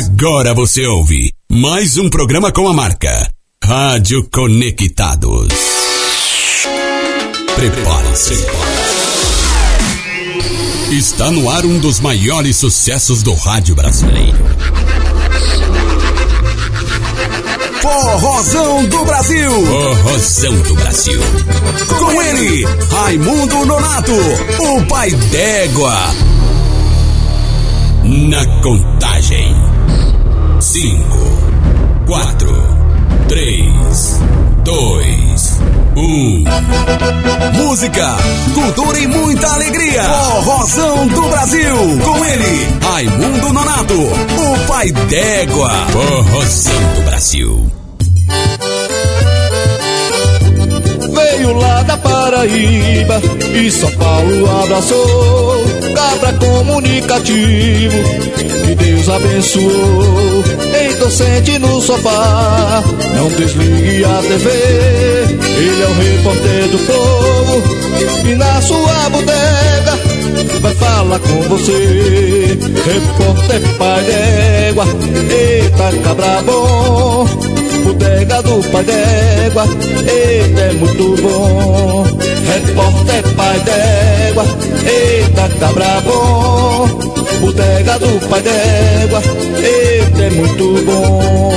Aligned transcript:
Agora 0.00 0.54
você 0.54 0.86
ouve 0.86 1.30
mais 1.50 1.98
um 1.98 2.08
programa 2.08 2.50
com 2.50 2.66
a 2.66 2.72
marca 2.72 3.30
Rádio 3.62 4.26
Conectados. 4.30 5.48
Prepare-se. 7.54 8.46
Está 10.90 11.30
no 11.30 11.50
ar 11.50 11.66
um 11.66 11.78
dos 11.78 12.00
maiores 12.00 12.56
sucessos 12.56 13.22
do 13.22 13.34
rádio 13.34 13.74
brasileiro. 13.74 14.38
Forrozão 17.82 18.84
do 18.86 19.04
Brasil. 19.04 19.66
Forrozão 19.66 20.62
do 20.62 20.74
Brasil. 20.76 21.20
Com 21.98 22.22
ele, 22.22 22.64
Raimundo 22.90 23.66
Nonato, 23.66 24.16
o 24.60 24.82
pai 24.86 25.10
d'égua. 25.10 25.94
Na 28.02 28.62
contagem. 28.62 29.69
Cinco, 30.70 31.18
quatro, 32.06 32.54
três, 33.26 34.20
dois, 34.62 35.58
um. 35.96 36.44
Música, 37.54 38.16
cultura 38.54 39.00
e 39.00 39.08
muita 39.08 39.48
alegria. 39.48 40.04
Forrozão 40.04 41.08
do 41.08 41.22
Brasil. 41.22 41.74
Com 42.04 42.24
ele, 42.24 42.68
Raimundo 42.82 43.52
Nonato, 43.52 43.94
o 43.94 44.66
pai 44.68 44.92
d'égua. 44.92 45.72
Forrozão 45.90 46.94
do 46.94 47.02
Brasil. 47.02 47.72
Veio 51.12 51.54
lá 51.58 51.82
da 51.82 51.96
Paraíba 51.96 53.20
e 53.52 53.70
São 53.72 53.90
Paulo 53.90 54.62
abraçou. 54.62 55.69
Cabra 56.00 56.32
comunicativo, 56.32 57.96
que 58.66 58.74
Deus 58.74 59.08
abençoou. 59.08 60.44
Então 60.90 61.10
sente 61.10 61.58
no 61.58 61.78
sofá, 61.78 62.82
não 63.14 63.28
desligue 63.28 64.02
a 64.04 64.22
TV. 64.22 64.50
Ele 65.58 65.82
é 65.82 65.86
o 65.86 65.92
repórter 65.92 66.68
do 66.68 66.78
povo 66.86 67.62
e 68.26 68.34
na 68.34 68.62
sua 68.62 69.10
bodega 69.10 69.98
vai 70.62 70.74
falar 70.74 71.18
com 71.18 71.42
você. 71.42 72.58
Repórter 72.86 73.60
pai 73.76 74.02
d'égua, 74.04 74.86
eita 75.30 75.98
cabra 76.02 76.42
bom. 76.46 77.59
Bodega 77.90 78.40
do 78.42 78.62
pai 78.70 78.84
d'égua, 78.84 79.64
eita 80.06 80.60
é 80.60 80.72
muito 80.74 81.20
bom. 81.20 82.06
Repórter 82.46 83.34
pai 83.34 83.58
d'égua, 83.60 84.44
eita 84.86 85.48
cabra 85.58 86.00
bom. 86.04 86.86
Bodega 87.40 87.98
do 87.98 88.28
pai 88.28 88.42
d'égua, 88.42 89.20
eita 89.56 90.22
é 90.22 90.30
muito 90.30 90.84
bom. 90.84 91.52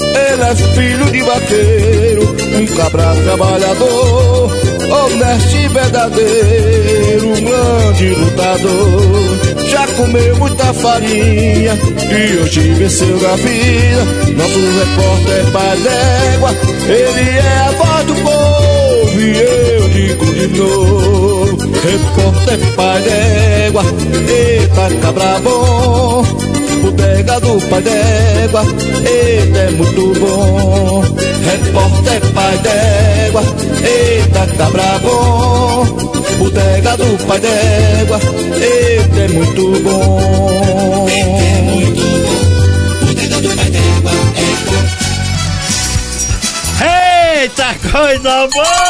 Ele 0.00 0.42
é 0.42 0.54
filho 0.74 1.10
de 1.10 1.20
vaqueiro, 1.20 2.36
um 2.56 2.66
cabra 2.74 3.14
trabalhador, 3.22 4.50
honesto 4.90 5.68
verdadeiro, 5.72 7.28
um 7.28 7.44
grande 7.44 8.08
lutador. 8.10 9.38
Já 9.68 9.86
comeu 9.88 10.36
muita 10.36 10.72
farinha 10.74 11.74
e 11.74 12.36
hoje 12.38 12.60
venceu 12.74 13.20
na 13.20 13.36
vida. 13.36 14.04
Nosso 14.36 14.58
repórter 14.58 15.52
pai 15.52 15.76
d'égua, 15.76 16.50
ele 16.88 17.38
é 17.38 17.58
a 17.58 17.70
voz 17.72 18.06
do 18.06 18.14
povo 18.14 19.20
e 19.20 19.38
eu 19.38 19.88
digo 19.90 20.34
de 20.34 20.46
novo. 20.58 21.58
Repórter 21.82 22.58
pai 22.74 23.02
d'égua, 23.02 23.84
eita 24.28 24.94
cabra 25.02 25.40
bom. 25.40 26.57
Bodega 26.88 27.38
do 27.40 27.60
pai 27.68 27.82
d'égua, 27.82 28.62
eita 29.04 29.58
é 29.58 29.70
muito 29.72 30.18
bom. 30.18 31.02
Repórter 31.44 32.20
pai 32.32 32.56
d'égua, 32.58 33.42
eita 33.84 34.46
cabra 34.56 34.98
bom. 35.02 35.84
Bodega 36.38 36.96
do 36.96 37.18
pai 37.26 37.40
d'égua, 37.40 38.18
eita 38.54 39.20
é 39.20 39.28
muito 39.28 39.82
bom. 39.82 41.06
Eita 41.10 41.44
é 41.44 41.60
muito 41.60 42.00
bom. 42.00 42.38
Do 43.42 43.48
pai 43.54 43.70
d'égua 43.70 44.12
é 46.80 47.42
Eita 47.42 47.74
coisa 47.92 48.48
boa! 48.48 48.88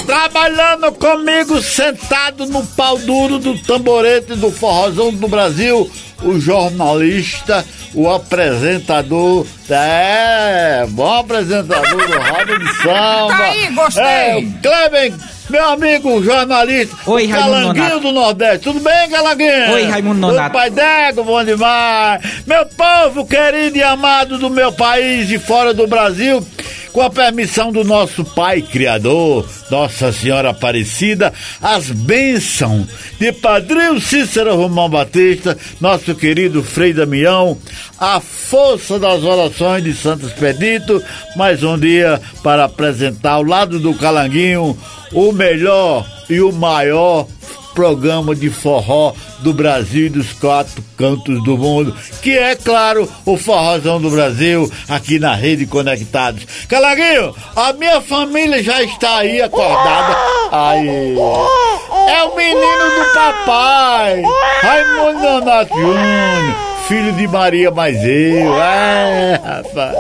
Trabalhando 0.07 0.93
comigo, 0.93 1.61
sentado 1.63 2.47
no 2.47 2.65
pau 2.69 2.97
duro 2.99 3.39
do 3.39 3.59
tamborete 3.59 4.35
do 4.35 4.51
forrozão 4.51 5.13
do 5.13 5.29
Brasil, 5.29 5.91
o 6.23 6.41
jornalista, 6.41 7.65
o 7.95 8.09
apresentador, 8.11 9.47
é, 9.69 10.87
bom 10.89 11.19
apresentador 11.21 12.07
do 12.07 12.19
Roda 12.19 12.59
de 12.59 12.75
Samba. 12.83 13.29
Tá 13.29 13.45
aí, 13.45 13.67
gostei. 13.75 14.03
É, 14.05 14.37
o 14.39 14.63
Cleber, 14.63 15.13
meu 15.51 15.69
amigo 15.69 16.23
jornalista, 16.23 16.97
Oi, 17.07 17.27
o 17.27 17.31
Raimundo 17.31 17.51
Calanguinho 17.53 17.85
Nonato. 17.89 18.01
do 18.01 18.13
Nordeste. 18.13 18.59
Tudo 18.65 18.81
bem, 18.81 19.11
Calanguinho? 19.11 19.73
Oi, 19.73 19.83
Raimundo 19.85 20.21
Nonato. 20.21 20.53
Pai 20.55 20.71
d'égua, 20.71 21.23
bom 21.25 21.45
demais. 21.45 22.23
Meu 22.47 22.65
povo 22.67 23.27
querido 23.27 23.77
e 23.77 23.83
amado 23.83 24.39
do 24.39 24.49
meu 24.49 24.73
país 24.73 25.31
e 25.31 25.39
fora 25.39 25.73
do 25.75 25.87
Brasil, 25.87 26.45
com 26.93 27.03
a 27.03 27.11
permissão 27.11 27.71
do 27.71 27.85
nosso 27.85 28.25
Pai 28.25 28.63
Criador, 28.63 29.47
Nossa 29.71 30.13
Senhora 30.13 30.51
Aparecida, 30.51 31.33
as 31.61 31.91
bênçãos 31.91 32.87
de 33.19 33.33
Padrinho 33.33 34.01
Cícero 34.01 34.57
Romão 34.57 34.89
Batista, 34.89 35.57
nosso 35.81 36.15
querido 36.15 36.63
Frei 36.63 36.93
Damião, 36.93 37.59
a 37.99 38.21
força 38.21 38.99
das 38.99 39.23
orações 39.23 39.85
de 39.85 39.95
Santo 39.95 40.27
Expedito, 40.27 41.03
mais 41.37 41.63
um 41.63 41.79
dia 41.79 42.21
para 42.43 42.65
apresentar 42.65 43.33
ao 43.33 43.43
lado 43.43 43.79
do 43.79 43.95
Calanguinho 43.95 44.79
o 45.13 45.33
melhor 45.33 46.07
e 46.29 46.41
o 46.41 46.53
maior 46.53 47.27
programa 47.79 48.35
de 48.35 48.51
forró 48.51 49.13
do 49.39 49.53
Brasil 49.53 50.07
e 50.07 50.11
dos 50.11 50.33
quatro 50.33 50.83
cantos 50.97 51.45
do 51.45 51.57
mundo, 51.57 51.95
que 52.21 52.37
é, 52.37 52.57
claro, 52.57 53.09
o 53.25 53.37
Forrozão 53.37 54.01
do 54.01 54.11
Brasil, 54.11 54.69
aqui 54.89 55.21
na 55.21 55.33
Rede 55.33 55.65
Conectados. 55.65 56.45
Calanguinho, 56.69 57.33
a 57.55 57.73
minha 57.75 58.01
família 58.01 58.61
já 58.65 58.83
está 58.83 59.19
aí 59.19 59.41
acordada. 59.41 60.17
Aí. 60.51 61.17
É 62.09 62.23
o 62.25 62.35
menino 62.35 62.59
do 62.59 63.15
papai, 63.15 64.23
Raimundo 64.61 65.21
Donato 65.21 65.73
Júnior, 65.73 66.57
filho 66.89 67.13
de 67.13 67.29
Maria 67.29 67.71
mais 67.71 67.97
eu. 68.03 68.61
É, 68.61 69.41
rapaz. 69.45 69.97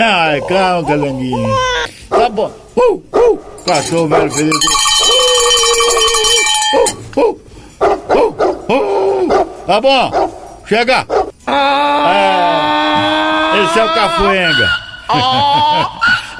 Ai, 0.00 0.40
calma, 0.40 0.88
Calanguinho. 0.88 1.56
Tá 2.08 2.28
bom. 2.28 2.50
Uh, 2.76 3.00
uh, 3.16 3.38
cachorro 3.64 4.08
velho 4.08 4.32
fedor. 4.32 4.60
Uh, 7.16 7.38
uh, 7.80 8.72
uh. 8.72 9.44
Tá 9.66 9.80
bom, 9.80 10.10
chega. 10.66 11.06
É, 12.06 13.64
esse 13.64 13.78
é 13.78 13.84
o 13.84 13.94
Cafuenga. 13.94 14.70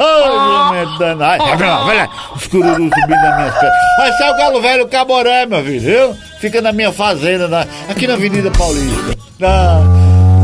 Ô, 0.01 0.73
meu 0.73 0.99
danado. 0.99 1.43
Ai, 1.43 1.57
vai 1.57 1.69
lá, 1.69 1.85
vai 1.85 1.97
lá. 1.99 2.09
Os 2.37 2.47
cururus 2.47 2.77
subindo 2.95 3.11
nas 3.21 3.37
minhas 3.37 3.55
pernas. 3.59 3.79
Esse 4.15 4.23
é 4.23 4.31
o 4.33 4.37
Galo 4.37 4.63
Velho 4.63 4.89
Caboré, 4.89 5.45
meu 5.47 5.63
filho, 5.65 5.81
viu? 5.81 6.15
Fica 6.41 6.63
na 6.63 6.73
minha 6.73 6.93
fazenda, 6.93 7.49
na- 7.49 7.67
aqui 7.89 8.07
na 8.07 8.15
Avenida 8.15 8.51
Paulista. 8.53 9.17
Ah, 9.43 9.81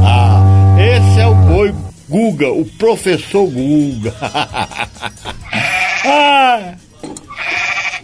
ah, 0.04 0.40
esse 0.80 1.20
é 1.20 1.26
o 1.26 1.34
boi 1.34 1.74
Guga, 2.08 2.50
o 2.50 2.64
professor 2.78 3.46
Guga. 3.48 4.12
ah, 6.04 6.74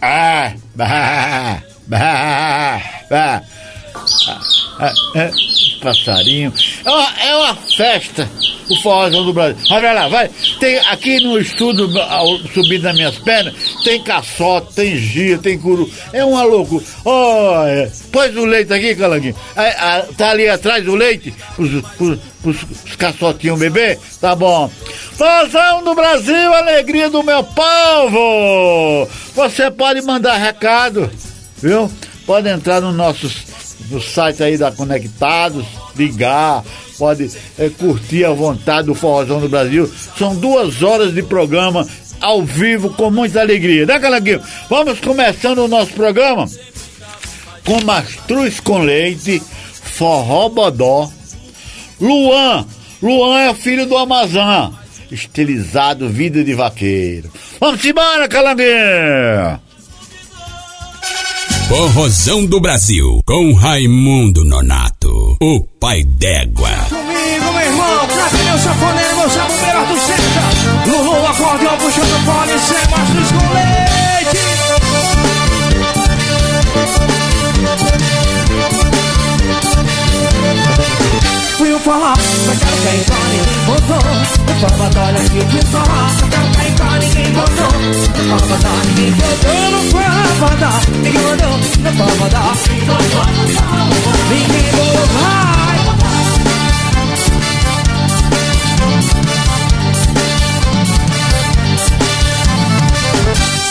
ah, 0.01 0.51
é, 0.77 1.61
passarinho. 5.81 6.53
É 6.85 6.89
uma, 6.89 7.19
é 7.21 7.35
uma 7.35 7.55
festa, 7.55 8.29
o 8.69 8.81
forrozão 8.81 9.25
do 9.25 9.33
Brasil. 9.33 9.57
Vai 9.69 9.93
lá, 9.93 10.07
vai. 10.07 10.29
Tem 10.59 10.77
aqui 10.79 11.19
no 11.19 11.37
estúdio, 11.37 11.89
ao- 12.01 12.37
subindo 12.53 12.83
nas 12.83 12.95
minhas 12.95 13.17
pernas, 13.19 13.53
tem 13.83 14.01
caçote, 14.01 14.73
tem 14.73 14.95
gia, 14.95 15.37
tem 15.37 15.59
curu. 15.59 15.89
É 16.13 16.23
uma 16.23 16.43
loucura. 16.43 16.83
Olha, 17.05 17.91
pôs 18.11 18.35
o 18.35 18.45
leite 18.45 18.73
aqui, 18.73 18.95
Calanguinho. 18.95 19.35
É, 19.55 19.69
ah, 19.77 20.05
tá 20.17 20.29
ali 20.31 20.47
atrás 20.47 20.83
do 20.83 20.95
leite, 20.95 21.33
os, 21.57 21.73
os, 21.99 22.19
os, 22.43 22.57
os 22.85 22.95
caçotinhos 22.95 23.59
bebê? 23.59 23.99
Tá 24.21 24.35
bom. 24.35 24.69
Forrozão 25.17 25.83
do 25.83 25.93
Brasil, 25.93 26.53
alegria 26.53 27.09
do 27.09 27.21
meu 27.23 27.43
povo! 27.43 29.07
Você 29.35 29.69
pode 29.69 30.01
mandar 30.01 30.37
recado, 30.37 31.11
viu? 31.63 31.89
Pode 32.25 32.49
entrar 32.49 32.81
no 32.81 32.91
nosso 32.91 33.31
no 33.89 34.01
site 34.01 34.43
aí 34.43 34.57
da 34.57 34.71
Conectados, 34.71 35.65
ligar, 35.95 36.63
pode 36.97 37.29
eh, 37.57 37.69
curtir 37.77 38.25
à 38.25 38.31
vontade 38.31 38.89
o 38.89 38.95
Forrozão 38.95 39.39
do 39.39 39.49
Brasil. 39.49 39.89
São 40.17 40.35
duas 40.35 40.81
horas 40.81 41.13
de 41.13 41.21
programa 41.23 41.87
ao 42.21 42.43
vivo 42.43 42.89
com 42.91 43.09
muita 43.09 43.41
alegria. 43.41 43.85
Né, 43.85 43.99
Calanguinho? 43.99 44.41
Vamos 44.69 44.99
começando 44.99 45.59
o 45.59 45.67
nosso 45.67 45.93
programa 45.93 46.47
com 47.65 47.81
mastruz 47.83 48.59
com 48.59 48.79
leite, 48.79 49.41
forró 49.71 50.49
bodó, 50.49 51.09
Luan. 51.99 52.65
Luan 53.01 53.39
é 53.39 53.53
filho 53.53 53.85
do 53.85 53.97
Amazon. 53.97 54.71
Estilizado, 55.11 56.09
vida 56.09 56.43
de 56.43 56.53
vaqueiro. 56.53 57.31
Vamos 57.59 57.83
embora, 57.85 58.27
Calanguinho! 58.27 59.72
Forrozão 61.75 62.45
do 62.45 62.59
Brasil, 62.59 63.23
com 63.25 63.51
Raimundo 63.51 64.45
Nonato, 64.45 65.35
o 65.41 65.59
pai 65.79 66.03
d'égua. 66.03 66.69
Comigo, 66.87 67.51
meu 67.51 67.61
irmão, 67.61 68.07
cadê 68.09 68.43
meu 68.43 68.59
safoneiro, 68.59 69.15
meu 69.17 69.27
saboneiro 69.27 69.87
do 69.87 69.97
Senta? 69.97 70.43
Lulu, 70.85 71.25
acordeão, 71.25 71.75
puxando 71.79 72.25
pole, 72.25 72.59
sem 72.59 72.77
mastros 72.91 73.31
com 73.31 73.53
leite. 73.55 74.37
Fui 81.57 81.73
o 81.73 81.79
forró, 81.79 82.13
mas 82.45 82.59
quero 82.59 82.77
cair 82.83 83.03
com 83.05 83.15
ninguém 83.31 83.53
botou 83.65 83.97
O 83.97 84.53
que 85.31 85.37
eu 85.37 85.49
fui 85.49 85.59
o 85.59 85.65
forró, 85.65 86.42
com 86.77 86.97
ninguém 86.99 87.31
botou 87.31 87.67
O 87.67 88.39
forró 88.39 88.55
adora, 88.55 88.83
ninguém 88.87 89.11
botou 89.13 89.71
no 89.71 89.79
forró 89.89 90.45
adora 90.51 90.81
Ninguém 91.01 91.21
botou 91.21 91.47
no 91.47 91.63
forró 91.63 93.03
adora 93.03 93.33
Ninguém 94.29 94.71
botou, 94.71 95.07
vai. 95.07 95.53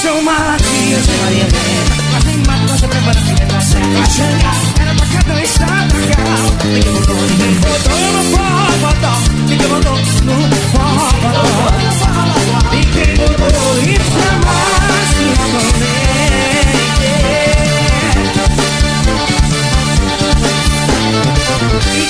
Sou 0.03 0.23
Malaquias 0.23 1.07
e 1.07 1.23
Maria 1.23 1.45
Helena. 1.45 2.03
Mas 2.13 2.25
nem 2.25 2.37
mato, 2.39 2.63
mas 2.69 2.83
eu 2.83 2.89
preparo 2.89 3.19
que 3.19 3.35
lembra 3.41 3.61
sempre 3.61 3.99
a 3.99 4.07
chegar. 4.07 4.57
Era 4.81 4.95
pra 4.95 5.07
cada 5.07 5.43
estado 5.43 5.95
Ninguém 6.65 6.93
botou, 6.93 7.17
ninguém 7.17 7.55
botou. 7.55 8.03
No 8.13 8.23
forró 8.31 8.73
bodó 8.81 9.15
Ninguém 9.49 9.69
botou 9.69 9.97
no 9.97 10.57
forró 10.73 11.11
bodó 11.21 11.43
Ninguém 11.43 11.61
botou 11.63 11.83
isso 11.83 12.02
é 12.02 12.02
mais 12.02 12.02
que 12.02 12.02
somente 12.02 12.02
E 12.02 12.02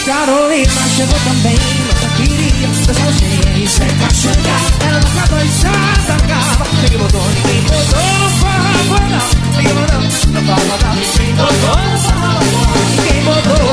Carolina 0.05 0.83
chegou 0.95 1.19
também 1.25 1.59
Mas 1.89 2.03
eu 2.03 2.11
queria 2.17 2.69
o 2.69 2.75
cheio 2.75 3.57
e 3.57 3.69
sem 3.69 3.89
caixangar 3.89 4.61
Era 4.87 5.01
pra 5.01 5.11
cada 5.23 5.45
estado 5.45 6.23
cá 6.29 6.41
Ninguém 6.83 6.99
botou, 6.99 7.23
ninguém 7.23 7.63
botou 7.63 8.03
no 8.19 8.29
forró 8.39 8.73
bodó 8.89 9.23
Ninguém 9.57 9.75
botou 9.75 10.01
no 10.01 10.11
forró 10.11 10.57
bodó 10.69 10.91
Ninguém 10.95 11.35
botou 11.35 11.77
no 11.77 11.99
forró 11.99 12.31
bodó 12.31 12.83
Ninguém 12.91 13.21
botou 13.25 13.67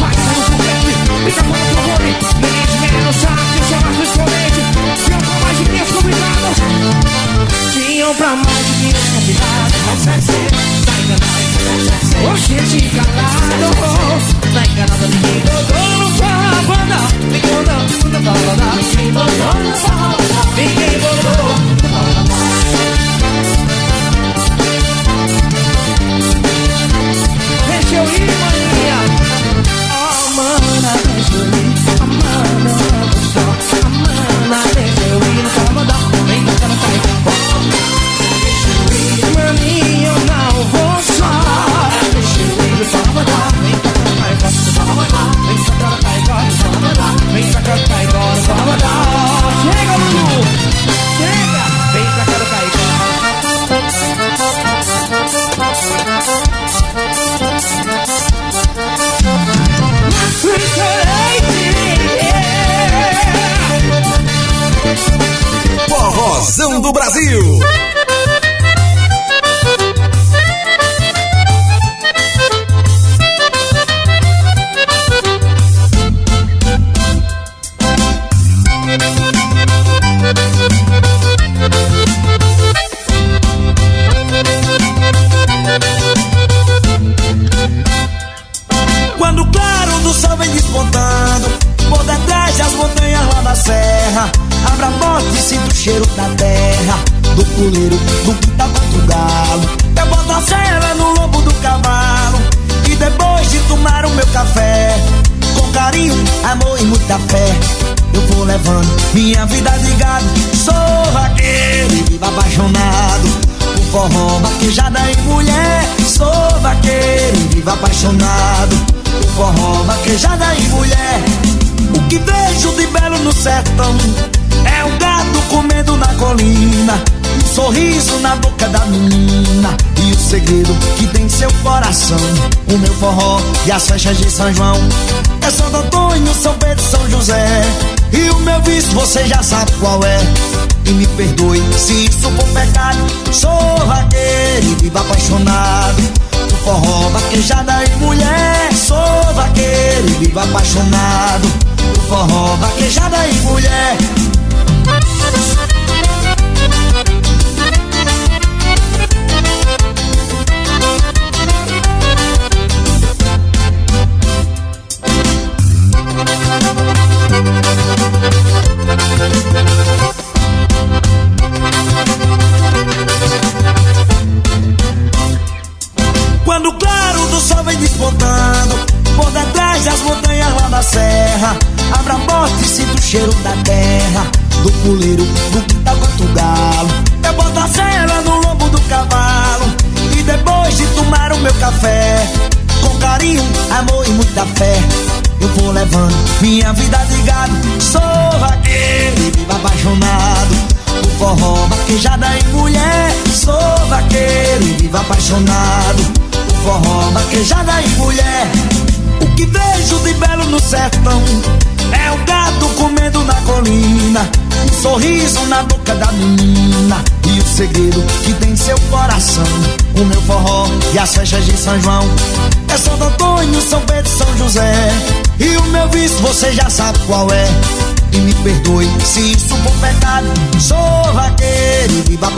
Vai, 0.00 0.14
sai 0.14 0.34
no 0.34 0.42
foguete 0.42 0.94
Fica 1.24 1.42
com 1.42 1.50
o 1.50 1.54
fone 1.54 2.12
Ninguém 2.40 2.66
de 2.66 2.76
menos 2.78 3.16
sabe 3.16 3.44
que 3.52 3.64
chama 3.68 3.90
500 5.66 5.92
convidados 5.92 6.56
Tinham 7.72 8.14
pra 8.14 8.36
mais 8.36 8.66
de 8.66 8.72
500 8.74 9.08
convidados 9.10 9.74
Oxe, 12.32 12.54
te 12.70 12.80
calado 12.90 13.70
Tá 14.54 14.65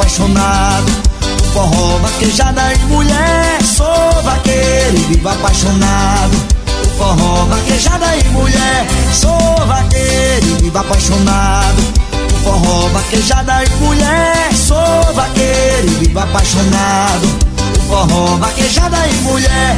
apaixonado. 0.09 0.91
Forró, 1.53 1.99
vaquejada 1.99 2.73
e 2.73 2.79
mulher. 2.87 3.63
Sou 3.63 4.23
vaqueiro 4.23 4.97
e 4.97 5.05
vivo 5.13 5.29
apaixonado. 5.29 6.37
Por 6.97 7.17
forró, 7.17 7.45
vaquejada 7.45 8.17
e 8.17 8.25
mulher. 8.31 8.87
Sou 9.13 9.67
vaqueiro 9.67 10.47
e 10.47 10.63
vivo 10.63 10.79
apaixonado. 10.79 11.83
Por 12.43 12.55
forró, 12.55 12.89
vaquejada 12.89 13.65
e 13.65 13.71
mulher. 13.85 14.55
Sou 14.55 15.15
vaqueiro 15.15 15.89
e 15.89 16.07
vivo 16.07 16.19
apaixonado. 16.19 17.29
Forró, 17.87 18.37
vaquejada 18.39 19.07
e 19.07 19.15
mulher. 19.23 19.77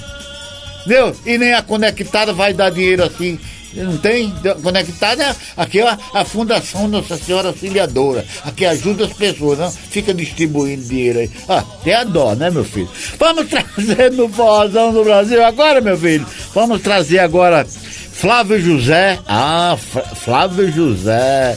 Entendeu? 0.81 1.15
E 1.27 1.37
nem 1.39 1.53
a 1.55 1.63
conectada 1.63 2.33
vai 2.33 2.55
dar 2.55 2.71
dinheiro 2.71 3.03
assim. 3.03 3.39
Não 3.75 3.97
tem? 3.97 4.33
Conectada 4.63 5.35
aqui 5.57 5.81
é 5.81 5.89
a, 5.89 5.99
a 6.15 6.25
Fundação 6.25 6.87
Nossa 6.87 7.17
Senhora 7.17 7.49
Auxiliadora. 7.49 8.25
Aqui 8.45 8.65
ajuda 8.65 9.07
as 9.07 9.13
pessoas, 9.13 9.59
não 9.59 9.71
fica 9.71 10.13
distribuindo 10.15 10.85
dinheiro 10.85 11.21
aí. 11.21 11.31
Ah, 11.49 11.65
tem 11.83 11.95
a 11.95 12.05
dó, 12.05 12.35
né, 12.35 12.51
meu 12.51 12.65
filho? 12.65 12.91
Vamos 13.19 13.49
trazer 13.51 14.13
no 14.13 14.29
forrozão 14.29 14.93
do 14.93 15.03
Brasil 15.03 15.43
agora, 15.45 15.81
meu 15.81 15.97
filho. 15.97 16.27
Vamos 16.55 16.83
trazer 16.83 17.21
agora 17.21 17.67
Flávio 18.13 18.61
José. 18.61 19.19
Ah, 19.27 19.77
Flávio 20.15 20.71
José. 20.71 21.57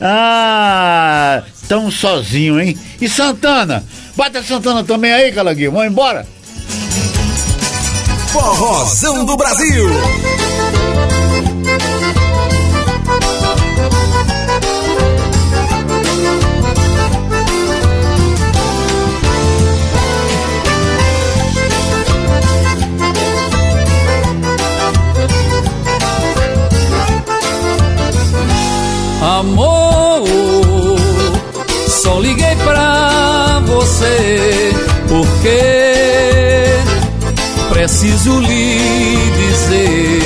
Ah, 0.00 1.42
tão 1.68 1.90
sozinho, 1.90 2.60
hein? 2.60 2.76
E 3.00 3.08
Santana? 3.08 3.84
Bota 4.16 4.40
a 4.40 4.42
Santana 4.42 4.82
também 4.82 5.12
aí, 5.12 5.32
Calanguinho. 5.32 5.72
Vamos 5.72 5.86
embora? 5.86 6.26
Forrozão 8.32 9.24
do 9.24 9.36
Brasil. 9.36 9.90
Amor, 29.42 30.24
só 31.88 32.20
liguei 32.20 32.54
pra 32.62 33.60
você 33.66 34.72
porque 35.08 36.78
preciso 37.70 38.38
lhe 38.38 39.18
dizer. 39.36 40.22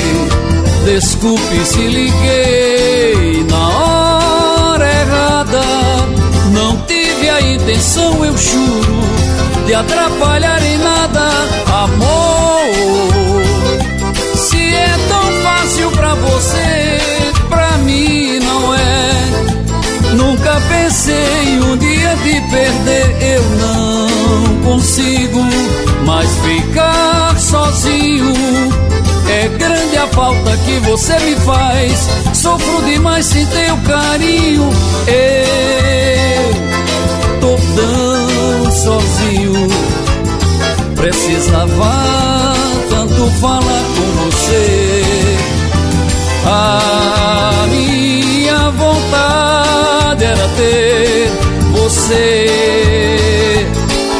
Desculpe 0.84 1.64
se 1.64 1.78
liguei 1.78 3.46
na 3.48 3.68
hora 3.70 4.84
errada. 4.84 5.62
Não 6.52 6.76
tive 6.86 7.30
a 7.30 7.40
intenção, 7.40 8.22
eu 8.22 8.36
juro, 8.36 9.00
de 9.66 9.72
atrapalhar 9.72 10.62
em 10.62 10.76
nada. 10.76 11.30
Amor, 11.84 13.42
perder, 22.50 23.16
eu 23.22 23.42
não 23.58 24.62
consigo 24.62 25.40
mais 26.04 26.30
ficar 26.38 27.38
sozinho. 27.38 28.32
É 29.28 29.48
grande 29.58 29.96
a 29.96 30.06
falta 30.08 30.56
que 30.58 30.78
você 30.80 31.18
me 31.18 31.36
faz. 31.36 32.08
Sofro 32.32 32.84
demais 32.84 33.26
sem 33.26 33.44
teu 33.46 33.76
carinho. 33.78 34.70
Eu 35.08 36.54
tô 37.40 37.56
tão 37.74 38.70
sozinho. 38.72 39.68
Precisava 40.94 42.54
tanto 42.88 43.30
falar 43.40 43.82
com 43.94 44.30
você. 44.30 45.02
A 46.46 47.05
você 52.06 53.66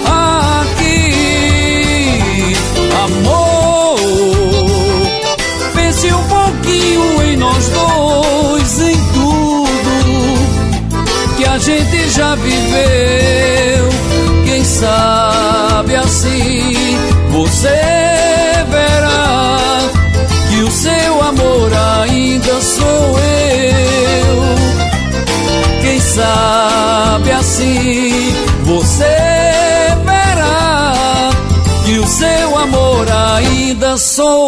aqui, 0.05 0.97
amor. 3.05 4.00
Pense 5.73 6.12
um 6.12 6.25
pouquinho 6.25 7.23
em 7.23 7.37
nós 7.37 7.69
dois, 7.69 8.81
em 8.81 8.97
tudo 9.14 9.76
que 11.37 11.45
a 11.45 11.59
gente 11.59 12.09
já 12.11 12.35
viveu. 12.35 13.88
Quem 14.45 14.64
sabe? 14.64 15.46
Assim 27.38 28.35
você 28.64 29.05
verá 30.05 31.31
que 31.85 31.99
o 31.99 32.07
seu 32.07 32.59
amor 32.59 33.07
ainda 33.11 33.97
sou 33.99 34.46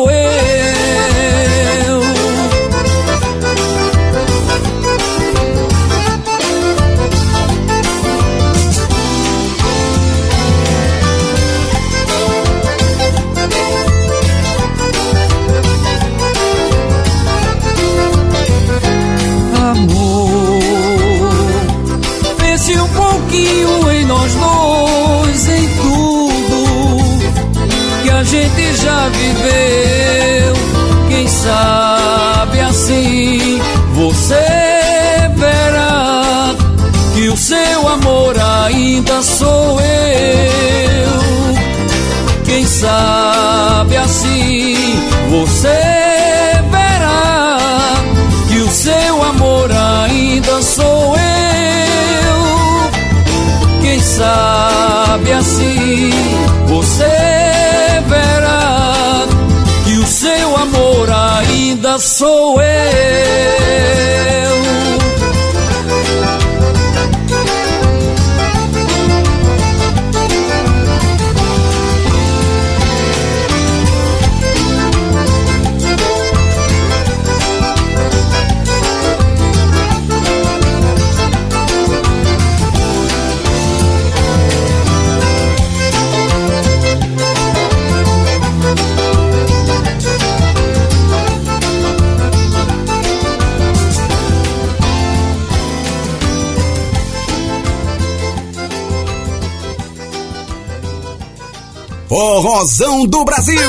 ainda 38.99 39.23
sou 39.23 39.81
eu. 39.81 41.09
Quem 42.45 42.67
sabe 42.67 43.97
assim 43.97 44.75
você 45.31 45.69
verá 46.71 47.59
que 48.49 48.59
o 48.59 48.69
seu 48.69 49.23
amor 49.23 49.71
ainda 49.71 50.61
sou 50.62 51.17
eu 51.17 51.28
sabe 54.00 55.33
assim 55.33 56.11
você 56.67 57.05
verá 58.09 59.26
que 59.85 59.99
o 59.99 60.07
seu 60.07 60.57
amor 60.57 61.09
ainda 61.11 61.99
sou 61.99 62.61
eu. 62.61 62.77
Forrozão 102.58 103.06
do 103.06 103.25
Brasil. 103.25 103.60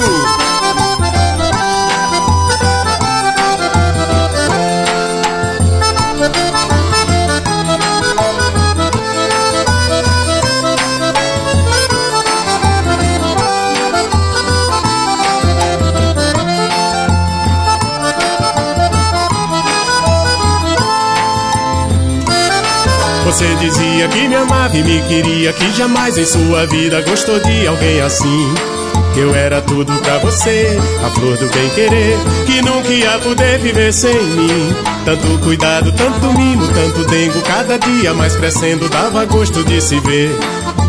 Você 23.24 23.56
dizia 23.56 24.08
que 24.08 24.28
me 24.28 24.36
amava 24.36 24.76
e 24.76 24.82
me 24.82 25.00
queria, 25.04 25.54
que 25.54 25.72
jamais 25.74 26.18
em 26.18 26.26
sua 26.26 26.66
vida 26.66 27.00
gostou 27.04 27.40
de 27.40 27.68
alguém 27.68 28.02
assim. 28.02 28.79
Eu 29.20 29.36
era 29.36 29.62
tudo 29.62 29.92
pra 30.02 30.18
você, 30.20 30.80
a 31.06 31.10
flor 31.10 31.36
do 31.36 31.46
bem 31.54 31.70
querer, 31.72 32.18
que 32.46 32.62
nunca 32.62 32.88
ia 32.88 33.20
poder 33.20 33.60
viver 33.60 33.92
sem 33.92 34.14
mim. 34.14 34.74
Tanto 35.04 35.38
cuidado, 35.44 35.92
tanto 35.92 36.32
mimo, 36.40 36.66
tanto 36.70 37.04
dengo, 37.10 37.42
cada 37.42 37.78
dia 37.78 38.14
mais 38.14 38.38
crescendo, 38.38 38.88
dava 38.88 39.26
gosto 39.26 39.62
de 39.66 39.82
se 39.82 40.00
ver. 40.00 40.32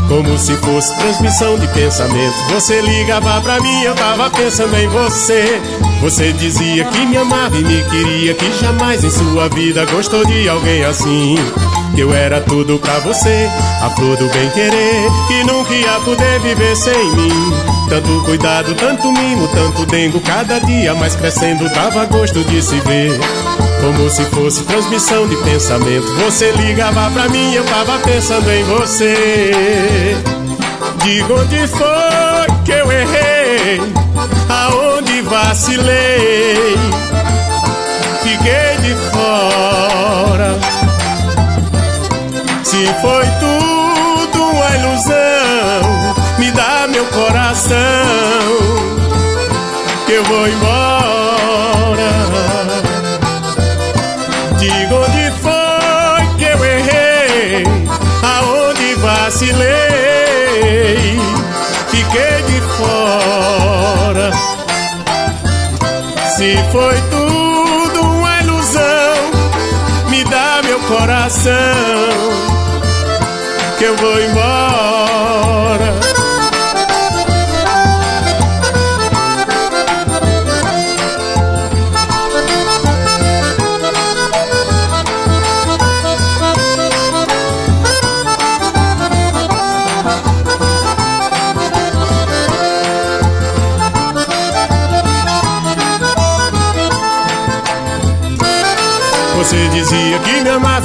Como 0.06 0.38
se 0.38 0.54
fosse 0.58 0.96
transmissão 0.96 1.58
de 1.58 1.66
pensamento. 1.68 2.36
Você 2.50 2.80
ligava 2.80 3.40
pra 3.40 3.60
mim, 3.60 3.82
eu 3.82 3.96
tava 3.96 4.30
pensando 4.30 4.76
em 4.76 4.86
você. 4.86 5.60
Você 6.00 6.32
dizia 6.32 6.84
que 6.84 7.06
me 7.06 7.16
amava 7.16 7.56
e 7.56 7.64
me 7.64 7.82
queria, 7.82 8.34
que 8.34 8.52
jamais 8.60 9.02
em 9.02 9.10
sua 9.10 9.48
vida 9.48 9.84
gostou 9.86 10.24
de 10.24 10.48
alguém 10.48 10.84
assim 10.84 11.34
eu 12.00 12.14
era 12.14 12.40
tudo 12.40 12.78
pra 12.78 12.98
você, 13.00 13.46
a 13.82 13.90
flor 13.90 14.16
do 14.16 14.26
bem 14.28 14.48
querer, 14.50 15.08
que 15.28 15.44
nunca 15.44 15.74
ia 15.74 16.00
poder 16.00 16.40
viver 16.40 16.76
sem 16.76 17.14
mim. 17.14 17.79
Tanto 17.90 18.22
cuidado, 18.24 18.72
tanto 18.76 19.10
mimo, 19.10 19.48
tanto 19.48 19.84
dengo, 19.84 20.20
cada 20.20 20.60
dia 20.60 20.94
mais 20.94 21.16
crescendo, 21.16 21.68
dava 21.70 22.04
gosto 22.04 22.44
de 22.44 22.62
se 22.62 22.78
ver. 22.82 23.18
Como 23.80 24.08
se 24.08 24.24
fosse 24.26 24.62
transmissão 24.62 25.26
de 25.26 25.34
pensamento, 25.38 26.06
você 26.14 26.52
ligava 26.52 27.10
pra 27.10 27.28
mim, 27.28 27.52
eu 27.52 27.64
tava 27.64 27.98
pensando 27.98 28.48
em 28.48 28.62
você. 28.62 30.16
Diga 31.02 31.34
onde 31.34 31.66
foi 31.66 32.56
que 32.64 32.70
eu 32.70 32.92
errei, 32.92 33.80
aonde 34.48 35.22
vacilei, 35.22 36.76
fiquei 38.22 38.76
de 38.82 38.94
fora 39.10 40.60
se 42.70 42.86
foi 43.02 43.26
tudo 43.40 44.44
uma 44.44 44.76
ilusão, 44.76 46.14
me 46.38 46.52
dá 46.52 46.69
meu 47.00 47.06
coração, 47.06 47.76
que 50.06 50.12
eu 50.12 50.24
vou 50.24 50.46
embora. 50.48 52.10
Diga 54.58 54.94
onde 54.94 55.32
foi 55.40 56.26
que 56.36 56.44
eu 56.44 56.64
errei, 56.64 57.64
aonde 58.22 58.94
vacilei, 58.96 59.58
fiquei 61.88 62.42
de 62.42 62.60
fora. 62.76 64.30
Se 66.36 66.58
foi 66.70 67.00
tudo 67.10 68.02
uma 68.02 68.40
ilusão, 68.42 69.30
me 70.10 70.22
dá 70.24 70.60
meu 70.64 70.80
coração 70.80 71.52
que 73.78 73.84
eu 73.84 73.96
vou 73.96 74.20
embora. 74.20 74.59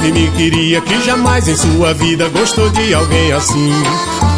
E 0.06 0.12
me 0.12 0.30
queria, 0.30 0.80
que 0.80 1.02
jamais 1.02 1.48
em 1.48 1.56
sua 1.56 1.92
vida 1.94 2.28
gostou 2.28 2.70
de 2.70 2.94
alguém 2.94 3.32
assim. 3.32 3.72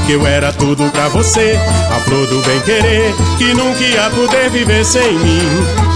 Que 0.06 0.12
eu 0.12 0.26
era 0.26 0.52
tudo 0.52 0.90
pra 0.90 1.08
você, 1.08 1.58
a 1.90 2.00
flor 2.00 2.26
do 2.26 2.40
bem 2.42 2.60
querer, 2.60 3.14
que 3.36 3.52
nunca 3.52 3.84
ia 3.84 4.10
poder 4.10 4.48
viver 4.50 4.84
sem 4.84 5.12
mim. 5.12 5.48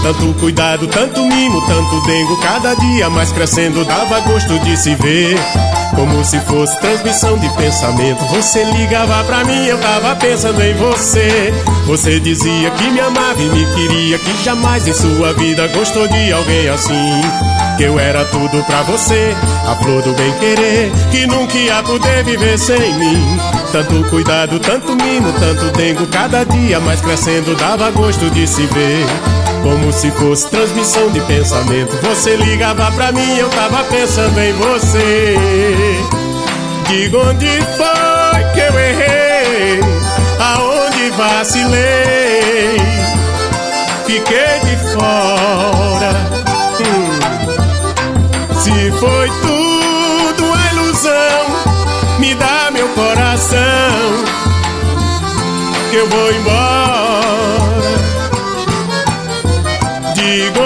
Tanto 0.03 0.33
cuidado, 0.39 0.87
tanto 0.87 1.25
mimo, 1.25 1.59
tanto 1.65 2.05
dengo, 2.05 2.37
cada 2.41 2.75
dia 2.75 3.09
mais 3.09 3.31
crescendo, 3.31 3.83
dava 3.85 4.19
gosto 4.19 4.59
de 4.59 4.77
se 4.77 4.93
ver. 4.95 5.39
Como 5.95 6.23
se 6.25 6.39
fosse 6.41 6.79
transmissão 6.79 7.37
de 7.37 7.47
pensamento. 7.49 8.25
Você 8.25 8.63
ligava 8.63 9.23
pra 9.23 9.43
mim, 9.45 9.65
eu 9.65 9.77
tava 9.77 10.15
pensando 10.15 10.61
em 10.61 10.73
você. 10.73 11.53
Você 11.85 12.19
dizia 12.19 12.71
que 12.71 12.89
me 12.89 12.99
amava 12.99 13.41
e 13.41 13.49
me 13.49 13.65
queria, 13.73 14.17
que 14.17 14.43
jamais 14.43 14.87
em 14.87 14.93
sua 14.93 15.33
vida 15.33 15.67
gostou 15.67 16.07
de 16.07 16.31
alguém 16.31 16.67
assim. 16.67 17.52
Que 17.83 17.87
eu 17.87 17.99
era 17.99 18.23
tudo 18.23 18.63
pra 18.63 18.81
você, 18.83 19.35
a 19.67 19.75
flor 19.75 20.01
do 20.01 20.13
bem 20.13 20.31
querer, 20.39 20.89
que 21.11 21.27
nunca 21.27 21.57
ia 21.57 21.83
poder 21.83 22.23
viver 22.23 22.57
sem 22.57 22.93
mim. 22.93 23.37
Tanto 23.73 24.09
cuidado, 24.09 24.57
tanto 24.57 24.95
mimo, 24.95 25.33
tanto 25.33 25.69
dengo, 25.77 26.07
cada 26.07 26.45
dia 26.45 26.79
mais 26.79 27.01
crescendo 27.01 27.53
dava 27.57 27.91
gosto 27.91 28.29
de 28.29 28.47
se 28.47 28.65
ver. 28.67 29.05
Como 29.61 29.91
se 29.91 30.09
fosse 30.11 30.47
transmissão 30.49 31.09
de 31.09 31.19
pensamento. 31.25 31.93
Você 32.03 32.37
ligava 32.37 32.89
pra 32.91 33.11
mim, 33.11 33.37
eu 33.37 33.49
tava 33.49 33.83
pensando 33.83 34.39
em 34.39 34.53
você. 34.53 35.35
Diga 36.87 37.17
onde 37.17 37.47
foi 37.47 38.43
que 38.53 38.59
eu 38.61 38.79
errei, 38.79 39.79
aonde 40.39 41.09
vacilei, 41.17 42.77
fiquei 44.05 44.59
de 44.63 44.77
fora. 44.93 46.32
Foi 49.03 49.29
tudo 49.41 50.45
uma 50.45 50.71
ilusão, 50.71 51.45
me 52.19 52.33
dá 52.35 52.71
meu 52.71 52.87
coração, 52.87 53.57
que 55.91 55.97
eu 55.97 56.07
vou 56.07 56.31
embora. 56.31 57.83
Diga 60.15 60.62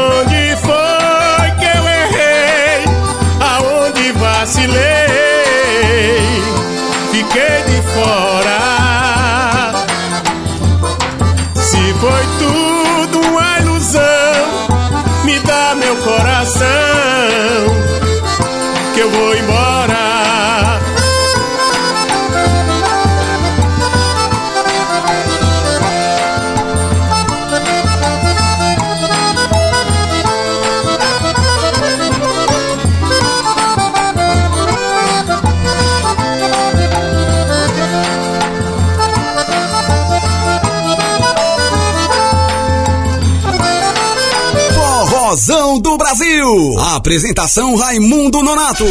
Brasil. 46.47 46.79
Apresentação 46.95 47.75
Raimundo 47.75 48.41
Nonato. 48.41 48.85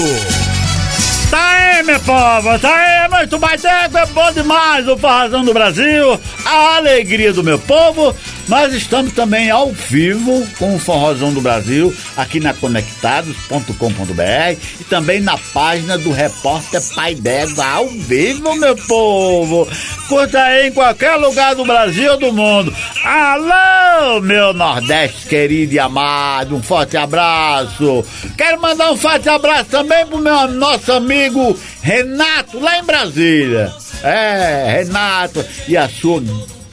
Tá 1.30 1.50
aí, 1.50 1.82
meu 1.82 1.98
povo, 2.00 2.58
tá 2.58 2.74
aí, 2.74 3.08
muito 3.08 3.40
mais 3.40 3.60
tempo, 3.60 3.98
é 3.98 4.06
bom 4.06 4.30
demais 4.32 4.86
o 4.86 4.96
Forrazão 4.96 5.44
do 5.44 5.52
Brasil, 5.52 6.20
a 6.44 6.76
alegria 6.76 7.32
do 7.32 7.42
meu 7.42 7.58
povo. 7.58 8.14
Nós 8.48 8.72
estamos 8.72 9.12
também 9.12 9.50
ao 9.50 9.72
vivo 9.72 10.46
com 10.56 10.76
o 10.76 10.78
Forrozão 10.78 11.34
do 11.34 11.40
Brasil, 11.40 11.92
aqui 12.16 12.38
na 12.38 12.54
conectados.com.br 12.54 14.60
e 14.80 14.84
também 14.84 15.20
na 15.20 15.36
página 15.52 15.98
do 15.98 16.12
repórter 16.12 16.80
Pai 16.94 17.16
D'Égua, 17.16 17.66
ao 17.66 17.88
vivo, 17.88 18.54
meu 18.54 18.76
povo. 18.76 19.68
Curta 20.08 20.40
aí 20.40 20.68
em 20.68 20.72
qualquer 20.72 21.16
lugar 21.16 21.56
do 21.56 21.64
Brasil 21.64 22.12
ou 22.12 22.18
do 22.18 22.32
mundo. 22.32 22.72
Alô, 23.04 24.20
meu 24.20 24.52
Nordeste 24.52 25.26
querido 25.26 25.74
e 25.74 25.80
amado, 25.80 26.54
um 26.54 26.62
forte 26.62 26.96
abraço. 26.96 28.04
Quero 28.36 28.60
mandar 28.60 28.92
um 28.92 28.96
forte 28.96 29.28
abraço 29.28 29.70
também 29.70 30.06
pro 30.06 30.18
meu 30.18 30.46
nosso 30.48 30.92
amigo 30.92 31.58
Renato, 31.82 32.60
lá 32.60 32.78
em 32.78 32.84
Brasília. 32.84 33.74
É, 34.04 34.78
Renato 34.78 35.44
e 35.66 35.76
a 35.76 35.88
sua 35.88 36.20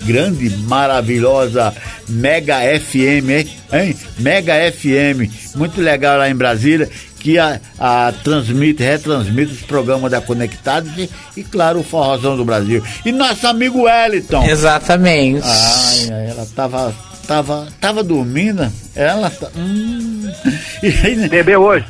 grande, 0.05 0.49
maravilhosa 0.57 1.73
Mega 2.07 2.59
FM, 2.79 3.29
hein? 3.29 3.47
hein? 3.71 3.97
Mega 4.19 4.53
FM, 4.71 5.55
muito 5.55 5.81
legal 5.81 6.17
lá 6.17 6.29
em 6.29 6.35
Brasília, 6.35 6.89
que 7.19 7.39
a, 7.39 7.59
a 7.79 8.13
transmite, 8.23 8.83
retransmite 8.83 9.53
os 9.53 9.61
programas 9.61 10.11
da 10.11 10.19
Conectados 10.19 10.91
e, 10.97 11.09
e, 11.37 11.43
claro, 11.43 11.79
o 11.79 11.83
Forrozão 11.83 12.35
do 12.35 12.43
Brasil. 12.43 12.83
E 13.05 13.11
nosso 13.11 13.47
amigo 13.47 13.83
Wellington. 13.83 14.43
Exatamente. 14.45 15.41
Ai, 15.45 16.09
ai, 16.11 16.29
ela 16.31 16.45
tava, 16.53 16.93
tava, 17.25 17.67
tava 17.79 18.03
dormindo, 18.03 18.69
ela 18.95 19.29
tá... 19.29 19.49
Hum. 19.55 20.29
E, 20.83 21.29
Bebeu 21.29 21.61
hoje? 21.61 21.85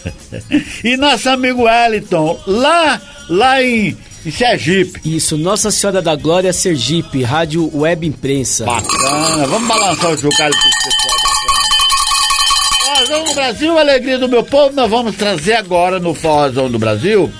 e 0.82 0.96
nosso 0.96 1.28
amigo 1.28 1.64
Wellington, 1.64 2.40
lá, 2.46 3.00
lá 3.28 3.62
em 3.62 3.94
em 4.24 4.30
Sergipe. 4.30 5.00
Isso, 5.04 5.36
Nossa 5.36 5.70
Senhora 5.70 6.00
da 6.00 6.16
Glória 6.16 6.52
Sergipe, 6.52 7.22
Rádio 7.22 7.70
Web 7.76 8.06
Imprensa. 8.06 8.64
Bacana, 8.64 9.46
vamos 9.46 9.68
balançar 9.68 10.10
o 10.10 10.18
chocalho 10.18 10.54
pro 10.54 10.70
pessoal 10.92 11.18
bacana. 11.24 11.54
Forrozão 12.84 13.24
do 13.24 13.34
Brasil, 13.34 13.78
alegria 13.78 14.18
do 14.18 14.28
meu 14.28 14.42
povo, 14.44 14.74
nós 14.74 14.90
vamos 14.90 15.16
trazer 15.16 15.54
agora 15.54 15.98
no 15.98 16.14
Forrozão 16.14 16.70
do 16.70 16.78
Brasil. 16.78 17.30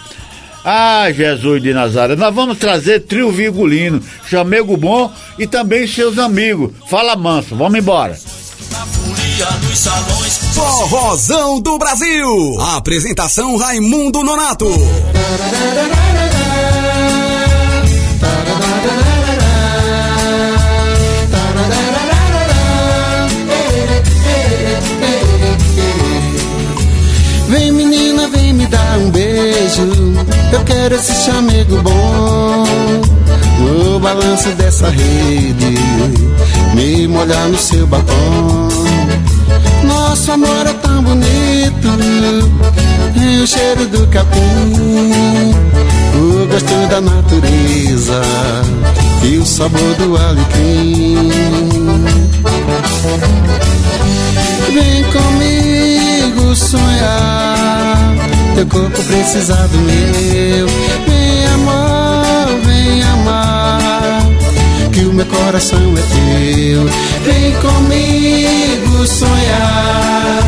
Ah, 0.65 1.13
Jesus 1.13 1.63
de 1.63 1.75
Nazaré, 1.75 2.17
nós 2.17 2.35
vamos 2.35 2.57
trazer 2.57 3.01
trio 3.01 3.31
virgulino, 3.31 4.01
chamego 4.27 4.77
bom 4.77 5.13
e 5.39 5.47
também 5.47 5.87
seus 5.87 6.19
amigos. 6.19 6.73
Fala 6.89 7.15
manso, 7.15 7.55
vamos 7.55 7.79
embora. 7.79 8.17
Forrozão 10.53 11.61
do 11.61 11.77
Brasil. 11.77 12.61
Apresentação 12.77 13.57
Raimundo 13.57 14.23
Nonato. 14.23 14.67
Vem 27.49 27.73
menina, 27.73 28.29
vem 28.29 28.53
me 28.53 28.67
dar 28.67 28.99
um 28.99 29.11
beijo. 29.11 29.83
Eu 30.53 30.65
quero 30.65 30.95
esse 30.95 31.25
chamego 31.25 31.83
bom. 31.83 32.65
No 33.59 33.99
balanço 33.99 34.51
dessa 34.51 34.89
rede, 34.91 35.75
me 36.75 37.09
molhar 37.09 37.49
no 37.49 37.59
seu 37.59 37.85
batom. 37.87 38.84
Nosso 39.85 40.33
amor 40.33 40.67
é 40.67 40.73
tão 40.75 41.03
bonito, 41.03 41.89
tem 43.15 43.43
o 43.43 43.47
cheiro 43.47 43.87
do 43.89 44.07
capim, 44.09 45.55
o 46.15 46.47
gosto 46.47 46.89
da 46.89 47.01
natureza 47.01 48.23
e 49.23 49.39
o 49.39 49.47
sabor 49.47 49.95
do 49.95 50.17
alecrim. 50.17 51.31
Vem 54.73 55.05
comigo 55.05 56.57
sonhar, 56.57 57.99
teu 58.55 58.67
corpo 58.67 59.03
precisa 59.05 59.57
do 59.69 59.79
meu. 59.79 61.14
Meu 65.15 65.27
coração 65.27 65.79
é 65.97 66.03
teu. 66.03 66.85
Vem 67.25 67.53
comigo 67.61 69.07
sonhar, 69.07 70.43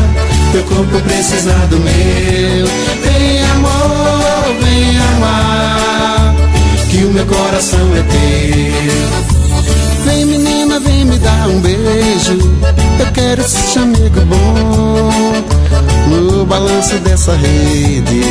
teu 0.51 0.63
corpo 0.63 0.99
precisa 1.01 1.53
do 1.69 1.77
meu. 1.79 2.67
Vem 3.01 3.43
amor, 3.55 4.55
vem 4.61 4.97
amar, 5.15 6.35
que 6.89 6.97
o 6.97 7.11
meu 7.11 7.25
coração 7.25 7.79
é 7.95 8.03
teu. 8.03 9.27
Vem 10.05 10.25
menina, 10.25 10.79
vem 10.81 11.05
me 11.05 11.17
dar 11.17 11.47
um 11.47 11.61
beijo. 11.61 12.37
Eu 12.99 13.11
quero 13.13 13.41
esse 13.41 13.71
chamego 13.73 14.21
bom. 14.21 15.11
No 16.09 16.45
balanço 16.45 16.95
dessa 16.99 17.33
rede, 17.33 18.21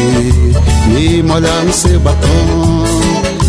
me 0.88 1.22
molhar 1.22 1.64
no 1.64 1.72
seu 1.72 1.98
batom. 2.00 3.45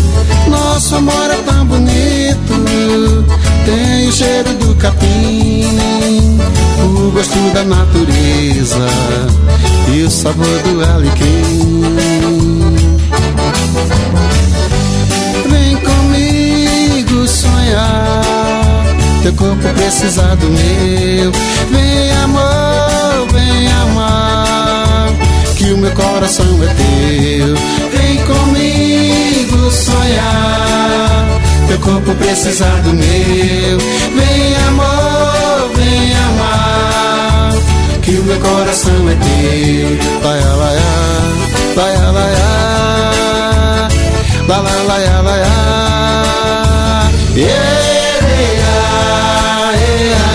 Nosso 0.50 0.96
amor 0.96 1.30
é 1.30 1.36
tão 1.44 1.66
bonito, 1.66 3.24
tem 3.64 4.08
o 4.08 4.12
cheiro 4.12 4.54
do 4.54 4.74
capim, 4.76 5.66
o 6.82 7.10
gosto 7.10 7.38
da 7.52 7.64
natureza 7.64 8.86
e 9.92 10.02
o 10.02 10.10
sabor 10.10 10.46
do 10.62 10.84
alecrim. 10.84 11.82
Vem 15.50 15.76
comigo 15.76 17.28
sonhar, 17.28 18.84
teu 19.22 19.34
corpo 19.34 19.68
precisa 19.74 20.36
do 20.36 20.46
meu. 20.46 21.32
Vem 21.70 22.12
amor, 22.22 23.28
vem 23.32 23.68
amar, 23.72 25.12
que 25.56 25.72
o 25.72 25.76
meu 25.78 25.90
coração 25.92 26.46
é 26.62 26.66
teu. 26.74 27.54
Vem 27.90 28.16
comigo 28.24 29.27
sonhar, 29.70 31.26
teu 31.66 31.78
corpo 31.78 32.14
precisa 32.14 32.66
do 32.84 32.92
meu. 32.92 33.78
Vem 34.14 34.56
amor, 34.68 35.70
vem 35.76 36.14
amar, 36.16 37.52
que 38.02 38.12
o 38.12 38.22
meu 38.24 38.38
coração 38.40 39.08
é 39.08 39.14
meu. 39.14 39.98
Laia, 40.22 40.54
laia, 40.56 40.80
laia, 41.76 42.10
laia, 42.10 42.48
laia, 44.48 44.82
laia, 44.86 45.20
laia. 45.22 45.46
Ereia, 47.36 48.74
ereia, 49.76 50.26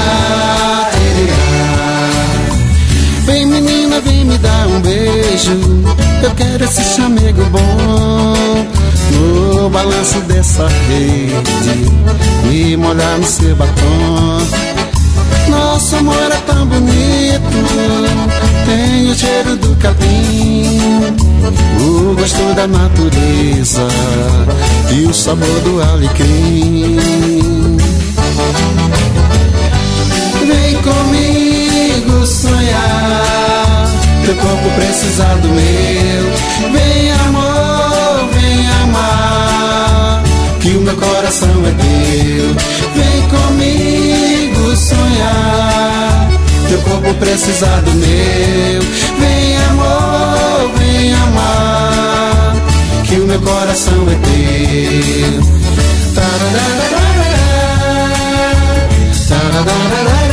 ereia. 1.11 1.43
Vem 3.25 3.45
menina, 3.45 3.99
vem 4.01 4.25
me 4.25 4.37
dar 4.37 4.67
um 4.67 4.79
beijo. 4.81 5.83
Eu 6.23 6.31
quero 6.31 6.63
esse 6.63 6.83
chamego 6.95 7.43
bom. 7.45 8.12
No 9.63 9.69
balanço 9.69 10.19
dessa 10.27 10.67
rede, 10.67 11.89
me 12.43 12.75
molhar 12.75 13.17
no 13.17 13.25
seu 13.25 13.55
batom. 13.55 14.39
Nosso 15.47 15.95
amor 15.95 16.17
é 16.17 16.41
tão 16.45 16.65
bonito, 16.67 17.39
tem 18.65 19.09
o 19.09 19.15
cheiro 19.15 19.55
do 19.55 19.73
capim, 19.77 20.81
o 21.79 22.13
gosto 22.13 22.53
da 22.55 22.67
natureza 22.67 23.87
e 24.91 25.05
o 25.05 25.13
sabor 25.13 25.61
do 25.61 25.81
alecrim. 25.81 26.97
Vem 30.45 30.75
comigo 30.81 32.27
sonhar, 32.27 33.87
teu 34.25 34.35
corpo 34.35 34.69
precisa 34.75 35.23
do 35.41 35.47
meu. 35.47 36.33
Vem 36.73 37.13
amor, 37.13 37.52
que 40.63 40.69
o 40.69 40.81
meu 40.81 40.95
coração 40.95 41.49
é 41.67 41.71
teu. 41.71 42.55
Vem 42.95 43.21
comigo 43.27 44.75
sonhar, 44.77 46.29
teu 46.69 46.79
corpo 46.83 47.13
precisa 47.15 47.67
do 47.81 47.91
meu. 47.91 48.81
Vem 49.19 49.57
amor, 49.69 50.71
vem 50.77 51.13
amar, 51.13 52.55
que 53.03 53.15
o 53.15 53.27
meu 53.27 53.41
coração 53.41 54.07
é 54.09 54.15
teu. 54.25 55.43
Tararara, 56.15 57.03
tararara, 59.27 60.32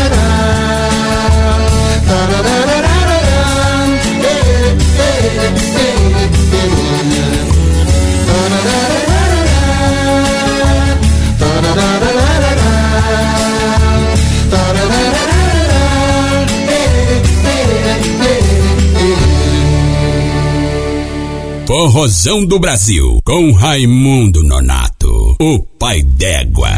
Forrozão 21.81 22.45
do 22.45 22.59
Brasil, 22.59 23.23
com 23.25 23.53
Raimundo 23.53 24.43
Nonato, 24.43 25.35
o 25.41 25.59
pai 25.79 26.03
d'égua. 26.03 26.69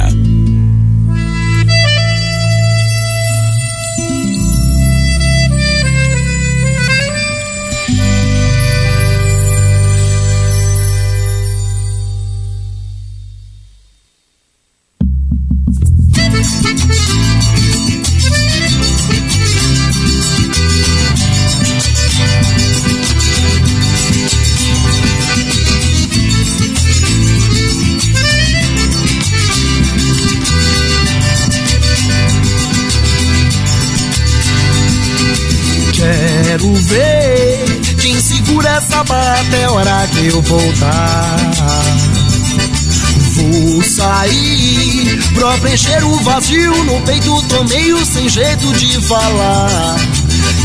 Pra 45.43 45.59
preencher 45.59 46.05
o 46.05 46.17
vazio 46.21 46.85
no 46.85 47.01
peito, 47.01 47.43
tô 47.49 47.65
meio 47.65 47.99
sem 48.07 48.29
jeito 48.29 48.73
de 48.75 49.01
falar. 49.01 49.97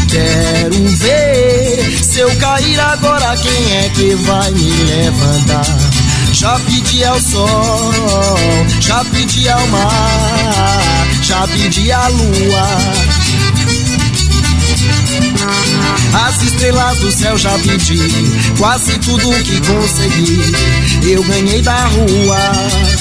Quero 0.08 0.86
ver 0.98 2.00
se 2.04 2.20
eu 2.20 2.36
cair 2.36 2.80
agora, 2.80 3.36
quem 3.38 3.76
é 3.76 3.90
que 3.90 4.13
vai 4.13 4.52
me 4.52 4.70
levantar? 4.70 5.66
Já 6.32 6.60
pedi 6.60 7.04
ao 7.04 7.20
sol, 7.20 7.92
já 8.80 9.04
pedi 9.06 9.50
ao 9.50 9.68
mar, 9.68 11.08
já 11.24 11.48
pedi 11.48 11.92
à 11.92 12.08
lua. 12.10 12.68
As 16.28 16.44
estrelas 16.44 16.98
do 17.00 17.12
céu 17.12 17.36
já 17.36 17.58
pedi, 17.58 18.00
quase 18.60 18.96
tudo 19.00 19.44
que 19.44 19.60
consegui, 19.60 21.12
eu 21.12 21.24
ganhei 21.24 21.63
da 21.63 21.86
rua. 21.88 22.97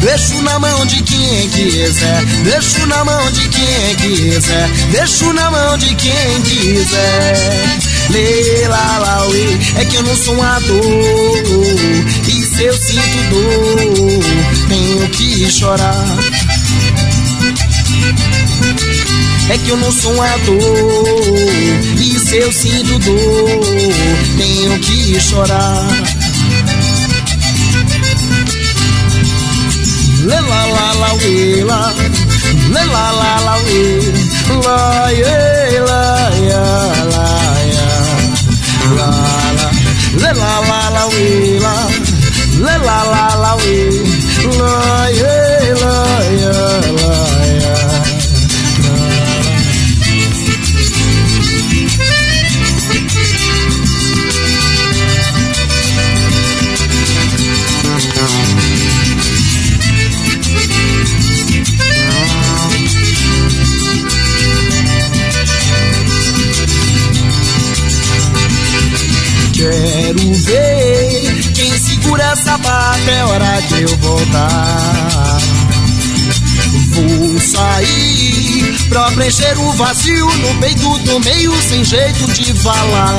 Deixo 0.00 0.42
na 0.42 0.58
mão 0.58 0.86
de 0.86 1.02
quem 1.02 1.48
quiser, 1.50 2.24
deixo 2.44 2.86
na 2.86 3.04
mão 3.04 3.30
de 3.32 3.48
quem 3.48 3.96
quiser, 3.96 4.68
deixo 4.90 5.32
na 5.32 5.50
mão 5.50 5.76
de 5.78 5.94
quem 5.94 6.42
quiser. 6.42 7.78
Lá, 8.68 9.26
uê, 9.28 9.58
é 9.80 9.84
que 9.84 9.96
eu 9.96 10.02
não 10.02 10.16
sou 10.16 10.34
um 10.34 10.42
ator, 10.42 10.82
e 12.26 12.44
se 12.44 12.64
eu 12.64 12.74
sinto 12.74 13.30
dor, 13.30 14.68
tenho 14.68 15.08
que 15.10 15.50
chorar. 15.50 16.06
É 19.50 19.58
que 19.58 19.70
eu 19.70 19.76
não 19.78 19.90
sou 19.90 20.14
um 20.14 20.22
ator 20.22 20.62
E 22.00 22.18
se 22.20 22.36
eu 22.36 22.52
sinto 22.52 22.98
dor 23.00 23.94
Tenho 24.38 24.78
que 24.78 25.20
chorar 25.20 25.88
Lê 30.22 30.40
lá 30.40 30.66
lá 30.66 30.92
lá 31.00 31.14
uê 31.14 31.64
lá 31.64 31.94
Lê 32.74 32.84
lá 32.84 33.10
lá 33.12 33.40
lá 33.40 33.56
uê 33.56 34.00
Lá 34.64 35.12
iê 35.12 35.80
lá 35.80 36.30
ia 36.36 36.62
lá 37.12 37.28
ia 37.66 37.88
Lá 38.96 39.10
lá 39.58 39.70
Lê 40.20 40.32
lá 40.32 40.60
lá 40.60 40.88
lá 40.90 41.06
uê 41.08 41.58
lá 41.58 41.86
Lê 42.58 42.76
lá 42.86 43.02
lá 43.04 43.34
lá 43.34 43.56
uê 43.56 43.90
Lá 44.58 45.10
iê 45.10 45.74
lá 45.82 45.98
ia 46.40 46.69
vazio 79.80 80.26
no 80.26 80.54
peito 80.60 80.98
do 80.98 81.20
meio 81.20 81.52
sem 81.62 81.82
jeito 81.82 82.30
de 82.32 82.52
falar. 82.54 83.16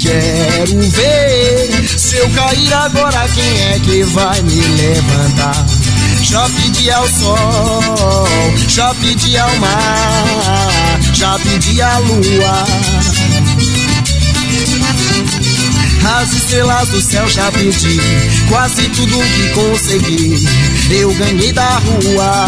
Quero 0.00 0.80
ver 0.90 1.98
se 1.98 2.16
eu 2.16 2.30
cair 2.30 2.72
agora, 2.72 3.28
quem 3.34 3.60
é 3.62 3.80
que 3.80 4.04
vai 4.04 4.40
me 4.42 4.60
levantar? 4.60 5.66
Já 6.22 6.48
pedi 6.50 6.90
ao 6.90 7.08
sol, 7.08 8.24
já 8.68 8.94
pedi 8.94 9.36
ao 9.36 9.56
mar, 9.56 11.00
já 11.12 11.36
pedi 11.40 11.82
à 11.82 11.98
lua. 11.98 12.64
As 16.20 16.32
estrelas 16.32 16.88
do 16.88 17.02
céu 17.02 17.28
já 17.28 17.50
pedi, 17.50 18.00
quase 18.48 18.88
tudo 18.90 19.18
que 19.18 19.48
consegui, 19.50 20.48
eu 20.90 21.12
ganhei 21.14 21.52
da 21.52 21.68
rua. 21.78 22.46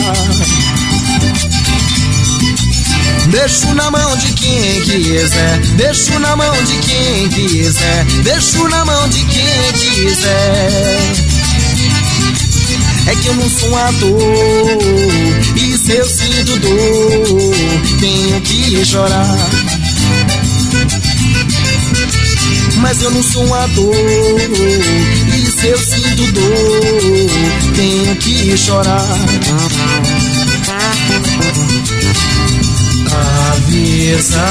Deixo 3.30 3.72
na 3.74 3.90
mão 3.92 4.16
de 4.16 4.32
quem 4.32 4.80
quiser, 4.82 5.58
deixo 5.76 6.18
na 6.18 6.34
mão 6.34 6.52
de 6.64 6.78
quem 6.78 7.28
quiser, 7.28 8.04
deixo 8.24 8.68
na 8.68 8.84
mão 8.84 9.08
de 9.08 9.24
quem 9.24 9.72
quiser. 9.72 11.30
É 13.06 13.14
que 13.14 13.28
eu 13.28 13.34
não 13.34 13.48
sou 13.48 13.70
um 13.70 13.76
ator. 13.76 14.18
E 15.56 15.78
se 15.78 15.92
eu 15.92 16.04
sinto 16.08 16.58
dor, 16.58 17.54
tenho 18.00 18.40
que 18.40 18.84
chorar. 18.84 19.36
Mas 22.78 23.02
eu 23.02 23.10
não 23.12 23.22
sou 23.22 23.46
um 23.46 23.54
ator. 23.54 23.94
E 25.36 25.46
se 25.50 25.66
eu 25.68 25.78
sinto 25.78 26.32
dor, 26.32 27.74
tenho 27.76 28.16
que 28.16 28.58
chorar. 28.58 29.06
Avisa. 33.70 34.48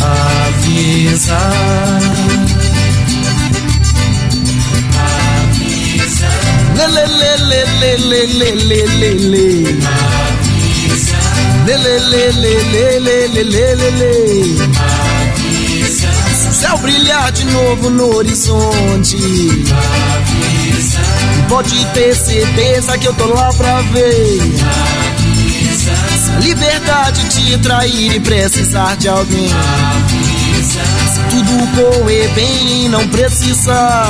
Avisa. 0.00 1.40
Le 11.66 11.76
le 11.76 11.94
le 13.28 13.76
le 13.76 13.90
le. 13.98 14.12
Céu 16.52 16.76
brilhar 16.82 17.30
de 17.32 17.44
novo 17.44 17.90
no 17.90 18.16
horizonte. 18.16 19.16
Pode 21.48 21.84
ter 21.94 22.14
certeza 22.14 22.98
que 22.98 23.06
eu 23.06 23.14
tô 23.14 23.26
lá 23.26 23.52
pra 23.52 23.80
ver. 23.92 24.40
Se 24.50 24.64
a 24.64 24.79
liberdade 26.40 27.28
te 27.28 27.58
trair 27.58 28.14
e 28.14 28.20
precisar 28.20 28.96
de 28.96 29.08
alguém. 29.08 29.48
Se 29.48 31.20
tudo 31.30 31.66
correr 31.74 32.28
bem 32.34 32.84
e 32.84 32.88
não 32.88 33.06
precisar. 33.08 34.06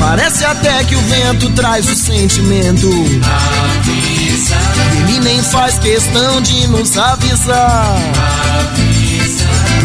Parece 0.00 0.44
até 0.44 0.84
que 0.84 0.94
o 0.94 1.00
vento 1.00 1.50
traz 1.50 1.88
o 1.88 1.94
sentimento. 1.94 2.88
Ele 5.08 5.20
nem 5.20 5.42
faz 5.42 5.78
questão 5.78 6.40
de 6.40 6.66
nos 6.68 6.96
avisar. 6.96 7.96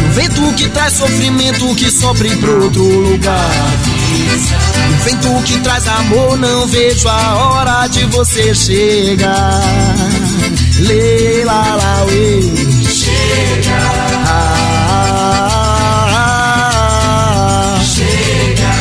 O 0.06 0.12
vento 0.12 0.52
que 0.54 0.68
traz 0.68 0.94
sofrimento 0.94 1.74
que 1.74 1.90
sofre 1.90 2.36
pro 2.36 2.64
outro 2.64 2.82
lugar. 2.82 3.50
O 4.90 5.04
vento 5.04 5.42
que 5.44 5.58
traz 5.60 5.86
amor, 5.88 6.36
não 6.38 6.66
vejo 6.66 7.08
a 7.08 7.34
hora 7.34 7.86
de 7.88 8.04
você 8.06 8.54
chegar. 8.54 9.60
Lê, 10.80 11.44
lá, 11.44 11.76
lá, 11.76 12.04
uê. 12.06 12.40
Chega. 12.90 13.76
Ah, 14.26 14.54
ah, 14.90 16.16
ah, 16.16 17.80
Chega. 17.84 18.72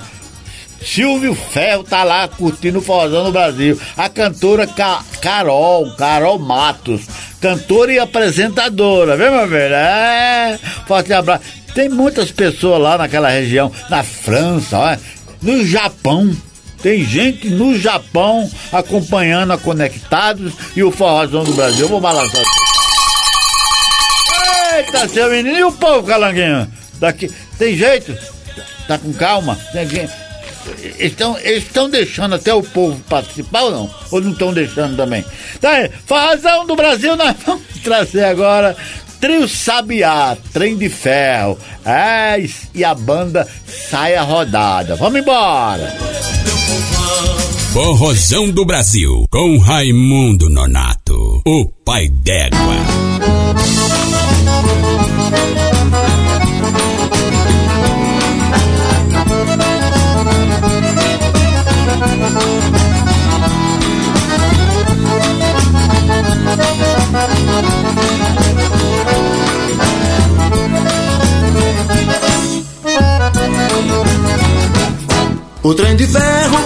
Silvio 0.82 1.34
Ferro 1.34 1.82
tá 1.82 2.04
lá 2.04 2.28
curtindo 2.28 2.78
o 2.78 2.82
no 3.24 3.32
Brasil. 3.32 3.80
A 3.96 4.08
cantora 4.08 4.66
Ca- 4.66 5.02
Carol, 5.22 5.94
Carol 5.96 6.38
Matos, 6.38 7.02
cantora 7.40 7.92
e 7.92 7.98
apresentadora, 7.98 9.16
viu, 9.16 9.30
meu 9.32 9.48
velho? 9.48 9.74
É, 9.74 10.58
forte 10.86 11.12
abraço. 11.12 11.44
Tem 11.74 11.88
muitas 11.88 12.30
pessoas 12.30 12.80
lá 12.82 12.98
naquela 12.98 13.30
região, 13.30 13.72
na 13.88 14.02
França, 14.02 14.78
ó, 14.78 14.96
no 15.40 15.64
Japão. 15.66 16.36
Tem 16.84 17.02
gente 17.02 17.48
no 17.48 17.78
Japão 17.78 18.46
acompanhando 18.70 19.54
a 19.54 19.56
Conectados 19.58 20.52
e 20.76 20.82
o 20.84 20.90
Forrozão 20.90 21.42
do 21.42 21.54
Brasil. 21.54 21.86
Eu 21.86 21.88
vou 21.88 21.98
balançar. 21.98 22.42
Eita, 24.76 25.08
seu 25.08 25.30
menino. 25.30 25.56
E 25.56 25.64
o 25.64 25.72
povo, 25.72 26.06
Calanguinho? 26.06 26.70
Daqui, 27.00 27.32
tem 27.58 27.74
jeito? 27.74 28.14
Tá 28.86 28.98
com 28.98 29.14
calma? 29.14 29.58
Tem 29.72 29.88
gente- 29.88 30.12
Estão, 30.98 31.38
eles 31.38 31.64
estão 31.64 31.88
deixando 31.88 32.34
até 32.34 32.52
o 32.52 32.62
povo 32.62 33.00
participar 33.08 33.62
ou 33.62 33.70
não? 33.70 33.94
Ou 34.10 34.20
não 34.20 34.32
estão 34.32 34.52
deixando 34.52 34.94
também? 34.94 35.24
Tá 35.62 35.70
aí, 35.70 35.90
Forrozão 36.04 36.66
do 36.66 36.76
Brasil, 36.76 37.16
nós 37.16 37.34
vamos 37.46 37.62
trazer 37.82 38.24
agora 38.24 38.76
Trio 39.22 39.48
Sabiá, 39.48 40.36
Trem 40.52 40.76
de 40.76 40.90
Ferro. 40.90 41.58
É, 41.82 42.36
e 42.74 42.84
a 42.84 42.94
banda 42.94 43.48
Saia 43.66 44.20
Rodada. 44.20 44.96
Vamos 44.96 45.20
embora! 45.20 45.90
Forrozão 47.72 48.50
do 48.50 48.64
Brasil, 48.64 49.26
com 49.30 49.58
Raimundo 49.58 50.48
Nonato, 50.48 51.42
o 51.44 51.66
pai 51.84 52.08
d'égua. 52.08 52.76
O 75.62 75.74
trem 75.74 75.96
de 75.96 76.06
ferro 76.06 76.63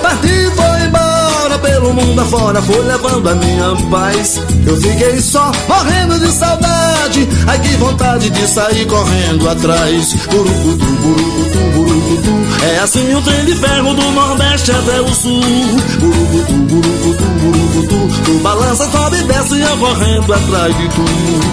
mundo 1.99 2.21
afora, 2.21 2.63
foi 2.63 2.83
levando 2.85 3.29
a 3.29 3.35
minha 3.35 3.77
paz. 3.91 4.41
Eu 4.67 4.77
fiquei 4.77 5.21
só, 5.21 5.51
morrendo 5.69 6.19
de 6.19 6.31
saudade. 6.31 7.29
Ai 7.47 7.59
que 7.61 7.77
vontade 7.77 8.31
de 8.31 8.47
sair 8.47 8.87
correndo 8.87 9.49
atrás. 9.49 10.15
Burucutu, 10.31 10.85
burucutu, 10.85 11.59
burucutu. 11.75 12.65
É 12.65 12.79
assim 12.81 13.15
o 13.15 13.23
trem 13.23 13.45
de 13.45 13.55
ferro 13.57 13.95
do 13.95 14.11
Nordeste 14.13 14.71
até 14.71 15.01
o 15.01 15.15
Sul. 15.15 15.41
Burucutu, 15.99 16.53
burucutu, 16.53 17.25
burucutu. 17.41 18.25
Tu 18.25 18.39
balança, 18.41 18.91
sobe 18.91 19.17
e 19.19 19.23
desce 19.25 19.61
eu 19.61 19.77
correndo 19.79 20.33
atrás 20.33 20.77
de 20.77 20.89
tu. 20.89 21.03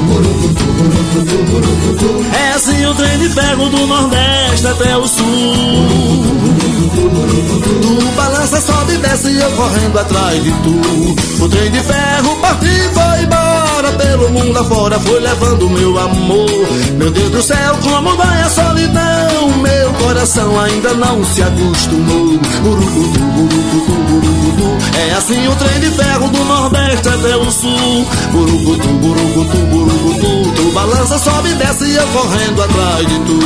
Burucutu, 0.08 0.64
burucutu, 0.64 1.44
burucutu. 1.52 2.26
É 2.36 2.52
assim 2.54 2.86
o 2.86 2.94
trem 2.96 3.18
de 3.20 3.30
ferro 3.30 3.70
do 3.70 3.88
Nordeste 3.88 4.68
até 4.68 4.98
o 4.98 5.08
Sul. 5.08 6.65
Tu 6.90 8.12
balança, 8.16 8.62
sobe 8.62 8.94
e 8.94 8.98
desce 8.98 9.36
eu 9.36 9.52
correndo 9.52 10.00
atrás 10.00 10.44
de 10.44 10.52
tu. 10.52 11.44
O 11.44 11.50
trem 11.50 11.72
de 11.72 11.80
ferro 11.80 12.36
partiu 12.42 12.70
e 12.70 12.94
foi 12.94 13.24
embora 13.24 13.92
pelo 13.98 14.30
mundo 14.30 14.60
afora, 14.60 15.00
foi 15.00 15.20
levando 15.20 15.70
meu 15.70 15.98
amor. 16.00 16.50
Meu 16.98 17.12
Deus 17.12 17.32
do 17.32 17.42
céu, 17.42 17.78
como 17.84 18.16
vai 18.16 18.42
a 18.42 18.50
solidão? 18.50 19.58
Meu 19.62 19.94
coração 19.94 20.60
ainda 20.60 20.94
não 20.94 21.24
se 21.24 21.42
acostumou. 21.42 22.40
Burucutu, 22.64 23.20
burucutu, 23.20 23.92
burucutu. 24.10 24.78
É 24.98 25.14
assim 25.14 25.48
o 25.48 25.56
trem 25.56 25.80
de 25.80 25.90
ferro 25.92 26.30
do 26.30 26.44
Nordeste 26.46 27.08
até 27.10 27.36
o 27.36 27.52
Sul. 27.52 28.06
Burucutu, 28.32 28.88
burucutu, 28.88 29.58
burucutu. 29.68 30.52
Tu 30.56 30.72
balança, 30.72 31.20
sobe 31.20 31.50
e 31.50 31.54
desce 31.56 31.92
eu 31.94 32.08
correndo 32.08 32.64
atrás 32.64 33.08
de 33.08 33.20
tu. 33.20 33.40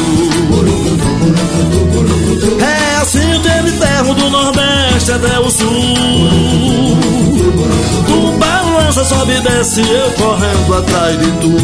Burucutu, 0.50 1.06
burucutu, 1.20 1.86
burucutu. 1.86 2.64
É 2.64 3.02
assim 3.02 3.29
trem 3.40 3.64
de 3.64 3.72
ferro 3.72 4.14
do 4.16 4.30
Nordeste 4.30 5.12
até 5.12 5.40
o 5.40 5.50
Sul. 5.50 5.96
Tu 8.08 8.38
balança, 8.38 9.04
sobe 9.04 9.34
e 9.34 9.42
desce, 9.42 9.82
eu 9.82 10.12
correndo 10.14 10.74
atrás 10.74 11.18
de 11.20 11.32
tu. 11.34 11.56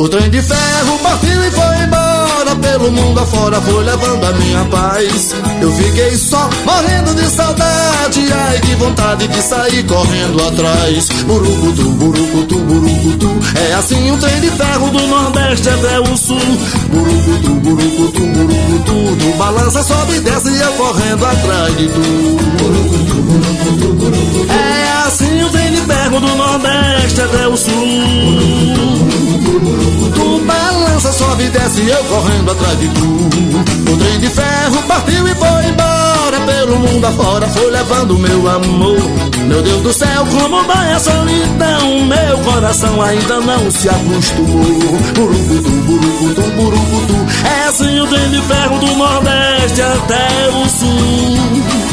O 0.00 0.08
trem 0.08 0.30
de 0.30 0.40
ferro 0.40 0.98
partiu 1.02 1.39
pelo 2.80 2.92
mundo 2.92 3.20
afora, 3.20 3.60
foi 3.60 3.84
levando 3.84 4.24
a 4.24 4.32
minha 4.32 4.64
paz. 4.66 5.34
Eu 5.60 5.70
fiquei 5.72 6.16
só, 6.16 6.48
morrendo 6.64 7.14
de 7.14 7.28
saudade. 7.28 8.26
Ai, 8.32 8.58
que 8.60 8.74
vontade 8.76 9.28
de 9.28 9.42
sair 9.42 9.84
correndo 9.84 10.42
atrás. 10.48 11.08
Burucutu, 11.26 11.90
burucutu, 11.90 12.58
burucutu. 12.58 13.28
É 13.54 13.74
assim 13.74 14.10
o 14.10 14.16
trem 14.16 14.40
de 14.40 14.50
ferro 14.50 14.88
do 14.88 15.06
Nordeste 15.06 15.68
até 15.68 16.00
o 16.00 16.16
Sul. 16.16 16.40
Burucutu, 16.88 17.50
burucutu, 17.50 18.20
burucutu. 18.20 19.16
Tu 19.18 19.36
balança, 19.36 19.82
sobe 19.82 20.16
e 20.16 20.20
desce 20.20 20.50
e 20.50 20.60
eu 20.60 20.72
correndo 20.72 21.26
atrás 21.26 21.76
de 21.76 21.88
tu. 21.88 22.00
Burucutu, 22.00 23.14
burucutu, 23.14 23.92
burucutu. 23.94 24.52
É 24.52 25.06
assim 25.06 25.44
o 25.44 25.50
trem 25.50 25.70
de 25.72 25.80
ferro 25.82 26.20
do 26.20 26.34
Nordeste 26.34 27.20
até 27.20 27.46
o 27.46 27.56
Sul. 27.56 27.70
Tu 30.14 30.40
balança, 31.10 31.12
sobe 31.12 31.44
e 31.44 31.50
desce, 31.50 31.88
eu 31.88 32.04
correndo 32.04 32.52
atrás 32.52 32.78
de 32.78 32.88
tu. 32.88 33.92
O 33.92 33.96
trem 33.96 34.20
de 34.20 34.28
ferro 34.28 34.82
partiu 34.86 35.26
e 35.26 35.34
foi 35.34 35.64
embora 35.66 36.40
pelo 36.46 36.78
mundo 36.78 37.04
afora, 37.04 37.46
foi 37.48 37.70
levando 37.70 38.18
meu 38.18 38.48
amor. 38.48 38.98
Meu 39.46 39.62
Deus 39.62 39.82
do 39.82 39.92
céu, 39.92 40.26
como 40.30 40.62
vai 40.64 40.92
a 40.92 41.00
solidão? 41.00 42.04
Meu 42.04 42.38
coração 42.38 43.02
ainda 43.02 43.40
não 43.40 43.70
se 43.70 43.88
acostumou. 43.88 44.64
Burucutu, 45.14 45.70
burucutu, 45.70 46.42
burucutu. 46.56 47.26
É 47.44 47.68
assim 47.68 48.00
o 48.00 48.06
trem 48.06 48.30
de 48.30 48.42
ferro 48.42 48.78
do 48.78 48.96
Nordeste 48.96 49.82
até 49.82 50.48
o 50.50 50.68
Sul. 50.68 51.89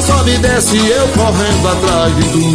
Tu 0.00 0.06
sobe 0.06 0.30
e 0.30 0.38
desce, 0.38 0.78
eu 0.78 1.08
correndo 1.08 1.68
atrás 1.68 2.16
de 2.16 2.22
tu. 2.30 2.54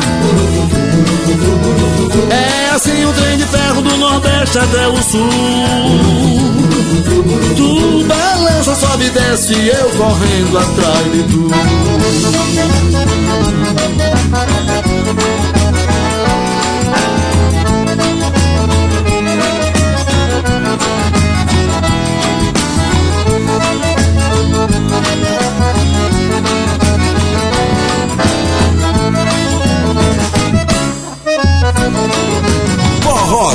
É 2.32 2.70
assim 2.74 3.06
o 3.06 3.14
trem 3.14 3.38
de 3.38 3.46
ferro 3.46 3.84
do 3.84 3.98
Nordeste 3.98 4.58
até 4.58 4.88
o 4.88 4.96
Sul. 5.04 5.30
Tu 7.56 8.04
balança, 8.06 8.74
sobe 8.74 9.06
e 9.06 9.10
desce, 9.12 9.54
eu 9.54 9.90
correndo 9.92 10.58
atrás 10.58 11.12
de 11.12 11.24
tu. 11.24 11.95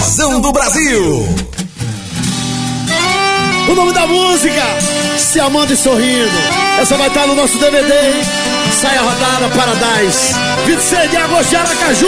Forrozão 0.01 0.41
do 0.41 0.51
Brasil. 0.51 1.29
O 3.69 3.75
nome 3.75 3.93
da 3.93 4.07
música, 4.07 4.63
Se 5.19 5.39
Amando 5.39 5.75
e 5.75 5.77
Sorrindo. 5.77 6.31
Essa 6.81 6.97
vai 6.97 7.09
estar 7.09 7.27
no 7.27 7.35
nosso 7.35 7.59
DVD. 7.59 7.93
Sai 8.81 8.97
a 8.97 9.03
rodada 9.03 9.49
Paradise. 9.55 10.35
26 10.67 11.11
de 11.11 11.17
agosto 11.19 11.51
de 11.51 11.57
Aracaju. 11.57 12.07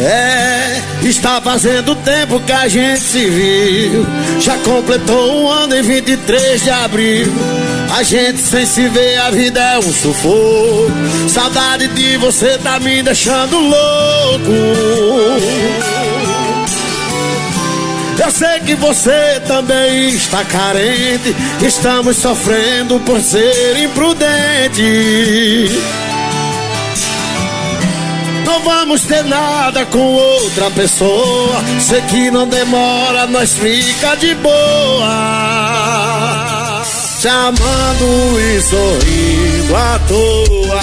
É, 0.00 0.82
está 1.02 1.40
fazendo 1.40 1.96
tempo 1.96 2.38
que 2.40 2.52
a 2.52 2.68
gente 2.68 3.00
se 3.00 3.24
viu. 3.24 4.06
Já 4.40 4.58
completou 4.58 5.42
um 5.42 5.48
ano 5.48 5.74
em 5.74 5.82
23 5.82 6.62
de 6.62 6.70
abril. 6.70 7.32
A 7.96 8.02
gente 8.02 8.40
sem 8.40 8.66
se 8.66 8.88
ver, 8.88 9.18
a 9.20 9.30
vida 9.30 9.60
é 9.60 9.78
um 9.78 9.82
sufoco. 9.82 10.90
Saudade 11.28 11.86
de 11.86 12.16
você 12.16 12.58
tá 12.58 12.80
me 12.80 13.00
deixando 13.04 13.56
louco. 13.56 14.50
Eu 18.20 18.30
sei 18.32 18.60
que 18.66 18.74
você 18.74 19.40
também 19.46 20.08
está 20.08 20.42
carente. 20.44 21.36
Estamos 21.64 22.16
sofrendo 22.16 22.98
por 22.98 23.20
ser 23.20 23.84
imprudente. 23.84 25.70
Não 28.44 28.60
vamos 28.60 29.02
ter 29.02 29.22
nada 29.22 29.86
com 29.86 30.00
outra 30.00 30.68
pessoa. 30.72 31.62
Sei 31.78 32.00
que 32.02 32.28
não 32.28 32.48
demora, 32.48 33.28
nós 33.28 33.52
fica 33.52 34.16
de 34.16 34.34
boa. 34.34 35.83
Se 37.24 37.28
amando 37.30 38.38
e 38.38 38.60
sorrindo 38.60 39.74
à 39.74 39.98
toa. 40.00 40.80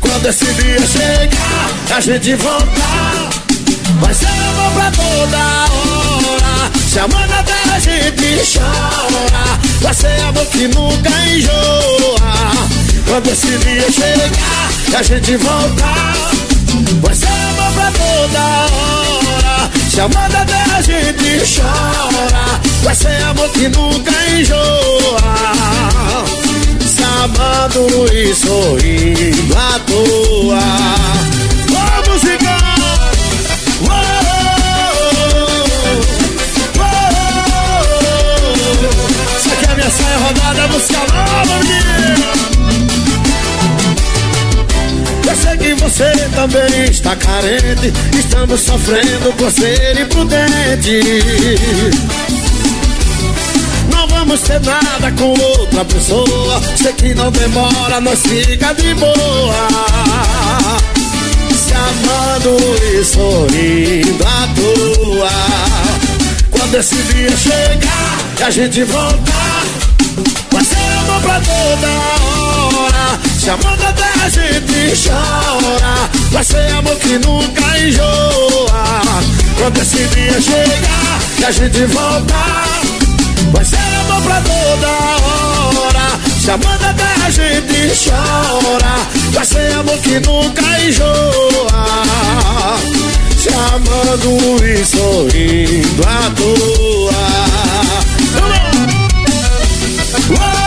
Quando 0.00 0.26
esse 0.26 0.46
dia 0.46 0.84
chegar, 0.84 1.96
a 1.96 2.00
gente 2.00 2.34
voltar. 2.34 3.30
Vai 4.00 4.12
ser 4.12 4.26
amor 4.26 4.72
pra 4.72 4.90
toda 4.90 5.38
hora. 5.38 6.72
Se 6.90 6.98
amando 6.98 7.32
até 7.34 7.54
a 7.72 7.78
gente 7.78 8.58
chora. 8.58 9.60
Vai 9.80 9.94
ser 9.94 10.20
amor 10.22 10.44
que 10.46 10.66
nunca 10.66 11.10
enjoa. 11.28 12.18
Quando 13.06 13.30
esse 13.30 13.58
dia 13.58 13.92
chegar, 13.92 14.98
a 14.98 15.02
gente 15.04 15.36
voltar. 15.36 16.14
Vai 17.00 17.14
ser 17.14 17.41
pra 17.82 17.90
toda 17.90 18.66
hora. 18.66 19.70
Se 19.90 20.00
amando 20.00 20.36
até 20.36 20.62
a 20.76 20.82
gente 20.82 21.60
chora. 21.60 22.60
Vai 22.82 22.94
ser 22.94 23.22
amor 23.24 23.48
que 23.50 23.68
nunca 23.68 24.12
enjoa. 24.30 25.18
Se 26.86 27.02
amando 27.02 28.12
e 28.12 28.34
sorrindo 28.34 29.56
à 29.56 29.78
toa. 29.80 30.60
Música! 32.08 32.52
Isso 39.38 39.48
aqui 39.52 39.66
é 39.66 40.14
a 40.14 40.18
rodada, 40.18 40.68
música 40.68 40.98
nova, 40.98 41.58
menina! 41.64 42.51
Que 45.62 45.74
você 45.74 46.10
também 46.34 46.90
está 46.90 47.14
carente. 47.14 47.92
Estamos 48.18 48.60
sofrendo 48.62 49.32
por 49.34 49.48
ser 49.48 49.96
imprudente. 50.00 51.00
Não 53.94 54.08
vamos 54.08 54.40
ter 54.40 54.60
nada 54.60 55.12
com 55.12 55.40
outra 55.40 55.84
pessoa. 55.84 56.60
Sei 56.76 56.92
que 56.94 57.14
não 57.14 57.30
demora, 57.30 58.00
nós 58.00 58.18
fica 58.22 58.74
de 58.74 58.92
boa. 58.94 59.68
Se 61.54 61.72
amando 61.74 62.58
e 62.92 63.04
sorrindo 63.04 64.24
à 64.26 64.48
toa. 64.56 65.30
Quando 66.50 66.74
esse 66.74 66.96
dia 66.96 67.36
chegar 67.36 68.18
e 68.40 68.42
a 68.42 68.50
gente 68.50 68.82
voltar, 68.82 69.62
vai 70.50 70.64
ser 70.64 70.98
amor 70.98 71.22
pra 71.22 71.40
toda 71.40 72.21
hora. 73.42 73.48
Se 73.48 73.50
amando 73.50 73.84
até 73.84 74.04
a 74.24 74.28
gente 74.28 75.08
chora, 75.08 76.10
vai 76.30 76.44
ser 76.44 76.72
amor 76.74 76.96
que 76.96 77.18
nunca 77.18 77.78
enjoa. 77.78 78.84
Quando 79.58 79.82
esse 79.82 80.04
dia 80.08 80.40
chegar 80.40 81.20
e 81.38 81.44
a 81.44 81.50
gente 81.50 81.84
voltar, 81.86 82.80
vai 83.52 83.64
ser 83.64 83.76
amor 83.76 84.22
pra 84.22 84.40
toda 84.42 84.88
hora. 85.26 86.20
Se 86.40 86.50
amando 86.50 86.86
até 86.86 87.26
a 87.26 87.30
gente 87.30 87.92
chora, 88.04 89.08
vai 89.32 89.44
ser 89.44 89.72
amor 89.72 89.98
que 89.98 90.20
nunca 90.20 90.62
enjoa. 90.80 91.82
Se 93.36 93.48
amando 93.48 94.64
e 94.64 94.84
sorrindo 94.84 96.02
à 96.06 96.30
toa. 96.30 97.42
Oh, 100.34 100.61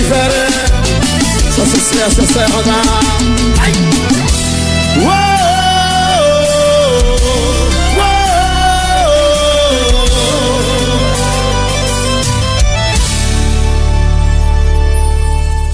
diferente, 0.00 1.52
só 1.54 1.62
essa 1.62 2.40
é 2.40 2.46
rodar. 2.46 2.82
Ai. 3.60 3.72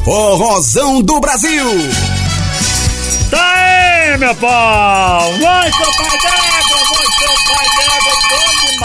Forrozão 0.04 1.02
do 1.02 1.18
Brasil. 1.18 1.66
Tá 3.30 3.54
aí, 3.54 4.18
meu 4.18 4.34
pau! 4.36 5.32
Vai, 5.40 5.72
seu 5.72 5.86
pai! 5.96 6.18
Vai, 6.22 6.55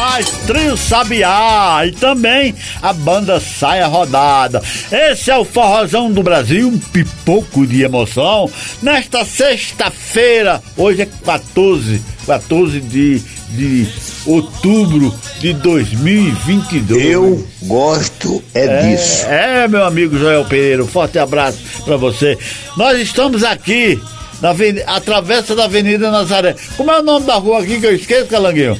demais! 0.01 0.27
Trio 0.47 0.75
Sabiá 0.75 1.81
e 1.85 1.91
também 1.91 2.55
a 2.81 2.91
banda 2.93 3.39
Saia 3.39 3.87
Rodada. 3.87 4.61
Esse 4.91 5.31
é 5.31 5.37
o 5.37 5.45
Forrozão 5.45 6.11
do 6.11 6.23
Brasil, 6.23 6.67
um 6.67 6.77
pipoco 6.77 7.65
de 7.65 7.83
emoção. 7.83 8.49
Nesta 8.81 9.23
sexta-feira, 9.23 10.61
hoje 10.75 11.03
é 11.03 11.07
14, 11.23 12.01
14 12.25 12.79
de, 12.81 13.19
de 13.49 13.87
outubro 14.25 15.13
de 15.39 15.53
2022. 15.53 17.05
Eu 17.05 17.47
gosto 17.63 18.43
é, 18.53 18.81
disso. 18.81 19.25
É, 19.27 19.67
meu 19.67 19.85
amigo 19.85 20.17
Joel 20.17 20.45
Pereira, 20.45 20.83
um 20.83 20.87
forte 20.87 21.19
abraço 21.19 21.59
pra 21.85 21.97
você. 21.97 22.37
Nós 22.75 22.99
estamos 22.99 23.43
aqui 23.43 23.99
na 24.41 24.49
avenida, 24.49 24.83
a 24.87 24.99
travessa 24.99 25.55
da 25.55 25.65
Avenida 25.65 26.09
Nazaré. 26.09 26.55
Como 26.75 26.91
é 26.91 26.99
o 26.99 27.03
nome 27.03 27.25
da 27.25 27.35
rua 27.35 27.61
aqui 27.61 27.79
que 27.79 27.85
eu 27.85 27.95
esqueço, 27.95 28.27
Calanguinho? 28.27 28.77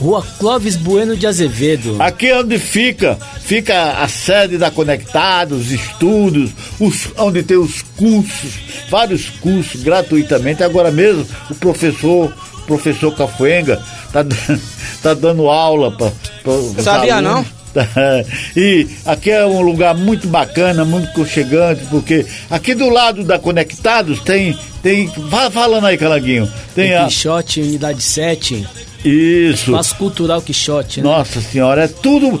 Rua 0.00 0.24
Clóvis 0.38 0.74
Bueno 0.74 1.16
de 1.16 1.26
Azevedo. 1.26 1.96
Aqui 2.00 2.32
onde 2.32 2.58
fica, 2.58 3.16
fica 3.40 3.92
a 4.02 4.08
sede 4.08 4.58
da 4.58 4.70
Conectados, 4.70 5.70
estudos, 5.70 6.50
os, 6.80 7.08
onde 7.16 7.42
tem 7.42 7.56
os 7.56 7.82
cursos, 7.96 8.54
vários 8.90 9.28
cursos 9.28 9.82
gratuitamente. 9.82 10.64
Agora 10.64 10.90
mesmo 10.90 11.24
o 11.48 11.54
professor, 11.54 12.32
professor 12.66 13.14
Cafuenga, 13.14 13.80
tá, 14.12 14.24
tá 15.02 15.14
dando 15.14 15.48
aula 15.48 15.92
para 15.92 16.10
Sabia 16.82 17.20
não? 17.20 17.44
E 18.56 18.86
aqui 19.04 19.30
é 19.30 19.44
um 19.46 19.62
lugar 19.62 19.94
muito 19.94 20.28
bacana, 20.28 20.84
muito 20.84 21.12
conchegante, 21.12 21.84
porque 21.90 22.26
aqui 22.50 22.74
do 22.74 22.88
lado 22.88 23.24
da 23.24 23.38
Conectados 23.38 24.20
tem. 24.20 24.56
tem 24.82 25.10
vai 25.28 25.50
falando 25.50 25.86
aí, 25.86 25.96
Calanguinho. 25.96 26.46
Tem 26.74 26.88
Tem 26.88 26.96
a. 26.96 27.04
Quixote, 27.06 27.60
unidade 27.60 28.02
7. 28.02 28.66
Isso. 29.04 29.70
Espaço 29.70 29.96
Cultural 29.96 30.40
Quixote, 30.42 31.00
né? 31.00 31.08
Nossa 31.08 31.40
senhora, 31.40 31.84
é 31.84 31.88
tudo 31.88 32.40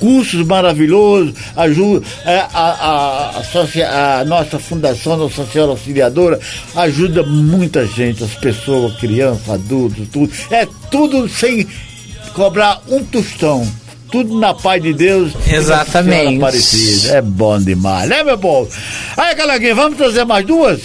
cursos 0.00 0.44
maravilhosos, 0.46 1.34
ajuda 1.54 2.06
é, 2.24 2.38
a, 2.38 3.34
a, 3.34 4.20
a 4.20 4.24
nossa 4.24 4.58
fundação, 4.58 5.16
Nossa 5.16 5.44
Senhora 5.46 5.72
Auxiliadora, 5.72 6.40
ajuda 6.74 7.22
muita 7.22 7.86
gente, 7.86 8.24
as 8.24 8.34
pessoas, 8.34 8.96
crianças, 8.96 9.48
adultos, 9.50 10.08
tudo. 10.10 10.32
É 10.50 10.66
tudo 10.90 11.28
sem 11.28 11.66
cobrar 12.32 12.80
um 12.88 13.04
tostão. 13.04 13.66
Tudo 14.10 14.38
na 14.38 14.52
paz 14.54 14.82
de 14.82 14.92
Deus. 14.92 15.32
Exatamente. 15.46 16.36
Aparecida. 16.36 17.16
É 17.16 17.22
bom 17.22 17.58
demais, 17.58 18.08
né, 18.08 18.22
meu 18.22 18.38
povo? 18.38 18.68
Aí, 19.16 19.34
Calaguinho, 19.34 19.76
vamos 19.76 19.96
trazer 19.96 20.24
mais 20.24 20.44
duas? 20.44 20.80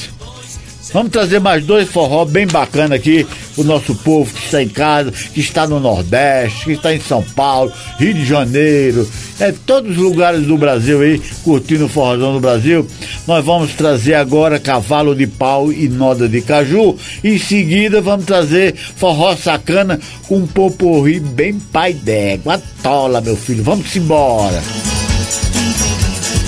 Vamos 0.94 1.12
trazer 1.12 1.40
mais 1.40 1.66
dois 1.66 1.90
forró 1.90 2.24
bem 2.26 2.48
bacana 2.48 2.96
aqui, 2.96 3.26
o 3.58 3.64
nosso 3.64 3.96
povo 3.96 4.34
que 4.34 4.46
está 4.46 4.62
em 4.62 4.70
casa, 4.70 5.12
que 5.12 5.40
está 5.40 5.68
no 5.68 5.80
Nordeste, 5.80 6.66
que 6.66 6.72
está 6.74 6.94
em 6.94 7.00
São 7.00 7.24
Paulo, 7.24 7.72
Rio 7.98 8.14
de 8.14 8.26
Janeiro, 8.26 9.08
é 9.40 9.52
todos 9.52 9.92
os 9.92 9.98
lugares 9.98 10.46
do 10.46 10.58
Brasil 10.58 11.02
aí, 11.02 11.22
curtindo 11.44 11.86
o 11.86 11.90
forrozão 11.90 12.34
do 12.34 12.40
Brasil. 12.40 12.88
Nós 13.28 13.44
vamos 13.44 13.74
trazer 13.74 14.16
agora 14.16 14.60
cavalo 14.60 15.16
de 15.16 15.28
pau 15.28 15.72
e 15.72 15.88
noda 15.90 16.28
de 16.28 16.42
caju. 16.42 16.98
Em 17.24 17.38
seguida 17.38 18.02
vamos 18.02 18.26
trazer 18.26 18.76
forró 18.76 19.36
sacana 19.36 20.00
com 20.28 20.38
um 20.38 20.48
poporri 20.48 21.20
bem 21.20 21.60
pai 21.60 21.94
d'égua. 21.94 22.62
Tola, 22.82 23.20
meu 23.22 23.36
filho, 23.36 23.64
vamos 23.64 23.94
embora. 23.96 24.62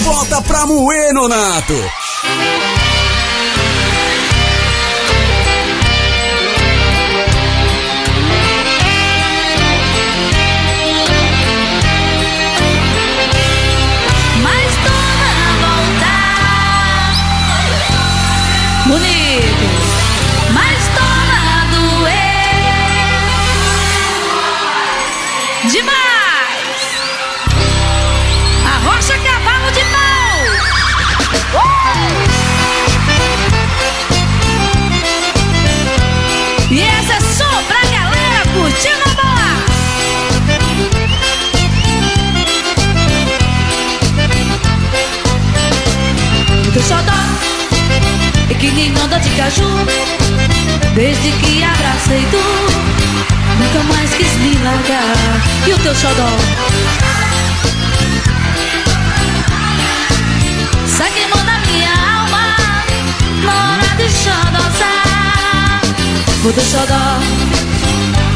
Bota 0.04 0.42
pra 0.42 0.66
moer, 0.66 1.14
Nonato. 1.14 1.74
Bonito 18.88 19.17
onda 49.04 49.20
de 49.20 49.30
caju 49.32 49.68
Desde 50.94 51.32
que 51.32 51.64
abracei 51.64 52.26
tu 52.32 52.38
Nunca 53.60 53.84
mais 53.92 54.14
quis 54.14 54.34
me 54.38 54.56
largar. 54.64 55.68
E 55.68 55.74
o 55.74 55.78
teu 55.80 55.96
xodó? 55.96 56.30
Sai 60.86 61.12
queimou 61.12 61.44
na 61.44 61.60
minha 61.60 61.92
alma 61.92 62.56
Na 63.44 63.54
hora 63.72 63.96
de 63.98 64.10
xodosar 64.10 65.82
O 66.46 66.54
teu 66.54 66.64
xodó 66.64 67.20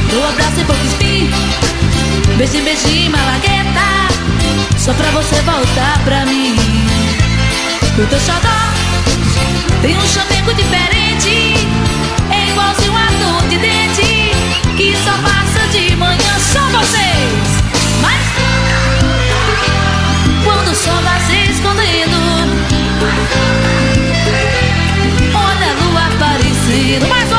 Teu 0.10 0.28
abraço 0.28 0.60
e 0.60 0.64
pouco 0.64 0.86
espinho 0.86 1.32
Beijinho, 2.38 2.64
beijinho, 2.64 3.12
malagueta 3.12 4.08
Só 4.78 4.94
pra 4.94 5.12
você 5.12 5.36
voltar 5.42 6.00
pra 6.04 6.26
mim. 6.26 6.56
O 7.98 8.08
teu 8.08 8.20
xodó 8.20 8.70
tem 9.82 9.97
um 9.97 10.07
chameco 10.07 10.53
diferente 10.53 11.55
É 12.29 12.49
igualzinho 12.49 12.95
a 12.95 13.07
dor 13.19 13.49
de 13.49 13.57
dente 13.57 14.32
Que 14.77 14.95
só 15.03 15.11
passa 15.23 15.67
de 15.69 15.95
manhã 15.95 16.39
Só 16.39 16.61
vocês. 16.69 17.61
Mas 18.01 18.21
Quando 20.43 20.71
o 20.71 20.75
sol 20.75 21.01
vai 21.01 21.19
se 21.21 21.51
escondendo 21.51 22.17
Olha 25.34 25.71
a 25.71 25.73
lua 25.84 26.07
aparecendo. 26.15 27.07
Mais 27.07 27.30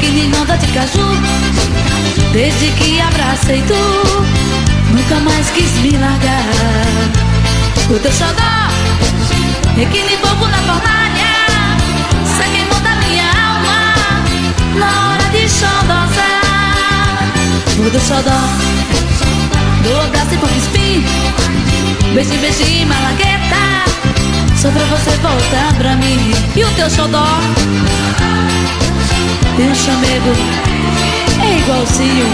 que 0.00 0.08
me 0.10 0.28
manda 0.28 0.56
de 0.56 0.66
caju. 0.68 1.06
Desde 2.32 2.70
que 2.72 3.00
abracei 3.00 3.62
tu 3.62 3.74
Nunca 4.94 5.16
mais 5.20 5.50
quis 5.50 5.72
me 5.82 5.96
largar. 5.96 7.28
O 7.90 7.98
teu 7.98 8.12
xodó 8.12 8.68
É 9.80 9.84
que 9.86 10.02
me 10.04 10.16
pouco 10.18 10.46
na 10.46 10.58
fornalha 10.58 11.32
Cê 12.36 12.44
queimou 12.52 12.78
da 12.80 12.94
minha 12.96 13.24
alma 13.24 13.94
Na 14.78 15.08
hora 15.08 15.24
de 15.30 15.48
xodozar 15.48 17.22
O 17.78 17.90
teu 17.90 18.00
xodó 18.00 18.40
Do 19.82 20.00
abraço 20.00 20.34
e 20.34 20.36
pouco 20.36 20.54
espinho 20.54 21.02
Beijo, 22.12 22.34
beijo 22.42 22.62
e 22.62 22.84
malagueta 22.84 23.84
Só 24.54 24.70
pra 24.70 24.84
você 24.84 25.10
voltar 25.22 25.72
pra 25.78 25.96
mim. 25.96 26.30
E 26.56 26.64
o 26.64 26.70
teu 26.72 26.90
xodó 26.90 27.24
teu 29.56 29.74
chamego 29.74 30.32
É 31.42 31.58
igualzinho. 31.58 32.26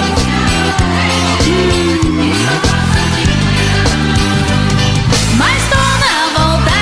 Mas 5.38 5.62
tô 5.70 5.82
na 6.04 6.16
volta. 6.38 6.78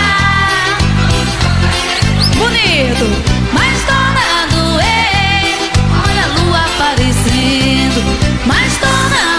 Bonito 2.37 3.07
Mas 3.53 3.77
tô 3.85 3.93
na 3.93 4.47
doer 4.51 5.57
Olha 6.05 6.25
a 6.25 6.29
lua 6.41 6.61
aparecendo. 6.67 8.01
Mas 8.47 8.77
tô 8.79 8.87
na 8.87 9.32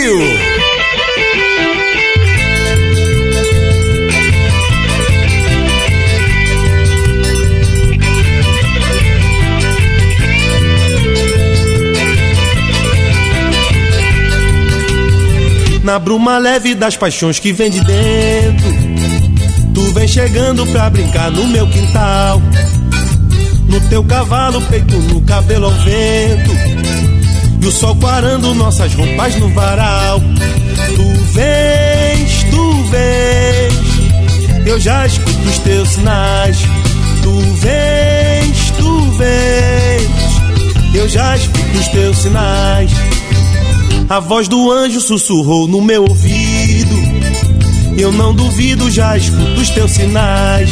Brasil. 0.00 0.18
Na 15.84 15.98
bruma 15.98 16.38
leve 16.38 16.74
das 16.74 16.96
paixões 16.96 17.38
que 17.38 17.52
vem 17.52 17.70
de 17.70 17.80
dentro 17.80 18.70
Tu 19.74 19.82
vem 19.92 20.06
chegando 20.06 20.64
pra 20.66 20.88
brincar 20.88 21.30
no 21.30 21.46
meu 21.48 21.66
quintal 21.68 22.40
No 23.66 23.80
teu 23.88 24.04
cavalo, 24.04 24.62
peito 24.62 24.96
no 24.96 25.20
cabelo 25.22 25.66
ao 25.66 25.72
vento 25.72 26.69
E 27.62 27.66
o 27.66 27.70
sol 27.70 27.94
quarando 27.96 28.54
nossas 28.54 28.94
roupas 28.94 29.36
no 29.36 29.48
varal 29.50 30.20
Tu 30.96 31.24
vens, 31.32 32.44
tu 32.50 32.82
vens 32.84 34.66
Eu 34.66 34.80
já 34.80 35.06
escuto 35.06 35.48
os 35.48 35.58
teus 35.58 35.88
sinais 35.90 36.58
Tu 37.22 37.40
vens, 37.56 38.70
tu 38.78 39.02
vens 39.12 40.94
Eu 40.94 41.08
já 41.08 41.36
escuto 41.36 41.78
os 41.78 41.88
teus 41.88 42.18
sinais 42.18 42.90
a 44.10 44.18
voz 44.18 44.48
do 44.48 44.72
anjo 44.72 45.00
sussurrou 45.00 45.68
no 45.68 45.80
meu 45.80 46.02
ouvido. 46.02 46.96
Eu 47.96 48.10
não 48.10 48.34
duvido, 48.34 48.90
já 48.90 49.16
escuto 49.16 49.60
os 49.60 49.70
teus 49.70 49.92
sinais. 49.92 50.68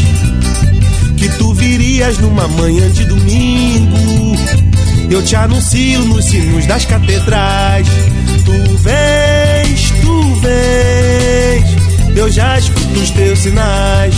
Que 1.17 1.29
tu 1.39 1.55
virias 1.55 2.19
numa 2.19 2.49
manhã 2.49 2.91
de 2.91 3.05
domingo. 3.05 4.68
Eu 5.11 5.23
te 5.23 5.35
anuncio 5.37 6.05
nos 6.05 6.27
sinos 6.27 6.67
das 6.67 6.85
catedrais. 6.85 7.89
Tu 8.45 8.77
vens, 8.77 9.91
tu 10.03 10.35
vens. 10.37 12.17
Eu 12.17 12.31
já 12.31 12.59
escuto 12.59 13.01
os 13.01 13.11
teus 13.11 13.39
sinais. 13.39 14.15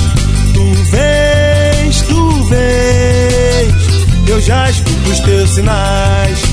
Tu 0.53 0.65
vens, 0.91 2.03
tu 2.03 2.45
vens. 2.45 4.29
Eu 4.29 4.41
já 4.41 4.69
escuto 4.69 5.11
os 5.11 5.21
teus 5.21 5.51
sinais. 5.51 6.50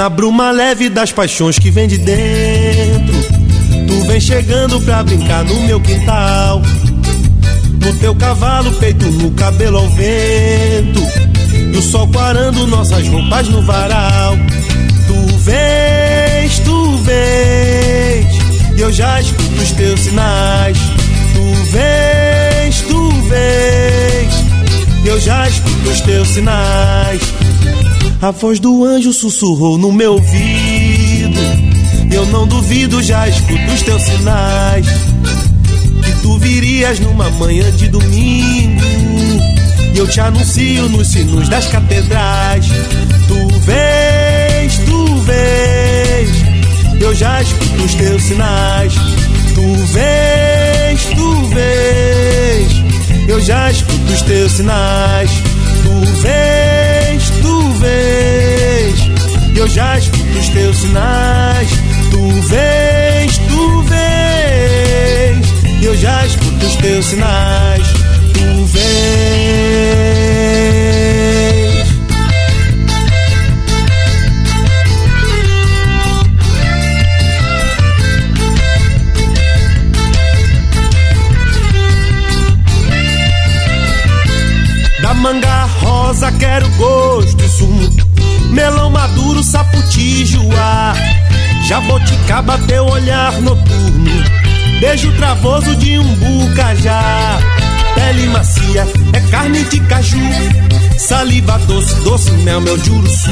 Na 0.00 0.08
bruma 0.08 0.50
leve 0.50 0.88
das 0.88 1.12
paixões 1.12 1.58
que 1.58 1.70
vem 1.70 1.86
de 1.86 1.98
dentro. 1.98 3.14
Tu 3.86 4.06
vem 4.06 4.18
chegando 4.18 4.80
pra 4.80 5.02
brincar 5.02 5.44
no 5.44 5.60
meu 5.64 5.78
quintal. 5.78 6.62
No 7.84 7.92
teu 7.98 8.14
cavalo, 8.14 8.72
peito 8.76 9.04
no 9.04 9.30
cabelo 9.32 9.76
ao 9.76 9.88
vento. 9.90 11.02
E 11.52 11.76
o 11.76 11.82
sol 11.82 12.08
quarando 12.08 12.66
nossas 12.66 13.06
roupas 13.08 13.46
no 13.50 13.60
varal. 13.60 14.38
Tu 15.06 15.36
vens, 15.36 16.58
tu 16.60 16.96
vens. 16.96 18.78
E 18.78 18.80
eu 18.80 18.90
já 18.90 19.20
escuto 19.20 19.62
os 19.62 19.72
teus 19.72 20.00
sinais. 20.00 20.78
Tu 21.34 21.64
vens, 21.72 22.80
tu 22.88 23.10
vens. 23.28 24.34
E 25.04 25.08
eu 25.08 25.20
já 25.20 25.46
escuto 25.46 25.90
os 25.90 26.00
teus 26.00 26.28
sinais 26.28 27.39
a 28.20 28.30
voz 28.30 28.60
do 28.60 28.84
anjo 28.84 29.12
sussurrou 29.12 29.78
no 29.78 29.90
meu 29.90 30.14
ouvido. 30.14 31.40
Eu 32.12 32.26
não 32.26 32.46
duvido, 32.46 33.02
já 33.02 33.26
escuto 33.28 33.72
os 33.72 33.82
teus 33.82 34.02
sinais. 34.02 34.86
Que 36.04 36.22
tu 36.22 36.38
virias 36.38 37.00
numa 37.00 37.30
manhã 37.30 37.70
de 37.72 37.88
domingo. 37.88 38.82
E 39.94 39.98
eu 39.98 40.06
te 40.06 40.20
anuncio 40.20 40.88
nos 40.88 41.08
sinos 41.08 41.48
das 41.48 41.66
catedrais. 41.68 42.66
Tu 43.26 43.58
vens, 43.60 44.78
tu 44.86 45.16
vens. 45.22 47.00
Eu 47.00 47.14
já 47.14 47.40
escuto 47.40 47.82
os 47.84 47.94
teus 47.94 48.22
sinais. 48.22 48.94
Tu 49.54 49.74
vens, 49.92 51.04
tu 51.16 51.46
vens. 51.48 53.28
Eu 53.28 53.40
já 53.40 53.70
escuto 53.70 54.12
os 54.12 54.22
teus 54.22 54.52
sinais. 54.52 55.30
Tu 55.82 56.12
vens, 56.20 56.79
vens. 57.80 59.10
Eu 59.56 59.68
já 59.68 59.98
escuto 59.98 60.38
os 60.38 60.48
teus 60.50 60.76
sinais. 60.76 61.70
Tu 62.10 62.28
vens, 62.42 63.38
tu 63.48 63.82
vens. 63.82 65.46
Eu 65.82 65.96
já 65.96 66.26
escuto 66.26 66.66
os 66.66 66.76
teus 66.76 67.06
sinais. 67.06 67.86
Tu 68.34 68.64
vens. 68.66 68.80
Quero 86.32 86.68
gosto 86.70 87.48
sumo. 87.48 87.88
Melão 88.50 88.90
maduro, 88.90 89.42
saputi, 89.42 90.26
joá. 90.26 90.94
Jaboticaba, 91.66 92.58
teu 92.66 92.84
olhar 92.86 93.32
noturno. 93.40 94.10
Beijo 94.80 95.12
travoso 95.12 95.76
de 95.76 95.98
um 95.98 96.14
bucajá 96.14 97.38
Pele 97.94 98.26
macia, 98.28 98.86
é 99.12 99.20
carne 99.30 99.62
de 99.64 99.78
caju. 99.80 100.18
Saliva 100.96 101.58
doce, 101.66 101.94
doce 101.96 102.30
mel, 102.30 102.60
meu 102.60 102.78
juruçu 102.82 103.30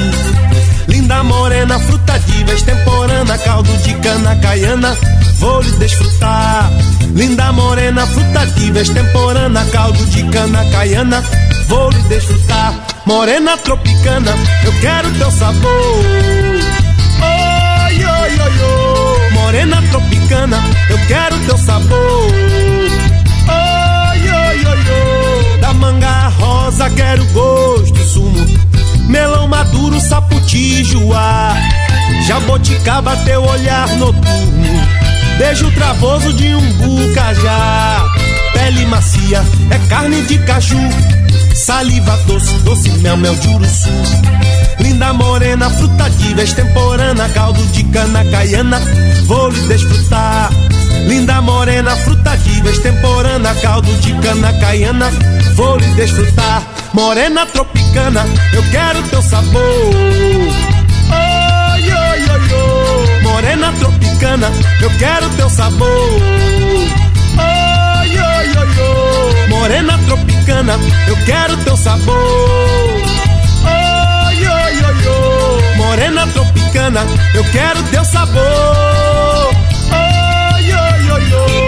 Linda 0.89 1.23
morena, 1.23 1.79
fruta 1.79 2.19
diva, 2.19 2.53
extemporânea 2.53 3.39
Caldo 3.39 3.71
de 3.83 3.95
cana 3.95 4.37
caiana, 4.37 4.97
vou 5.39 5.61
lhe 5.61 5.71
desfrutar. 5.73 6.71
Linda 7.15 7.53
morena, 7.53 8.07
fruta 8.07 8.47
diva, 8.47 8.81
extemporânea 8.81 9.65
Caldo 9.67 10.05
de 10.07 10.23
cana 10.25 10.65
caiana, 10.71 11.23
vou 11.69 11.91
lhe 11.91 12.03
desfrutar. 12.05 12.75
Morena 13.07 13.57
tropicana, 13.59 14.33
eu 14.65 14.73
quero 14.81 15.11
teu 15.13 15.31
sabor. 15.31 15.71
Oi, 17.21 18.05
oi, 18.05 18.41
oi, 18.41 18.59
oi 18.63 19.31
Morena 19.33 19.83
tropicana, 19.91 20.63
eu 20.91 20.99
quero 21.07 21.39
teu 21.47 21.59
sabor. 21.59 22.31
Oi, 23.49 24.21
oi, 24.21 24.67
oi, 24.67 24.79
oi 24.79 25.59
Da 25.61 25.73
manga 25.75 26.29
rosa 26.39 26.91
quero 26.91 27.25
gosto 27.27 27.99
sumo. 28.05 28.47
Melão 29.09 29.47
maduro, 29.47 30.01
saputi, 30.01 30.85
joá. 30.85 31.55
Jaboticaba, 32.27 33.17
teu 33.19 33.43
olhar 33.43 33.89
noturno. 33.97 34.99
Beijo 35.39 35.71
travoso 35.71 36.33
de 36.33 36.53
um 36.53 36.73
bucajá 36.73 38.05
Pele 38.53 38.85
macia, 38.87 39.41
é 39.71 39.79
carne 39.89 40.21
de 40.23 40.37
caju 40.39 41.18
Saliva 41.69 42.17
doce, 42.27 42.51
doce 42.65 42.89
mel, 43.03 43.19
mel 43.19 43.35
de 43.35 43.49
Linda 44.83 45.13
morena 45.13 45.69
morena, 45.69 45.69
fruta 45.69 46.09
diva, 46.09 46.41
extemporânea, 46.41 47.29
caldo 47.29 47.63
de 47.67 47.85
cana 47.85 48.25
caiana, 48.25 48.81
vou 49.27 49.51
lhe 49.51 49.61
desfrutar. 49.69 50.51
Linda 51.07 51.43
morena, 51.43 51.95
fruta 51.95 52.39
diva, 52.39 52.71
extemporânea, 52.71 53.55
caldo 53.57 53.93
de 54.01 54.15
cana 54.15 54.51
caiana, 54.61 55.11
vou 55.57 55.77
lhe 55.77 55.87
desfrutar. 55.89 56.63
Morena 56.95 57.45
tropicana, 57.45 58.25
eu 58.55 58.63
quero 58.71 59.03
teu 59.03 59.21
sabor. 59.21 59.63
Oi, 61.13 61.83
oi, 61.83 62.31
oi, 62.31 62.53
oi. 62.55 63.23
Morena 63.25 63.73
tropicana, 63.79 64.51
eu 64.81 64.91
quero 64.97 65.29
teu 65.37 65.51
sabor. 65.51 65.89
Oi, 67.37 68.09
oi, 68.09 68.57
oi, 68.57 68.81
oi. 68.81 69.08
Morena 69.59 69.99
tropicana, 70.07 70.79
eu 71.09 71.17
quero 71.25 71.57
teu 71.65 71.77
sabor. 71.77 72.15
Oi, 73.65 74.47
oi, 74.47 74.85
oi, 74.85 75.07
oi. 75.09 75.77
Morena 75.77 76.27
tropicana, 76.29 77.05
eu 77.35 77.43
quero 77.51 77.83
teu 77.91 78.05
sabor. 78.05 79.51
Oi, 79.91 80.73
oi, 80.73 81.11
oi, 81.11 81.33
oi. 81.35 81.68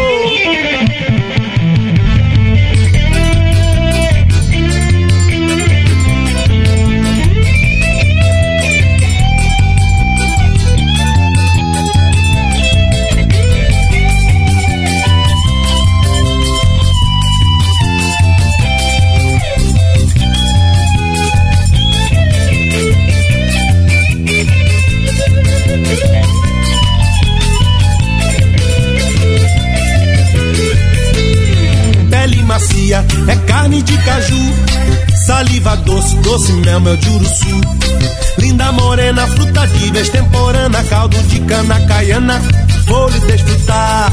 Doce 36.81 36.83
mel, 36.83 36.83
mel 36.83 36.97
de 36.97 37.09
uruçu. 37.11 37.61
Linda 38.39 38.73
morena, 38.73 39.27
fruta 39.27 39.67
diva, 39.67 39.99
extemporânea, 39.99 40.83
caldo 40.85 41.17
de 41.25 41.41
cana 41.41 41.81
caiana, 41.87 42.41
vou 42.87 43.09
lhe 43.09 43.21
desfrutar. 43.21 44.13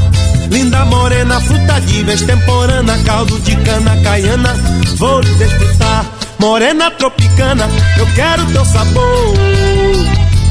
Linda 0.50 0.86
morena, 0.86 1.40
fruta 1.42 1.80
diva, 1.82 2.14
extemporânea, 2.14 2.98
caldo 3.06 3.40
de 3.40 3.56
cana 3.58 3.98
caiana, 4.04 4.54
vou 4.98 5.22
lhe 5.22 5.34
desfrutar. 5.36 6.06
Morena 6.40 6.92
tropicana, 6.92 7.68
eu 7.98 8.06
quero 8.14 8.46
teu 8.52 8.66
sabor. 8.66 9.34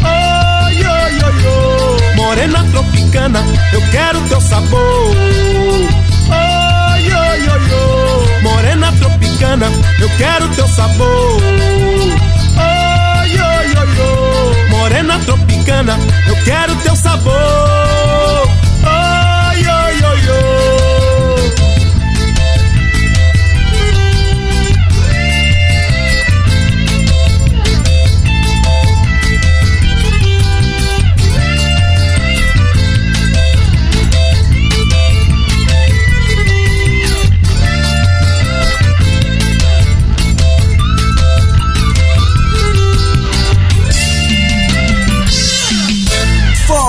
Oi, 0.04 0.74
oi, 0.74 1.14
oi, 1.24 1.46
oi. 1.46 2.16
Morena 2.16 2.64
tropicana, 2.72 3.44
eu 3.72 3.80
quero 3.90 4.20
teu 4.28 4.40
sabor. 4.40 5.16
Oi, 6.28 7.12
oi, 7.12 7.48
oi, 7.48 7.72
oi. 7.72 8.05
Tropicana, 9.36 9.66
eu 10.00 10.08
quero 10.16 10.48
teu 10.54 10.66
sabor. 10.66 11.42
Oi, 12.56 13.38
oi, 13.38 13.66
oi, 13.66 13.88
oi. 14.00 14.70
Morena 14.70 15.18
tropicana, 15.26 15.98
eu 16.26 16.36
quero 16.42 16.74
teu 16.76 16.96
sabor. 16.96 18.55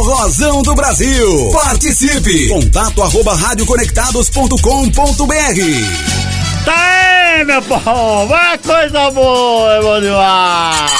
Forrozão 0.07 0.61
do 0.61 0.73
Brasil. 0.73 1.49
Participe. 1.51 2.47
Contato 2.47 3.03
arroba 3.03 3.35
radioconectados.com.br 3.35 4.53
Tá 6.63 6.77
aí, 6.77 7.43
meu 7.43 7.61
povo, 7.61 8.33
é 8.33 8.57
coisa 8.57 9.11
boa, 9.11 9.73
é 9.73 9.81
bom 9.81 9.99
demais. 9.99 10.91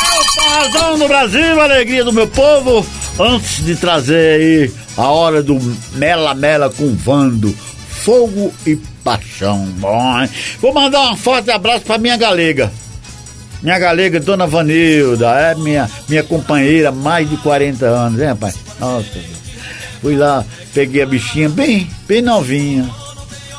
É 0.00 0.18
o 0.18 0.24
Forrozão 0.32 0.98
do 1.00 1.06
Brasil, 1.06 1.60
a 1.60 1.64
alegria 1.64 2.02
do 2.02 2.14
meu 2.14 2.26
povo. 2.28 2.86
Antes 3.20 3.62
de 3.62 3.76
trazer 3.76 4.40
aí 4.40 4.72
a 4.96 5.08
hora 5.08 5.42
do 5.42 5.58
Mela 5.92 6.34
Mela 6.34 6.70
com 6.70 6.96
Vando, 6.96 7.54
fogo 7.90 8.54
e 8.66 8.74
paixão. 9.04 9.66
Bom? 9.76 10.26
Vou 10.62 10.72
mandar 10.72 11.12
um 11.12 11.16
forte 11.18 11.50
abraço 11.50 11.84
pra 11.84 11.98
minha 11.98 12.16
galega. 12.16 12.72
Minha 13.62 13.78
galega, 13.78 14.18
Dona 14.18 14.46
Vanilda, 14.46 15.28
é 15.28 15.54
minha, 15.54 15.88
minha 16.08 16.24
companheira, 16.24 16.90
mais 16.90 17.30
de 17.30 17.36
40 17.36 17.86
anos, 17.86 18.20
hein, 18.20 18.26
rapaz? 18.26 18.56
Nossa, 18.80 19.06
fui 20.00 20.16
lá, 20.16 20.44
peguei 20.74 21.02
a 21.02 21.06
bichinha 21.06 21.48
bem, 21.48 21.88
bem 22.08 22.20
novinha. 22.20 22.90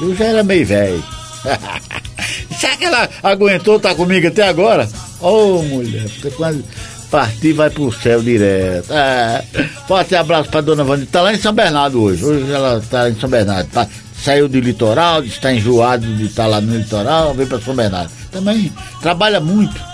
Eu 0.02 0.14
já 0.14 0.26
era 0.26 0.44
meio 0.44 0.66
velho. 0.66 1.04
Será 2.60 2.76
que 2.76 2.86
ela 2.86 3.10
aguentou 3.22 3.78
estar 3.78 3.96
comigo 3.96 4.28
até 4.28 4.48
agora? 4.48 4.90
Ô, 5.22 5.62
mulher, 5.62 6.04
porque 6.10 6.32
quando 6.32 6.64
partir 7.10 7.54
vai 7.54 7.70
pro 7.70 7.92
céu 7.92 8.22
direto. 8.22 8.92
É, 8.92 9.46
forte 9.88 10.16
abraço 10.16 10.50
pra 10.50 10.62
Dona 10.62 10.84
Vanilda. 10.84 11.12
Tá 11.12 11.22
lá 11.22 11.34
em 11.34 11.38
São 11.38 11.54
Bernardo 11.54 12.02
hoje. 12.02 12.26
Hoje 12.26 12.52
ela 12.52 12.84
tá 12.90 13.10
em 13.10 13.16
São 13.16 13.30
Bernardo. 13.30 13.70
Tá, 13.70 13.88
saiu 14.22 14.50
do 14.50 14.60
litoral, 14.60 15.24
está 15.24 15.54
enjoado 15.54 16.08
de 16.08 16.26
estar 16.26 16.48
lá 16.48 16.60
no 16.60 16.76
litoral, 16.76 17.34
veio 17.34 17.48
pra 17.48 17.62
São 17.62 17.76
Bernardo. 17.76 18.12
Também 18.32 18.74
trabalha 19.02 19.40
muito. 19.40 19.93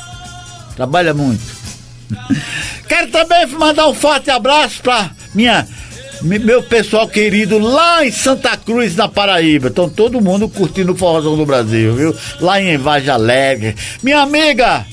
Trabalha 0.80 1.14
muito. 1.14 1.42
Quero 2.88 3.08
também 3.12 3.46
mandar 3.48 3.90
um 3.90 3.94
forte 3.94 4.32
abraço 4.32 4.82
pra 4.82 5.12
minha, 5.36 5.68
me- 6.22 6.40
meu 6.40 6.64
pessoal 6.64 7.06
querido 7.06 7.60
lá 7.60 8.06
em 8.06 8.12
Santa 8.14 8.56
Cruz, 8.56 8.96
na 8.96 9.10
Paraíba. 9.10 9.68
Estão 9.68 9.90
todo 9.90 10.22
mundo 10.22 10.48
curtindo 10.48 10.94
o 10.94 10.96
Forrozão 10.96 11.36
do 11.36 11.46
Brasil, 11.46 11.94
viu? 11.96 12.16
Lá 12.40 12.62
em 12.62 12.78
Vargem 12.78 13.10
Alegre. 13.10 13.76
Minha 14.02 14.22
amiga 14.22 14.86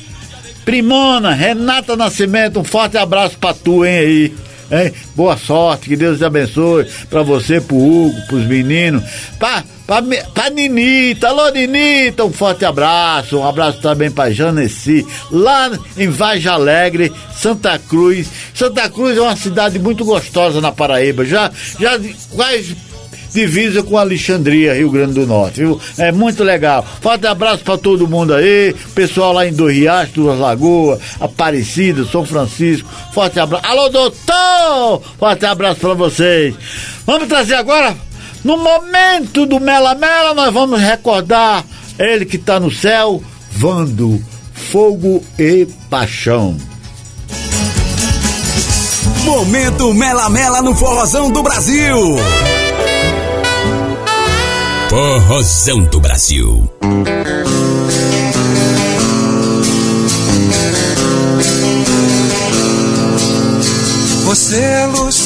Primona, 0.64 1.32
Renata 1.32 1.94
Nascimento, 1.94 2.58
um 2.58 2.64
forte 2.64 2.98
abraço 2.98 3.38
pra 3.38 3.54
tu, 3.54 3.84
hein, 3.84 3.98
aí. 3.98 4.34
Hein? 4.72 4.92
Boa 5.14 5.36
sorte, 5.36 5.88
que 5.88 5.94
Deus 5.96 6.18
te 6.18 6.24
abençoe. 6.24 6.84
Pra 7.08 7.22
você, 7.22 7.60
pro 7.60 7.76
Hugo, 7.76 8.20
pros 8.26 8.44
meninos. 8.44 9.04
Pra, 9.38 9.62
pra, 9.86 10.02
pra 10.34 10.50
Ninita, 10.50 11.28
alô 11.28 11.48
Ninita, 11.50 12.24
um 12.24 12.32
forte 12.32 12.64
abraço. 12.64 13.38
Um 13.38 13.46
abraço 13.46 13.78
também 13.80 14.10
pra 14.10 14.30
Janeci, 14.30 15.06
lá 15.30 15.70
em 15.96 16.08
Vargem 16.08 16.50
Alegre, 16.50 17.12
Santa 17.34 17.78
Cruz. 17.78 18.28
Santa 18.54 18.88
Cruz 18.88 19.16
é 19.16 19.20
uma 19.20 19.36
cidade 19.36 19.78
muito 19.78 20.04
gostosa 20.04 20.60
na 20.60 20.72
Paraíba. 20.72 21.24
Já, 21.24 21.50
já 21.78 21.98
quase 22.34 22.76
divisa 23.32 23.82
com 23.82 23.98
Alexandria, 23.98 24.74
Rio 24.74 24.90
Grande 24.90 25.12
do 25.12 25.26
Norte, 25.26 25.60
viu? 25.60 25.80
É 25.98 26.10
muito 26.10 26.42
legal. 26.42 26.84
Forte 27.00 27.26
abraço 27.26 27.62
pra 27.62 27.76
todo 27.76 28.08
mundo 28.08 28.32
aí, 28.32 28.74
pessoal 28.94 29.32
lá 29.32 29.46
em 29.46 29.52
Dois 29.52 29.76
Riachos, 29.76 30.14
Duas 30.14 30.38
Lagoas, 30.38 30.98
Aparecida, 31.20 32.04
São 32.06 32.24
Francisco. 32.24 32.88
Forte 33.12 33.38
abraço. 33.38 33.66
Alô, 33.66 33.88
doutor! 33.90 35.02
Forte 35.18 35.44
abraço 35.44 35.80
pra 35.80 35.94
vocês. 35.94 36.54
Vamos 37.04 37.28
trazer 37.28 37.54
agora, 37.54 37.94
no 38.46 38.56
momento 38.56 39.44
do 39.44 39.58
Mela 39.58 39.96
Mela, 39.96 40.32
nós 40.32 40.54
vamos 40.54 40.80
recordar 40.80 41.64
ele 41.98 42.24
que 42.24 42.38
tá 42.38 42.60
no 42.60 42.70
céu, 42.70 43.20
Vando, 43.50 44.22
Fogo 44.54 45.24
e 45.36 45.66
Paixão. 45.90 46.56
Momento 49.24 49.92
Mela 49.92 50.30
Mela 50.30 50.62
no 50.62 50.76
Forrozão 50.76 51.32
do 51.32 51.42
Brasil. 51.42 51.96
Forrozão 54.88 55.80
do 55.86 55.98
Brasil. 55.98 56.70
Você 64.24 64.56
é 64.56 64.86
luz, 64.86 65.25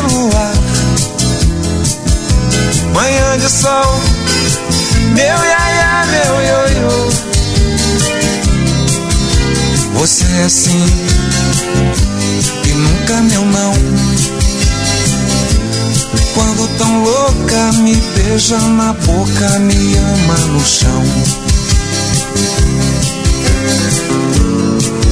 de 0.00 0.14
lua, 0.14 0.52
manhã 2.94 3.38
de 3.38 3.48
sol, 3.48 4.00
meu 5.14 5.44
iaia, 5.44 6.06
meu 6.06 6.34
ioiô. 6.42 7.10
Você 9.94 10.24
é 10.24 10.44
assim 10.44 10.86
e 12.64 12.72
nunca 12.72 13.20
meu 13.22 13.44
não. 13.44 13.72
Quando 16.34 16.78
tão 16.78 17.02
louca 17.02 17.72
me 17.82 17.94
beija 17.94 18.58
na 18.58 18.92
boca, 18.92 19.58
me 19.58 19.96
ama 19.96 20.38
no 20.46 20.64
chão. 20.64 21.49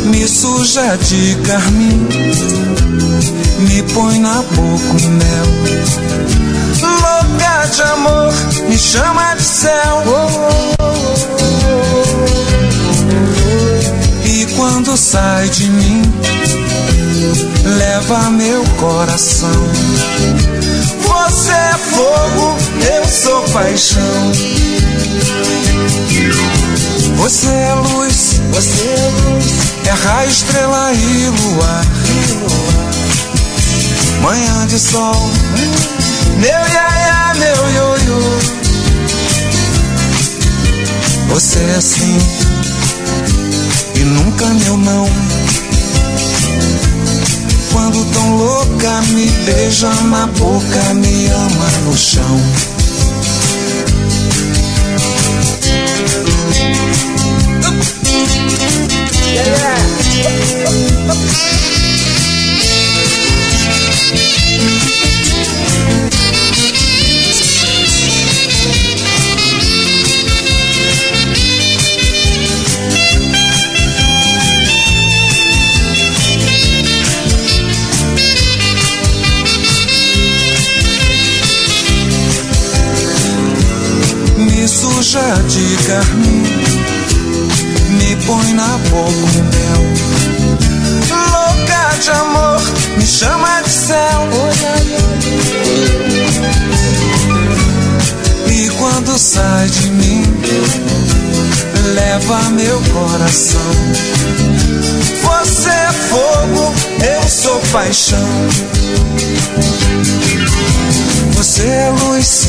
Me 0.09 0.27
suja 0.27 0.97
de 0.97 1.37
carmim, 1.47 2.09
me 3.59 3.83
põe 3.95 4.19
na 4.21 4.43
boca 4.43 4.93
um 4.93 5.09
mel. 5.11 5.47
Louca 6.81 7.67
de 7.67 7.83
amor, 7.83 8.33
me 8.69 8.79
chama 8.79 9.35
de 9.35 9.43
céu. 9.43 10.03
E 14.25 14.47
quando 14.57 14.97
sai 14.97 15.49
de 15.51 15.69
mim, 15.71 16.03
leva 17.79 18.31
meu 18.31 18.65
coração. 18.81 19.69
Você 21.03 21.53
é 21.53 21.75
fogo, 21.95 22.57
eu 22.97 23.09
sou 23.09 23.43
paixão. 23.53 24.33
Você 27.19 27.49
é 27.49 27.75
luz, 27.75 28.41
você 28.53 28.85
é 28.85 29.11
luz, 29.29 29.45
é 29.85 29.91
raio, 29.91 30.31
estrela 30.31 30.93
e 30.93 31.27
luar. 31.29 31.85
Manhã 34.23 34.67
de 34.69 34.79
sol, 34.79 35.31
meu 36.37 36.49
iaia, 36.49 37.35
meu 37.35 37.71
ioiô. 37.71 38.39
Você 41.29 41.59
é 41.59 41.75
assim 41.75 42.19
e 43.97 43.99
nunca 44.01 44.47
meu 44.47 44.77
não. 44.77 45.09
Quando 47.73 48.05
tão 48.13 48.37
louca 48.37 49.03
me 49.09 49.27
beija 49.45 49.93
na 50.05 50.27
boca, 50.29 50.95
me 50.95 51.27
ama 51.27 51.71
no 51.85 51.97
chão. 51.97 52.41
Me 61.09 61.58
de 85.09 85.77
carmim, 85.87 86.43
me 87.97 88.17
põe 88.27 88.53
na 88.53 88.77
boca 88.91 89.11
um 89.11 89.43
mel. 89.43 89.83
Louca 91.09 91.97
de 91.99 92.11
amor, 92.11 92.61
me 92.99 93.07
chama 93.07 93.63
de 93.63 93.71
céu. 93.71 94.29
E 98.51 98.69
quando 98.69 99.19
sai 99.19 99.67
de 99.71 99.91
mim, 99.93 100.25
leva 101.95 102.51
meu 102.51 102.79
coração. 102.93 103.73
Você 105.23 105.71
é 105.71 105.93
fogo, 106.11 106.75
eu 107.23 107.29
sou 107.31 107.59
paixão. 107.73 108.29
Você 111.33 111.63
é 111.63 111.95
luz, 112.03 112.49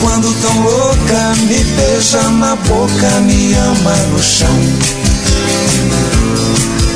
Quando 0.00 0.32
tão 0.40 0.62
louca 0.62 1.34
me 1.46 1.64
beija 1.64 2.22
na 2.30 2.56
boca, 2.56 3.20
me 3.20 3.54
ama 3.54 3.96
no 4.12 4.22
chão. 4.22 4.58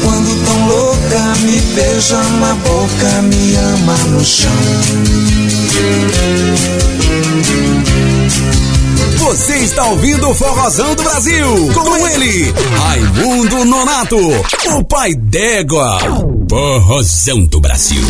Quando 0.02 0.44
tão 0.44 0.68
louca 0.68 1.34
me 1.42 1.60
beija 1.60 2.22
na 2.40 2.54
boca, 2.54 3.22
me 3.22 3.56
ama 3.56 3.96
no 4.08 4.24
chão. 4.24 4.50
Você 9.18 9.58
está 9.58 9.84
ouvindo 9.86 10.28
o 10.28 10.34
Forrozão 10.34 10.94
do 10.94 11.02
Brasil. 11.02 11.46
Com 11.72 12.06
ele, 12.08 12.52
Raimundo 12.78 13.64
Nonato, 13.64 14.16
o 14.76 14.84
pai 14.84 15.14
d'égua. 15.14 15.98
Forrozão 16.48 17.44
do 17.44 17.60
Brasil. 17.60 18.02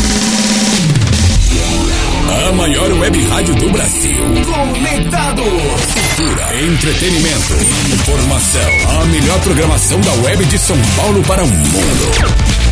A 2.30 2.52
maior 2.52 2.92
web 2.92 3.24
rádio 3.26 3.54
do 3.56 3.70
Brasil. 3.70 4.22
Conectado. 4.44 5.42
Cultura, 5.42 6.64
entretenimento, 6.64 7.54
informação. 7.92 9.00
A 9.00 9.04
melhor 9.06 9.40
programação 9.40 10.00
da 10.00 10.12
web 10.12 10.44
de 10.44 10.56
São 10.58 10.76
Paulo 10.96 11.22
para 11.22 11.42
o 11.42 11.48
mundo. 11.48 12.69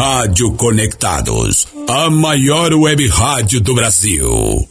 Rádio 0.00 0.52
Conectados, 0.52 1.68
a 1.86 2.08
maior 2.08 2.72
web 2.72 3.06
rádio 3.06 3.60
do 3.60 3.74
Brasil. 3.74 4.66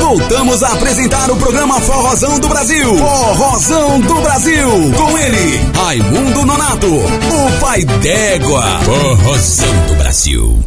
Voltamos 0.00 0.62
a 0.62 0.72
apresentar 0.72 1.30
o 1.30 1.36
programa 1.36 1.78
Forrozão 1.78 2.40
do 2.40 2.48
Brasil. 2.48 2.96
Forrozão 2.96 4.00
do 4.00 4.14
Brasil. 4.22 4.70
Com 4.96 5.18
ele, 5.18 5.60
Raimundo 5.74 6.46
Nonato, 6.46 6.86
o 6.86 7.60
pai 7.60 7.84
d'égua. 7.84 8.80
Forrozão 8.82 9.86
do 9.86 9.94
Brasil. 9.96 10.64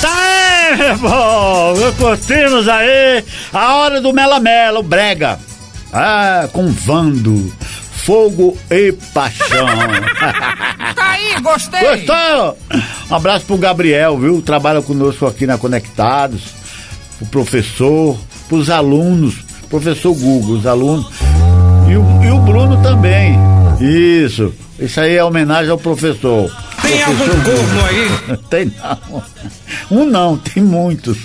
Tá 0.00 0.14
aí, 0.16 0.76
meu 0.78 0.98
povo, 0.98 1.92
curtimos 1.92 2.66
aí 2.66 3.24
a 3.52 3.76
hora 3.76 4.00
do 4.00 4.12
Melamela, 4.12 4.80
o 4.80 4.82
Brega. 4.82 5.38
Ah, 5.92 6.48
com 6.52 6.72
Vando, 6.72 7.52
Fogo 8.04 8.56
e 8.70 8.92
Paixão. 8.92 9.66
Tá 10.94 11.10
aí, 11.12 11.40
gostei. 11.40 11.80
Gostou? 11.80 12.58
Um 13.10 13.14
abraço 13.14 13.46
pro 13.46 13.56
Gabriel, 13.56 14.18
viu? 14.18 14.42
Trabalha 14.42 14.82
conosco 14.82 15.26
aqui 15.26 15.46
na 15.46 15.56
Conectados. 15.56 16.42
O 17.20 17.26
professor, 17.26 18.18
pros 18.48 18.68
alunos, 18.68 19.36
professor 19.70 20.14
Google, 20.14 20.56
os 20.56 20.66
alunos. 20.66 21.10
E 21.88 21.96
o, 21.96 22.24
e 22.24 22.30
o 22.30 22.38
Bruno 22.40 22.82
também. 22.82 23.38
Isso. 23.80 24.52
Isso 24.78 25.00
aí 25.00 25.16
é 25.16 25.24
homenagem 25.24 25.70
ao 25.70 25.78
professor. 25.78 26.50
Tem 26.82 27.02
algum 27.02 27.26
corno 27.26 27.84
aí? 27.86 28.38
Tem 28.50 28.72
não. 28.78 29.22
Um 29.90 30.04
não, 30.04 30.36
tem 30.36 30.62
muitos. 30.62 31.18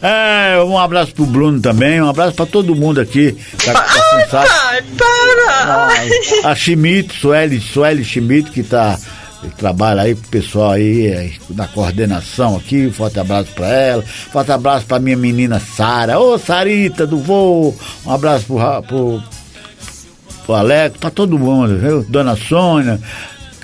É, 0.00 0.62
um 0.62 0.78
abraço 0.78 1.14
pro 1.14 1.26
Bruno 1.26 1.60
também, 1.60 2.00
um 2.00 2.08
abraço 2.08 2.34
pra 2.34 2.46
todo 2.46 2.74
mundo 2.74 3.00
aqui. 3.00 3.36
Da, 3.64 3.72
da 3.72 3.88
Sensata. 3.88 4.48
Ai, 4.50 4.82
para! 4.96 5.88
a 6.44 6.54
Schmidt, 6.54 7.18
Sueli, 7.18 7.60
Sueli 7.60 8.04
Schmidt, 8.04 8.50
que 8.50 8.62
tá 8.62 8.98
que 9.42 9.56
trabalha 9.56 10.02
aí 10.02 10.14
com 10.14 10.20
o 10.20 10.28
pessoal 10.28 10.70
aí 10.70 11.06
é, 11.08 11.30
na 11.50 11.66
coordenação 11.66 12.56
aqui, 12.56 12.86
um 12.86 12.92
forte 12.92 13.18
abraço 13.18 13.50
pra 13.54 13.66
ela, 13.66 14.02
forte 14.02 14.52
abraço 14.52 14.86
pra 14.86 15.00
minha 15.00 15.16
menina 15.16 15.58
Sara, 15.58 16.20
ô 16.20 16.38
Sarita 16.38 17.06
do 17.06 17.18
voo, 17.18 17.76
um 18.06 18.12
abraço 18.12 18.44
pro, 18.46 18.82
pro, 18.84 19.22
pro 20.46 20.54
Alex, 20.54 20.96
pra 20.96 21.10
todo 21.10 21.38
mundo, 21.38 21.76
viu? 21.76 22.04
Dona 22.04 22.36
Sônia, 22.36 23.00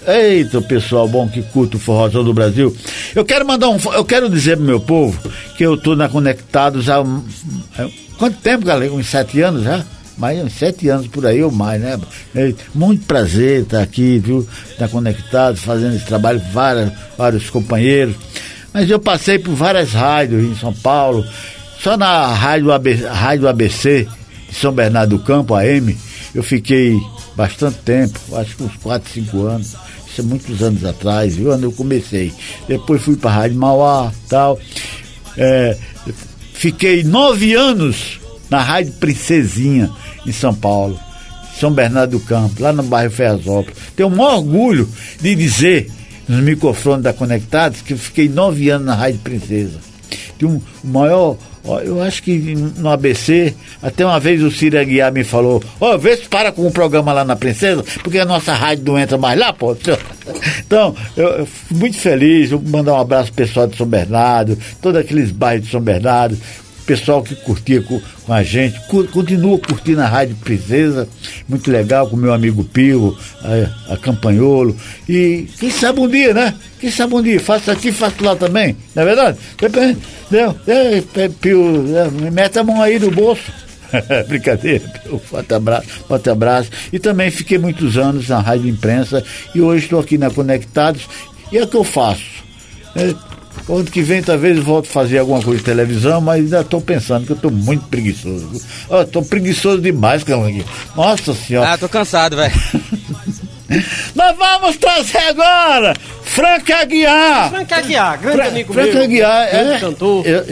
eita, 0.09 0.61
pessoal 0.63 1.07
bom 1.07 1.29
que 1.29 1.43
curta 1.43 1.77
o 1.77 1.81
forrozão 1.81 2.25
do 2.25 2.33
Brasil. 2.33 2.75
Eu 3.15 3.25
quero 3.25 3.47
mandar 3.47 3.69
um, 3.69 3.79
eu 3.93 4.05
quero 4.05 4.29
dizer 4.31 4.57
pro 4.57 4.65
meu 4.65 4.81
povo 4.81 5.19
que 5.57 5.65
eu 5.65 5.77
tô 5.77 5.95
na 5.95 6.09
Conectados 6.09 6.89
há, 6.89 7.01
há 7.01 7.89
quanto 8.17 8.39
tempo, 8.39 8.65
galera? 8.65 8.93
Uns 8.93 9.07
sete 9.07 9.41
anos 9.41 9.65
já? 9.65 9.85
Mais 10.17 10.43
uns 10.43 10.55
sete 10.55 10.89
anos 10.89 11.07
por 11.07 11.25
aí 11.25 11.43
ou 11.43 11.51
mais, 11.51 11.81
né? 11.81 11.99
É, 12.35 12.53
Muito 12.75 13.07
prazer 13.07 13.63
estar 13.63 13.83
aqui, 13.83 14.19
viu? 14.19 14.47
Estar 14.71 14.89
conectado, 14.89 15.57
fazendo 15.57 15.95
esse 15.95 16.07
trabalho 16.07 16.41
com 16.41 16.93
vários 17.17 17.51
companheiros. 17.51 18.17
Mas 18.73 18.91
eu 18.91 18.99
passei 18.99 19.39
por 19.39 19.55
várias 19.55 19.93
rádios 19.93 20.45
em 20.45 20.57
São 20.57 20.73
Paulo, 20.73 21.25
só 21.81 21.97
na 21.97 22.27
rádio, 22.27 22.73
AB, 22.73 22.95
rádio 22.95 23.49
ABC 23.49 24.09
de 24.49 24.55
São 24.55 24.73
Bernardo 24.73 25.17
do 25.17 25.23
Campo, 25.23 25.55
AM, 25.55 25.97
eu 26.35 26.43
fiquei 26.43 26.99
bastante 27.37 27.79
tempo, 27.79 28.19
acho 28.37 28.57
que 28.57 28.63
uns 28.65 28.77
4, 28.83 29.13
5 29.13 29.47
anos. 29.47 29.77
Isso 30.19 30.23
é 30.23 30.25
muitos 30.25 30.62
anos 30.62 30.85
atrás, 30.85 31.37
viu? 31.37 31.47
Quando 31.47 31.64
eu 31.64 31.73
comecei. 31.73 32.33
Depois 32.66 33.01
fui 33.01 33.16
para 33.16 33.31
a 33.31 33.35
Rádio 33.35 33.57
Mauá 33.57 34.12
tal. 34.29 34.59
É, 35.37 35.77
fiquei 36.55 37.05
nove 37.05 37.55
anos 37.55 38.19
na 38.51 38.61
Rádio 38.61 38.95
Princesinha, 38.95 39.89
em 40.27 40.33
São 40.33 40.53
Paulo, 40.53 40.99
São 41.61 41.71
Bernardo 41.71 42.19
do 42.19 42.25
Campo, 42.25 42.61
lá 42.61 42.73
no 42.73 42.83
bairro 42.83 43.12
Ferrazópolis. 43.12 43.77
Tenho 43.95 44.09
o 44.09 44.16
maior 44.16 44.39
orgulho 44.39 44.89
de 45.21 45.37
dizer, 45.37 45.89
nos 46.27 46.41
microfones 46.41 47.05
da 47.05 47.12
Conectados, 47.12 47.81
que 47.81 47.93
eu 47.93 47.99
fiquei 47.99 48.29
nove 48.29 48.71
anos 48.71 48.87
na 48.87 48.95
Rádio 48.97 49.21
Princesa. 49.21 49.79
Tinha 50.39 50.51
um 50.51 50.61
maior. 50.85 51.37
ó, 51.65 51.81
Eu 51.81 52.03
acho 52.03 52.23
que 52.23 52.37
no 52.77 52.89
ABC, 52.91 53.55
até 53.83 54.05
uma 54.05 54.19
vez 54.21 54.43
o 54.43 54.51
Ciro 54.51 54.79
Aguiar 54.79 55.13
me 55.13 55.25
falou: 55.25 55.63
Ó, 55.81 55.97
vê 55.97 56.17
se 56.17 56.29
para 56.29 56.53
com 56.53 56.67
o 56.67 56.71
programa 56.73 57.13
lá 57.13 57.25
na 57.25 57.37
Princesa, 57.37 57.85
porque 58.03 58.19
a 58.19 58.25
nossa 58.25 58.55
rádio 58.55 58.85
não 58.85 58.99
entra 58.99 59.19
mais 59.19 59.39
lá, 59.39 59.53
pô. 59.53 59.77
Então, 60.67 60.95
eu, 61.17 61.27
eu 61.29 61.49
muito 61.71 61.97
feliz, 61.97 62.51
vou 62.51 62.61
mandar 62.61 62.93
um 62.93 63.01
abraço 63.01 63.33
pessoal 63.33 63.67
de 63.67 63.77
São 63.77 63.87
Bernardo, 63.87 64.59
todos 64.83 65.01
aqueles 65.01 65.31
bairros 65.31 65.65
de 65.65 65.71
São 65.73 65.81
Bernardo, 65.81 66.37
pessoal 66.89 67.22
que 67.22 67.36
curtia 67.36 67.82
com, 67.82 68.01
com 68.24 68.32
a 68.32 68.43
gente, 68.43 68.80
continua 69.12 69.59
curtindo 69.59 70.01
a 70.01 70.07
Rádio 70.07 70.34
Princesa, 70.36 71.07
muito 71.47 71.70
legal, 71.70 72.09
com 72.09 72.16
meu 72.16 72.32
amigo 72.32 72.64
Pio, 72.64 73.14
a, 73.43 73.93
a 73.93 73.97
Campanholo. 73.99 74.74
E 75.07 75.47
quem 75.61 75.70
sabe 75.70 76.01
um 76.01 76.09
dia, 76.09 76.32
né? 76.32 76.55
Quem 76.80 76.91
sabe 76.91 77.14
um 77.14 77.22
dia, 77.22 77.39
faço 77.39 77.70
aqui, 77.70 77.93
faço 77.93 78.24
lá 78.24 78.34
também, 78.34 78.74
não 78.95 79.03
é 79.03 79.07
verdade? 79.07 79.39
Depende, 79.61 79.99
entendeu? 80.26 80.57
É, 80.66 81.03
é, 81.14 81.28
Pio, 81.28 81.95
é, 81.95 82.11
me 82.11 82.30
mete 82.30 82.59
a 82.59 82.64
mão 82.64 82.80
aí 82.80 82.99
no 82.99 83.11
bolso. 83.11 83.53
Brincadeira, 84.26 84.89
Pio, 84.89 85.18
forte 85.18 85.53
abraço, 85.53 85.89
forte 86.09 86.30
abraço. 86.30 86.70
E 86.91 86.99
também 86.99 87.30
fiquei 87.30 87.59
muitos 87.59 87.99
anos 87.99 88.30
na 88.30 88.41
Rádio 88.41 88.66
Imprensa 88.66 89.22
e 89.55 89.61
hoje 89.61 89.84
estou 89.84 90.01
aqui 90.01 90.16
na 90.16 90.30
Conectados. 90.30 91.07
E 91.53 91.59
é 91.59 91.64
o 91.64 91.66
que 91.66 91.76
eu 91.76 91.84
faço. 91.84 92.39
É, 92.97 93.14
Ano 93.69 93.85
que 93.85 94.01
vem, 94.03 94.23
talvez, 94.23 94.57
eu 94.57 94.63
volto 94.63 94.87
a 94.87 94.91
fazer 94.93 95.19
alguma 95.19 95.43
coisa 95.43 95.59
de 95.59 95.65
televisão, 95.65 96.21
mas 96.21 96.43
ainda 96.45 96.61
estou 96.61 96.81
pensando 96.81 97.27
que 97.27 97.33
eu 97.33 97.37
estou 97.37 97.51
muito 97.51 97.87
preguiçoso. 97.87 98.51
Estou 99.03 99.23
preguiçoso 99.25 99.81
demais, 99.81 100.23
Calanguinho. 100.25 100.65
Nossa 100.97 101.35
Senhora. 101.35 101.73
Ah, 101.73 101.79
tô 101.79 101.89
cansado, 101.89 102.37
velho. 102.37 102.53
Nós 104.15 104.37
vamos 104.37 104.77
trazer 104.79 105.19
agora 105.19 105.95
Frank 106.23 106.73
Aguiar. 106.73 107.51
Frank 107.51 107.75
Aguiar, 107.75 108.19
grande 108.19 108.37
Fra- 108.39 108.47
amigo 108.49 108.73
Frank 108.73 108.93
meu. 108.95 109.03
Aguiar, 109.03 109.51
grande 109.51 109.71
é. 109.73 109.79
cantor. 109.81 110.27
Eu- 110.27 110.45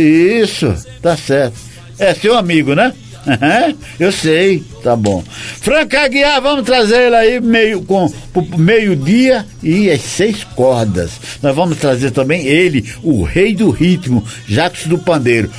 isso, 0.42 0.74
tá 1.00 1.16
certo. 1.16 1.54
É 1.98 2.12
seu 2.14 2.36
amigo, 2.36 2.74
né? 2.74 2.92
Eu 3.98 4.12
sei, 4.12 4.62
tá 4.82 4.94
bom. 4.94 5.22
Frank 5.60 5.94
Aguiar, 5.96 6.40
vamos 6.40 6.64
trazer 6.64 7.06
ele 7.06 7.16
aí 7.16 7.40
meio, 7.40 7.82
com 7.82 8.10
meio-dia 8.56 9.46
e 9.62 9.90
as 9.90 10.02
seis 10.02 10.44
cordas. 10.44 11.12
Nós 11.42 11.54
vamos 11.54 11.78
trazer 11.78 12.10
também 12.10 12.46
ele, 12.46 12.92
o 13.02 13.22
rei 13.22 13.54
do 13.54 13.70
ritmo, 13.70 14.24
Jacques 14.46 14.86
do 14.86 14.98
Pandeiro. 14.98 15.50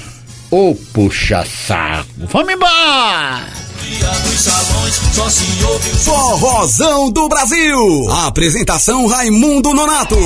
Ô 0.49 0.73
puxa 0.93 1.45
saco. 1.45 2.07
Vamos 2.31 2.53
embora! 2.53 3.67
Forrozão 6.03 7.11
do 7.11 7.27
Brasil. 7.27 8.09
Apresentação 8.11 9.07
Raimundo 9.07 9.73
Nonato. 9.73 10.17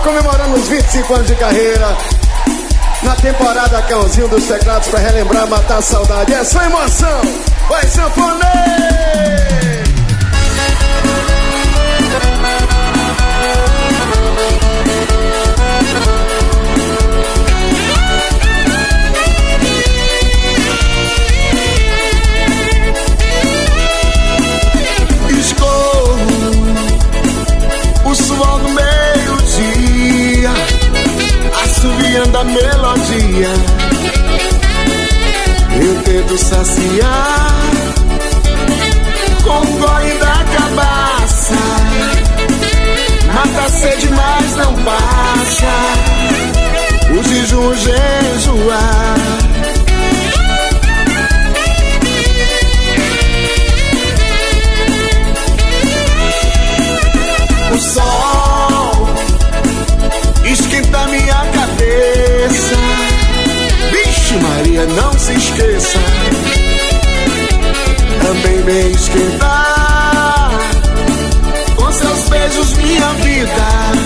Comemorando 0.00 0.56
os 0.56 0.68
25 0.68 1.14
anos 1.14 1.26
de 1.26 1.34
carreira. 1.36 1.96
Na 3.02 3.16
temporada 3.16 3.82
Cãozinho 3.82 4.28
dos 4.28 4.44
Teclados 4.44 4.88
pra 4.88 5.00
relembrar, 5.00 5.46
matar 5.48 5.78
a 5.78 5.82
saudade. 5.82 6.32
É 6.34 6.44
só 6.44 6.62
emoção, 6.62 7.20
vai 7.68 7.86
sanfonê! 7.86 9.69
Assoviando 32.40 32.40
a 32.40 32.44
melodia. 32.44 33.48
Eu 35.82 36.02
tento 36.02 36.38
saciar 36.38 37.60
com 39.42 39.60
o 39.60 40.18
da 40.18 40.44
cabaça. 40.56 41.54
Mata 43.34 43.68
sede, 43.70 44.08
mas 44.10 44.56
não 44.56 44.74
passa. 44.84 45.74
O 47.10 47.22
jejum 47.28 47.74
jejuar. 47.74 49.16
Sol 57.80 58.29
Maria, 64.80 64.86
não 64.94 65.12
se 65.18 65.32
esqueça. 65.32 65.98
Também 68.22 68.62
me 68.64 68.90
esquentar 68.92 70.50
com 71.76 71.92
seus 71.92 72.28
beijos, 72.28 72.72
minha 72.78 73.12
vida. 73.14 73.99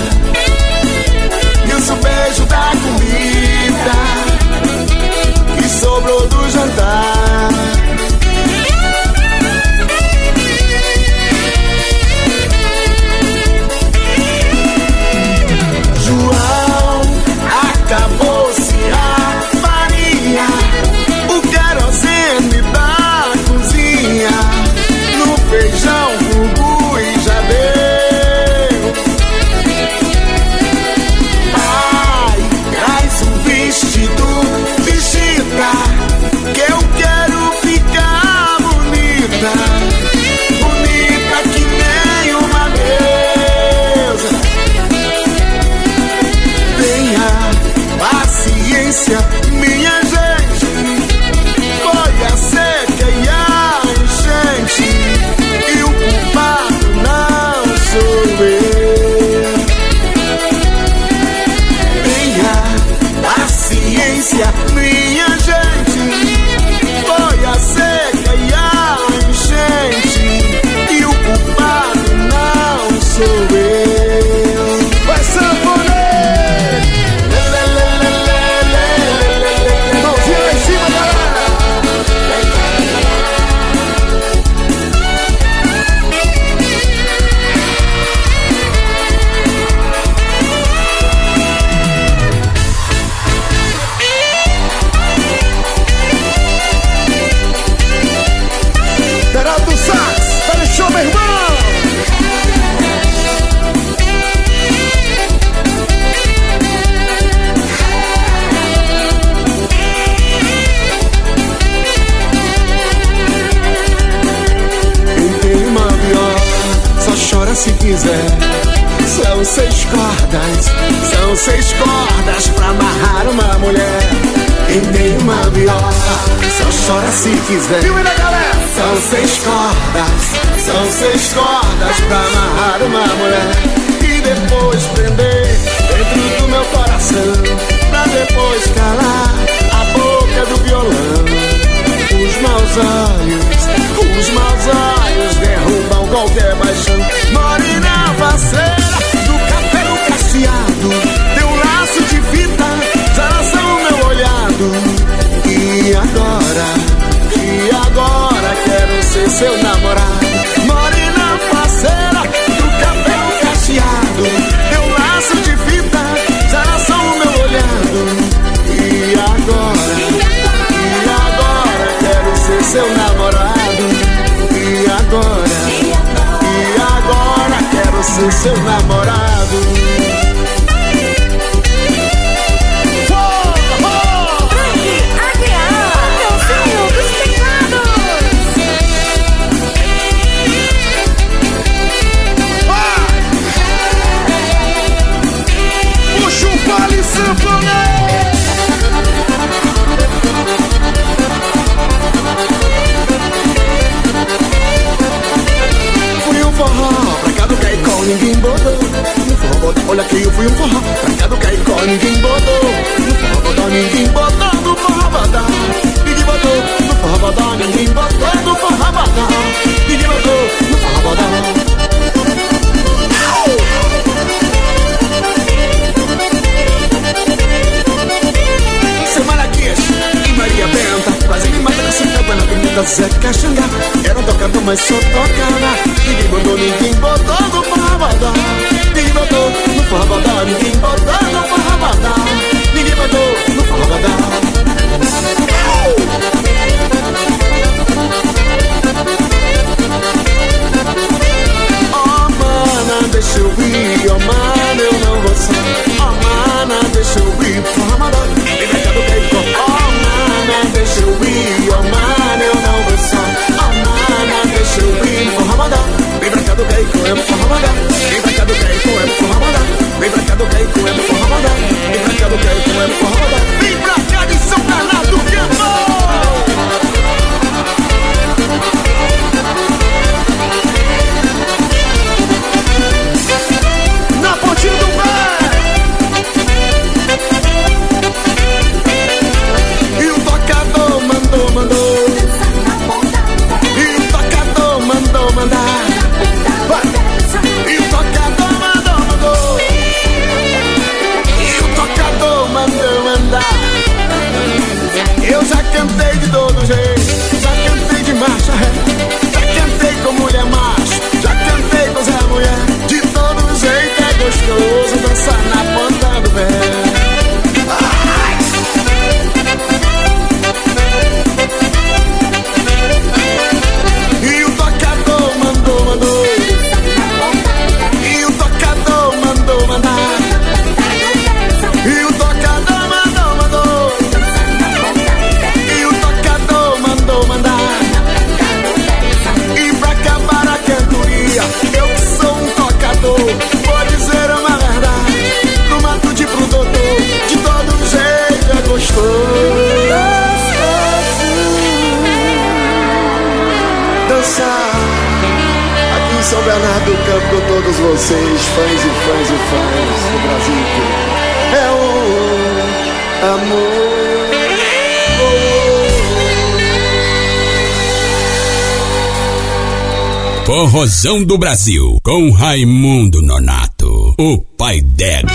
Do 371.23 371.39
Brasil, 371.39 371.99
com 372.03 372.33
Raimundo 372.33 373.23
Nonato, 373.23 374.15
o 374.19 374.39
pai 374.59 374.81
d'égua. 374.81 375.31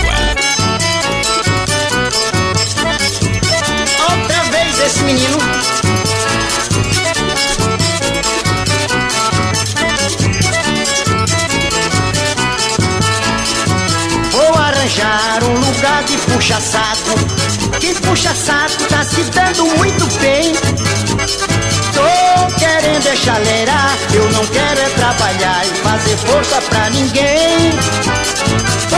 Outra 4.10 4.42
vez 4.50 4.78
esse 4.78 5.02
menino. 5.04 5.38
Vou 14.32 14.54
arranjar 14.54 15.42
um 15.44 15.54
lugar 15.54 16.04
de 16.04 16.16
puxa-saco. 16.18 17.80
Quem 17.80 17.94
puxa-saco 17.94 18.84
tá 18.90 19.02
se 19.02 19.22
dando 19.30 19.64
muito 19.78 20.04
bem. 20.20 20.52
Tô 21.94 22.58
querendo 22.58 23.06
é 23.06 23.16
chaleirar 23.16 23.89
não 24.40 24.46
quero 24.46 24.80
é 24.80 24.88
trabalhar 24.90 25.66
e 25.66 25.74
fazer 25.82 26.16
força 26.16 26.62
pra 26.62 26.88
ninguém. 26.88 27.72
Tô 28.88 28.96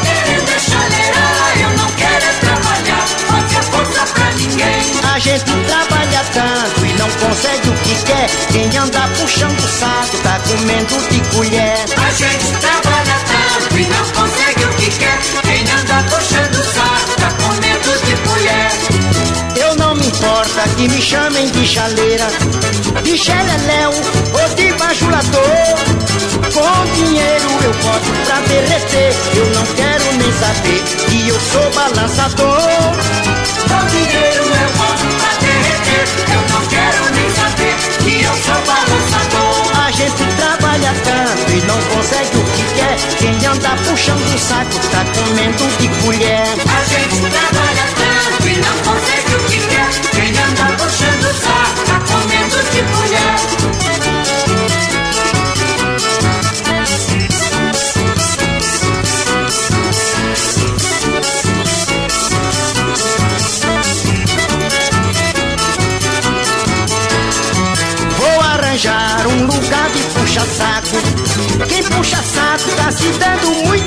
querendo 0.00 0.50
é 0.50 1.62
eu 1.62 1.70
não 1.76 1.90
quero 1.92 2.24
é 2.24 2.32
trabalhar, 2.40 3.06
fazer 3.06 3.62
força 3.70 4.06
pra 4.14 4.32
ninguém. 4.32 4.80
A 5.12 5.18
gente 5.18 5.44
trabalha 5.44 6.24
tanto 6.32 6.86
e 6.86 6.92
não 6.94 7.10
consegue 7.10 7.68
o 7.68 7.74
que 7.74 7.94
quer. 8.06 8.30
Quem 8.50 8.78
anda 8.78 9.00
puxando 9.20 9.58
o 9.58 9.68
saco 9.68 10.16
tá 10.22 10.40
comendo 10.48 11.08
de 11.10 11.20
colher. 11.36 11.76
A 11.94 12.10
gente 12.10 12.46
trabalha 12.58 13.16
tanto 13.28 13.78
e 13.78 13.86
não 13.88 14.04
consegue 14.12 14.64
o 14.64 14.74
que 14.76 14.90
quer. 14.98 15.18
Quem 15.42 15.70
anda 15.70 16.02
puxando 16.08 16.54
o 16.54 16.67
que 20.76 20.88
me 20.88 21.00
chamem 21.00 21.48
de 21.50 21.66
chaleira, 21.66 22.26
de 23.02 23.16
xeleléu 23.16 23.90
ou 23.90 24.54
de 24.54 24.72
bajulador. 24.72 25.42
Com 26.52 26.92
dinheiro 26.94 27.48
eu 27.62 27.70
posso 27.82 28.12
pra 28.24 28.40
derreter, 28.48 29.14
eu 29.36 29.46
não 29.54 29.64
quero 29.74 30.04
nem 30.18 30.32
saber 30.32 30.82
que 31.08 31.28
eu 31.28 31.40
sou 31.40 31.70
balançador. 31.70 32.60
Com 33.68 33.86
dinheiro 33.86 34.44
eu 34.44 34.70
posso 34.78 35.06
pra 35.18 35.32
derreter, 35.40 36.04
eu 36.34 36.42
não 36.52 36.66
quero 36.66 37.14
nem 37.14 37.30
saber 37.30 37.74
que 38.02 38.24
eu 38.24 38.34
sou 38.44 38.60
balançador. 38.66 39.86
A 39.86 39.90
gente 39.90 40.24
trabalha 40.36 40.94
tanto 41.04 41.52
e 41.52 41.60
não 41.66 41.80
consegue 41.94 42.36
o 42.36 42.44
que 42.44 42.64
quer. 42.74 42.96
Quem 43.18 43.46
anda 43.46 43.70
puxando 43.88 44.34
o 44.34 44.38
saco 44.38 44.78
tá 44.90 45.04
comendo 45.14 45.66
de 45.78 45.88
colher. 46.02 46.42
A 46.42 46.84
gente 46.84 47.20
trabalha 47.20 47.86
tanto 47.96 48.48
e 48.48 48.56
não 48.56 48.92
consegue 48.92 49.34
o 49.34 49.50
que 49.50 49.66
quer. 49.68 50.07
Quem 50.28 50.36
anda 50.36 50.66
puxando 50.76 51.32
saco 51.40 51.80
tá 51.86 51.98
comendo 52.00 52.58
de 52.70 52.82
colher. 52.92 53.36
Vou 68.18 68.40
arranjar 68.42 69.26
um 69.28 69.46
lugar 69.46 69.88
de 69.92 70.02
puxa-saco. 70.12 70.98
Quem 71.68 71.82
puxa 71.84 72.22
saco 72.22 72.70
tá 72.76 72.92
se 72.92 73.08
dando 73.12 73.66
muito 73.66 73.77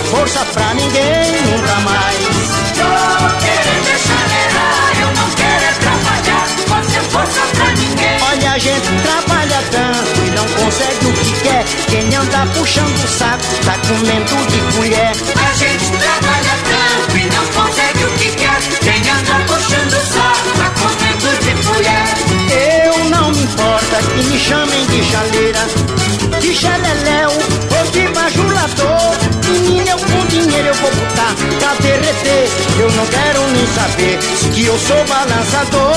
força 0.00 0.44
pra 0.52 0.74
ninguém 0.74 1.32
nunca 1.50 1.74
mais. 1.80 2.18
Tô 2.76 2.88
querendo 3.42 3.88
é 3.88 3.98
chaleirar. 3.98 4.92
Eu 5.00 5.08
não 5.08 5.30
quero 5.30 5.64
é 5.64 5.72
trabalhar, 5.80 6.46
fazer 6.68 7.00
força 7.10 7.40
pra 7.54 7.66
ninguém. 7.72 8.18
Olha, 8.22 8.52
a 8.52 8.58
gente 8.58 8.88
trabalha 9.02 9.62
tanto 9.70 10.20
e 10.26 10.30
não 10.30 10.46
consegue 10.46 11.06
o 11.06 11.12
que 11.12 11.40
quer. 11.42 11.64
Quem 11.88 12.14
anda 12.14 12.46
puxando 12.54 13.04
o 13.04 13.08
saco 13.08 13.44
tá 13.64 13.76
comendo 13.88 14.36
de 14.50 14.76
colher. 14.76 15.12
A 15.36 15.54
gente 15.54 15.90
trabalha 15.90 16.54
tanto 16.70 17.18
e 17.18 17.24
não 17.30 17.46
consegue 17.46 18.04
o 18.04 18.12
que 18.18 18.30
quer. 18.30 18.60
Quem 18.80 19.10
anda 19.10 19.44
puxando 19.46 19.92
o 19.92 20.06
saco 20.06 20.50
tá 20.58 20.70
comendo 20.80 21.28
de 21.42 21.52
colher. 21.66 22.22
Eu 22.86 23.04
não 23.10 23.30
me 23.30 23.42
importa 23.42 23.96
que 24.02 24.22
me 24.24 24.38
chamem 24.38 24.86
de 24.86 25.04
chaleira, 25.04 25.66
de 26.40 26.54
xeleléu 26.54 27.30
ou 27.30 27.90
de 27.90 28.08
bajulador. 28.08 29.31
Menina, 29.52 29.90
eu 29.90 29.98
com 29.98 30.26
dinheiro 30.28 30.68
eu 30.68 30.74
vou 30.74 30.90
botar 30.90 31.34
pra 31.58 31.74
derreter. 31.82 32.48
Eu 32.80 32.90
não 32.92 33.06
quero 33.06 33.46
nem 33.48 33.66
saber 33.66 34.18
que 34.54 34.64
eu 34.64 34.78
sou 34.78 35.04
balançador. 35.04 35.92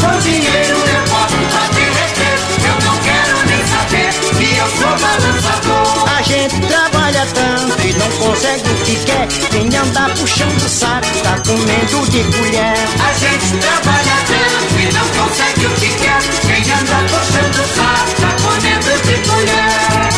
Com 0.00 0.18
dinheiro 0.18 0.74
eu 0.74 1.02
posso 1.08 1.36
pra 1.46 1.68
derreter. 1.74 2.34
Eu 2.66 2.76
não 2.84 2.98
quero 3.06 3.36
nem 3.46 3.62
saber 3.70 4.10
que 4.36 4.58
eu 4.58 4.66
sou 4.66 4.98
balançador. 4.98 6.08
A 6.18 6.22
gente 6.22 6.60
trabalha 6.66 7.24
tanto 7.32 7.86
e 7.86 7.92
não 7.92 8.10
consegue 8.18 8.68
o 8.68 8.74
que 8.84 8.96
quer. 8.96 9.28
Quem 9.50 9.66
anda 9.66 10.10
puxando 10.18 10.68
saco 10.68 11.06
tá 11.22 11.38
comendo 11.46 12.10
de 12.10 12.24
colher. 12.36 12.74
A 12.98 13.12
gente 13.14 13.58
trabalha 13.58 14.16
tanto 14.26 14.80
e 14.80 14.92
não 14.92 15.06
consegue 15.22 15.66
o 15.66 15.70
que 15.78 15.88
quer. 16.02 16.18
Quem 16.42 16.72
anda 16.72 16.98
puxando 17.10 17.62
saco 17.76 18.20
tá 18.20 18.34
comendo 18.42 18.90
de 19.06 19.28
colher. 19.28 20.09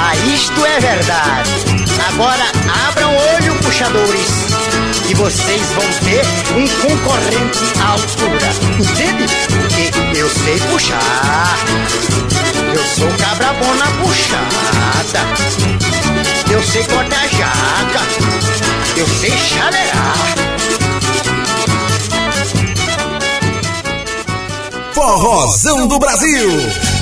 Ah, 0.00 0.14
isto 0.14 0.64
é 0.64 0.80
verdade. 0.80 1.50
Agora 2.08 2.44
abram 2.88 3.10
o 3.10 3.34
olho, 3.34 3.54
puxadores. 3.62 4.28
E 5.08 5.14
vocês 5.14 5.62
vão 5.72 5.84
ter 6.04 6.24
um 6.56 6.68
concorrente 6.82 7.58
à 7.80 7.88
altura. 7.92 8.48
Entende? 8.78 9.26
Porque 9.92 10.18
eu 10.18 10.28
sei 10.28 10.58
puxar. 10.70 11.58
Eu 12.74 12.84
sou 12.84 13.08
cabra 13.18 13.52
bom 13.54 13.74
na 13.74 13.86
puxada. 14.02 15.20
Eu 16.48 16.62
sei 16.62 16.84
cortar 16.84 17.28
jaca. 17.28 18.00
Eu 18.96 19.06
sei 19.06 19.36
chaleirar. 19.36 20.14
Forrozão 24.94 25.86
do 25.88 25.98
Brasil. 25.98 26.97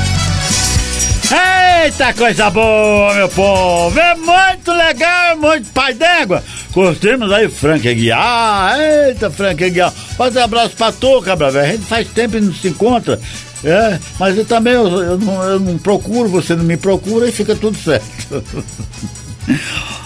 Eita, 1.29 2.13
coisa 2.13 2.51
boa, 2.51 3.13
meu 3.15 3.29
povo! 3.29 3.99
É 3.99 4.15
muito 4.15 4.71
legal, 4.71 5.33
é 5.33 5.35
muito 5.35 5.69
pai 5.73 5.93
d'égua! 5.93 6.43
Curtimos 6.73 7.33
aí 7.33 7.49
Frank 7.49 7.89
Aguiar, 7.89 8.79
eita, 8.79 9.29
Frank 9.29 9.63
Aguiar! 9.65 9.91
Faz 9.91 10.37
um 10.37 10.41
abraço 10.41 10.77
pra 10.77 10.93
tu, 10.93 11.21
cabra 11.23 11.51
velho, 11.51 11.65
a 11.65 11.73
gente 11.73 11.85
faz 11.85 12.07
tempo 12.09 12.37
e 12.37 12.41
não 12.41 12.55
se 12.55 12.69
encontra, 12.69 13.21
é, 13.65 13.99
mas 14.21 14.39
eu 14.39 14.45
também, 14.45 14.75
eu, 14.75 14.87
eu 15.03 15.19
não, 15.19 15.43
eu 15.43 15.59
não 15.59 15.77
procuro, 15.79 16.29
você 16.29 16.55
não 16.55 16.63
me 16.63 16.77
procura 16.77 17.29
e 17.29 17.33
fica 17.33 17.57
tudo 17.57 17.77
certo. 17.77 18.45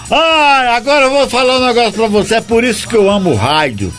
Ai, 0.09 0.67
agora 0.75 1.05
eu 1.05 1.11
vou 1.11 1.29
falar 1.29 1.59
um 1.59 1.67
negócio 1.67 1.93
pra 1.93 2.07
você, 2.07 2.35
é 2.35 2.41
por 2.41 2.63
isso 2.63 2.87
que 2.87 2.95
eu 2.95 3.07
amo 3.07 3.35
rádio 3.35 3.93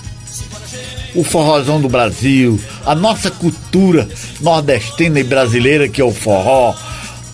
o 1.14 1.22
forrozão 1.22 1.80
do 1.80 1.88
Brasil, 1.88 2.58
a 2.86 2.94
nossa 2.94 3.30
cultura 3.30 4.08
nordestina 4.40 5.20
e 5.20 5.24
brasileira 5.24 5.88
que 5.88 6.00
é 6.00 6.04
o 6.04 6.10
forró. 6.10 6.74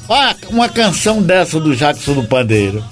Olha 0.09 0.35
uma 0.48 0.68
canção 0.70 1.22
dessa 1.22 1.60
do 1.60 1.76
Jackson 1.76 2.14
do 2.14 2.24
Pandeiro. 2.24 2.82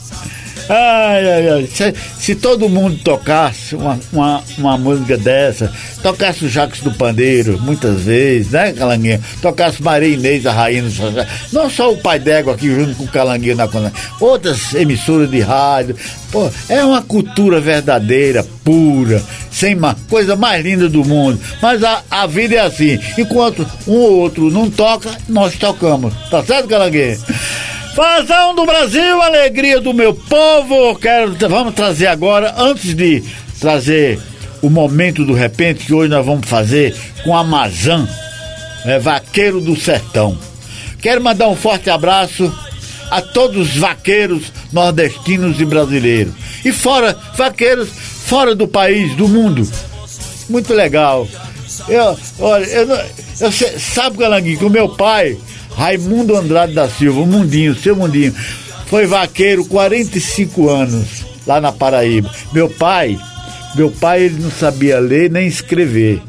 Ai, 0.69 1.29
ai, 1.29 1.49
ai. 1.49 1.67
Se, 1.67 1.95
se 2.19 2.35
todo 2.35 2.69
mundo 2.69 2.99
tocasse 2.99 3.77
uma, 3.77 3.99
uma, 4.13 4.43
uma 4.59 4.79
música 4.79 5.17
dessa, 5.17 5.73
tocasse 6.03 6.45
o 6.45 6.49
Jacques 6.49 6.81
do 6.81 6.91
Pandeiro, 6.93 7.61
muitas 7.61 8.03
vezes, 8.03 8.51
né, 8.51 8.73
Calanguinha? 8.73 9.21
Tocasse 9.41 9.83
Maria 9.83 10.09
Inês, 10.09 10.45
a 10.45 10.53
rainha 10.53 10.83
do 10.83 10.91
Xaxá. 10.91 11.27
Não 11.53 11.71
só 11.71 11.93
o 11.93 11.97
pai 11.97 12.19
d'égua 12.19 12.55
aqui 12.55 12.69
junto 12.69 12.97
com 12.97 13.05
o 13.05 13.09
Calanguinha 13.09 13.55
na 13.55 13.69
Cona, 13.69 13.93
outras 14.21 14.75
emissoras 14.75 15.31
de 15.31 15.41
rádio. 15.41 15.97
Pô, 16.33 16.51
é 16.69 16.85
uma 16.85 17.01
cultura 17.01 17.61
verdadeira, 17.61 18.45
pura, 18.65 19.23
sem 19.51 19.77
uma 19.77 19.97
coisa 20.11 20.35
mais 20.35 20.65
linda 20.65 20.89
do 20.89 21.05
mundo. 21.05 21.41
Mas 21.63 21.85
a, 21.85 22.03
a 22.11 22.27
vida 22.27 22.57
é 22.57 22.61
assim. 22.61 22.99
Enquanto 23.17 23.65
um 23.87 23.95
ou 23.95 24.19
outro 24.19 24.51
não 24.51 24.69
toca, 24.69 25.11
nós 25.29 25.55
tocamos. 25.57 26.13
Tá 26.29 26.43
certo, 26.43 26.69
Calanguinha? 26.69 27.17
Fazão 27.97 28.55
do 28.55 28.67
Brasil, 28.67 29.23
alegria 29.23 29.81
do 29.81 29.95
meu 29.95 30.13
povo. 30.13 30.95
Quero, 30.97 31.35
vamos 31.49 31.73
trazer 31.73 32.09
agora, 32.09 32.53
antes 32.59 32.95
de 32.95 33.25
trazer 33.59 34.21
o 34.61 34.69
momento 34.69 35.25
do 35.25 35.33
repente, 35.33 35.87
que 35.87 35.95
hoje 35.95 36.11
nós 36.11 36.25
vamos 36.27 36.47
fazer 36.47 36.95
com 37.25 37.35
a 37.35 37.43
Mazan, 37.43 38.07
é, 38.85 38.99
vaqueiro 38.99 39.63
do 39.63 39.75
sertão. 39.81 40.37
Quero 41.01 41.23
mandar 41.23 41.49
um 41.49 41.57
forte 41.57 41.89
abraço 41.89 42.53
a 43.11 43.23
todos 43.23 43.69
os 43.71 43.77
vaqueiros 43.79 44.53
nordestinos 44.71 45.59
e 45.59 45.65
brasileiros. 45.65 46.35
E 46.67 46.73
fora, 46.73 47.19
vaqueiros 47.35 47.89
fora 47.89 48.55
do 48.55 48.69
país, 48.69 49.17
do 49.17 49.27
mundo. 49.27 49.67
Muito 50.51 50.75
legal. 50.75 51.27
Eu, 51.89 52.19
olha, 52.41 52.65
eu, 52.67 52.89
eu 53.41 53.51
sei- 53.51 53.79
sabe, 53.79 54.19
Galanguinho, 54.19 54.59
que 54.59 54.65
o 54.67 54.71
meu 54.71 54.87
pai, 54.91 55.39
Raimundo 55.77 56.35
Andrade 56.35 56.73
da 56.73 56.89
Silva, 56.89 57.21
o 57.21 57.27
Mundinho, 57.27 57.75
seu 57.75 57.95
Mundinho, 57.95 58.35
foi 58.87 59.07
vaqueiro 59.07 59.65
45 59.67 60.69
anos 60.71 61.27
lá 61.47 61.61
na 61.61 61.71
Paraíba. 61.71 62.31
Meu 62.53 62.69
pai, 62.69 63.19
meu 63.75 63.91
pai 63.91 64.23
ele 64.23 64.43
não 64.43 64.51
sabia 64.51 64.99
ler 64.99 65.31
nem 65.31 65.47
escrever, 65.47 66.23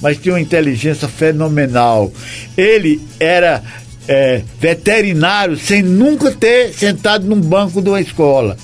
mas 0.00 0.18
tinha 0.18 0.34
uma 0.34 0.40
inteligência 0.40 1.06
fenomenal. 1.06 2.12
Ele 2.56 3.00
era 3.20 3.62
é, 4.08 4.42
veterinário 4.58 5.56
sem 5.56 5.80
nunca 5.80 6.32
ter 6.32 6.72
sentado 6.72 7.24
num 7.24 7.40
banco 7.40 7.80
de 7.80 7.88
uma 7.88 8.00
escola. 8.00 8.56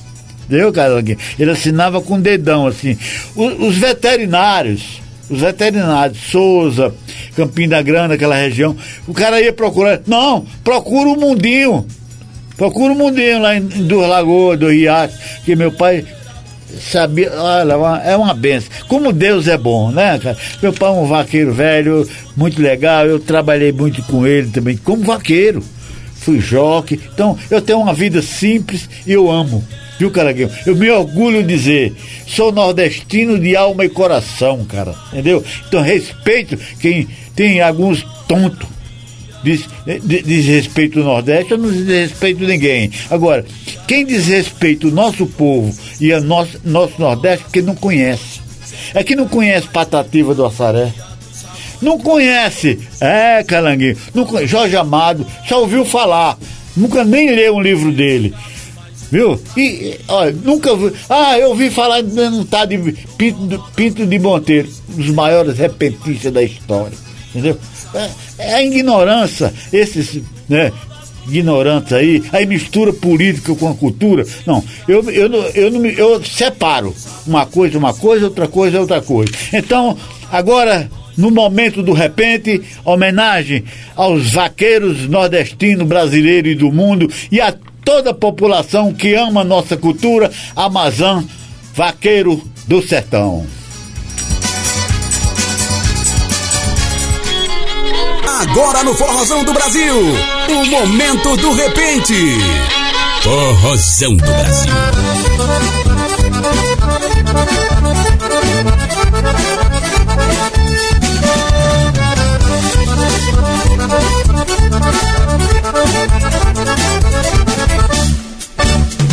Entendeu, 0.46 0.72
Calanguinho? 0.72 1.18
Ele 1.38 1.50
assinava 1.50 2.00
com 2.00 2.14
o 2.14 2.20
dedão, 2.20 2.66
assim. 2.66 2.98
Os 3.36 3.76
veterinários, 3.76 5.00
os 5.30 5.40
veterinários, 5.40 6.18
Souza, 6.30 6.94
Campinho 7.36 7.70
da 7.70 7.82
Grana, 7.82 8.14
aquela 8.14 8.36
região, 8.36 8.76
o 9.06 9.12
cara 9.12 9.40
ia 9.40 9.52
procurar. 9.52 10.00
Não, 10.06 10.46
procura 10.64 11.10
o 11.10 11.18
mundinho. 11.18 11.86
Procura 12.56 12.92
o 12.92 12.96
mundinho 12.96 13.40
lá 13.40 13.56
em, 13.56 13.60
Duas 13.60 14.08
Lagoas, 14.08 14.58
do 14.58 14.68
Riacho, 14.68 15.16
que 15.44 15.54
meu 15.54 15.70
pai 15.70 16.04
sabia, 16.80 17.32
olha, 17.32 17.74
é 18.04 18.16
uma 18.16 18.34
benção. 18.34 18.70
Como 18.88 19.12
Deus 19.12 19.46
é 19.46 19.56
bom, 19.56 19.90
né, 19.90 20.18
cara? 20.18 20.36
Meu 20.60 20.72
pai 20.72 20.88
é 20.88 20.92
um 20.92 21.06
vaqueiro 21.06 21.52
velho, 21.52 22.08
muito 22.36 22.60
legal, 22.60 23.06
eu 23.06 23.20
trabalhei 23.20 23.72
muito 23.72 24.02
com 24.02 24.26
ele 24.26 24.50
também, 24.50 24.76
como 24.76 25.04
vaqueiro. 25.04 25.62
Fui 26.16 26.40
joque, 26.40 27.00
então 27.14 27.38
eu 27.50 27.62
tenho 27.62 27.78
uma 27.78 27.94
vida 27.94 28.20
simples 28.20 28.88
e 29.06 29.12
eu 29.12 29.30
amo. 29.30 29.64
Viu, 29.98 30.10
Caraguinho? 30.10 30.50
Eu 30.64 30.76
me 30.76 30.88
orgulho 30.90 31.42
de 31.42 31.56
dizer, 31.56 31.92
sou 32.26 32.52
nordestino 32.52 33.38
de 33.38 33.56
alma 33.56 33.84
e 33.84 33.88
coração, 33.88 34.64
cara. 34.64 34.94
Entendeu? 35.12 35.44
Então 35.66 35.82
respeito 35.82 36.56
quem 36.80 37.08
tem 37.34 37.60
alguns 37.60 38.06
tontos. 38.28 38.68
diz, 39.42 39.68
diz, 40.04 40.24
diz 40.24 40.46
respeito 40.46 41.00
ao 41.00 41.04
Nordeste, 41.04 41.52
eu 41.52 41.58
não 41.58 41.70
diz 41.70 41.86
respeito 41.86 42.44
a 42.44 42.46
ninguém. 42.46 42.90
Agora, 43.10 43.44
quem 43.88 44.06
diz 44.06 44.26
respeito 44.26 44.86
ao 44.86 44.92
nosso 44.92 45.26
povo 45.26 45.76
e 46.00 46.12
ao 46.12 46.20
nosso, 46.20 46.60
nosso 46.64 47.00
Nordeste, 47.00 47.44
porque 47.44 47.62
não 47.62 47.74
conhece. 47.74 48.40
É 48.94 49.02
que 49.02 49.16
não 49.16 49.26
conhece 49.26 49.66
Patativa 49.66 50.34
do 50.34 50.44
Assaré. 50.44 50.92
Não 51.80 51.98
conhece, 51.98 52.78
é, 53.00 53.42
Calanguinho, 53.44 53.96
não 54.12 54.26
Jorge 54.46 54.76
Amado, 54.76 55.24
só 55.48 55.60
ouviu 55.60 55.84
falar, 55.84 56.36
nunca 56.76 57.04
nem 57.04 57.30
leu 57.30 57.54
um 57.54 57.60
livro 57.60 57.92
dele. 57.92 58.34
Viu? 59.10 59.40
E, 59.56 59.98
olha, 60.08 60.36
nunca 60.44 60.76
vi. 60.76 60.92
Ah, 61.08 61.38
eu 61.38 61.48
ouvi 61.50 61.70
falar 61.70 62.02
não 62.02 62.44
tá 62.44 62.64
de 62.64 62.76
Pinto, 63.16 63.64
Pinto 63.74 64.06
de 64.06 64.18
Monteiro, 64.18 64.68
um 64.92 64.96
dos 64.96 65.10
maiores 65.10 65.56
repentistas 65.58 66.32
da 66.32 66.42
história. 66.42 66.96
Entendeu? 67.30 67.58
É, 67.94 68.10
é 68.38 68.54
a 68.54 68.62
ignorância, 68.62 69.52
esses, 69.72 70.20
né? 70.48 70.72
Ignorantes 71.26 71.92
aí, 71.92 72.22
aí 72.32 72.46
mistura 72.46 72.90
política 72.92 73.54
com 73.54 73.68
a 73.68 73.74
cultura. 73.74 74.24
Não, 74.46 74.64
eu, 74.86 75.02
eu, 75.10 75.30
eu, 75.54 75.70
me- 75.72 75.94
eu 75.98 76.22
separo. 76.24 76.94
Uma 77.26 77.44
coisa 77.44 77.76
uma 77.76 77.92
coisa, 77.92 78.24
outra 78.26 78.48
coisa 78.48 78.80
outra 78.80 79.02
coisa. 79.02 79.30
Então, 79.52 79.96
agora, 80.32 80.90
no 81.18 81.30
momento 81.32 81.82
do 81.82 81.92
repente, 81.92 82.62
homenagem 82.84 83.64
aos 83.96 84.30
vaqueiros 84.30 85.08
nordestinos, 85.08 85.86
brasileiros 85.86 86.52
e 86.52 86.54
do 86.54 86.72
mundo 86.72 87.10
e 87.30 87.40
a 87.40 87.52
toda 87.84 88.10
a 88.10 88.14
população 88.14 88.94
que 88.94 89.14
ama 89.14 89.40
a 89.40 89.44
nossa 89.44 89.76
cultura, 89.76 90.30
Amazã, 90.54 91.24
vaqueiro 91.74 92.40
do 92.68 92.80
sertão. 92.80 93.44
Agora 98.40 98.84
no 98.84 98.94
Forrozão 98.94 99.42
do 99.42 99.52
Brasil, 99.52 99.96
o 100.48 100.64
momento 100.66 101.36
do 101.36 101.52
repente. 101.54 102.14
Forrozão 103.22 104.16
do 104.16 104.24
Brasil. 104.24 104.72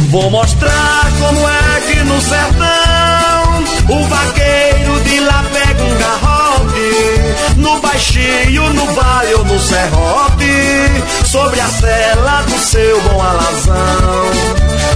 Vou 0.10 0.30
mostrar 0.30 1.12
como 1.20 1.50
é 1.50 1.82
que 1.82 2.00
no 2.04 2.22
sertão 2.22 3.46
o 3.90 4.04
vaqueiro 4.08 5.00
de 5.02 5.20
lá 5.20 5.44
pega 5.52 5.84
um 5.84 5.98
garrote. 5.98 7.56
No 7.58 7.80
baixio, 7.80 8.74
no 8.74 8.86
vale 8.94 9.34
ou 9.36 9.46
no 9.46 9.60
serrote, 9.60 11.26
sobre 11.26 11.60
a 11.60 11.68
cela 11.68 12.42
do 12.44 12.60
seu 12.60 13.02
bom 13.02 13.22
alazão. 13.22 14.32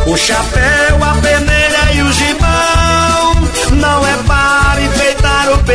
O 0.07 0.17
chapéu, 0.17 1.03
a 1.03 1.13
peneira 1.21 1.93
e 1.93 2.01
o 2.01 2.11
gibão 2.13 3.49
não 3.71 4.07
é 4.07 4.17
para 4.25 4.48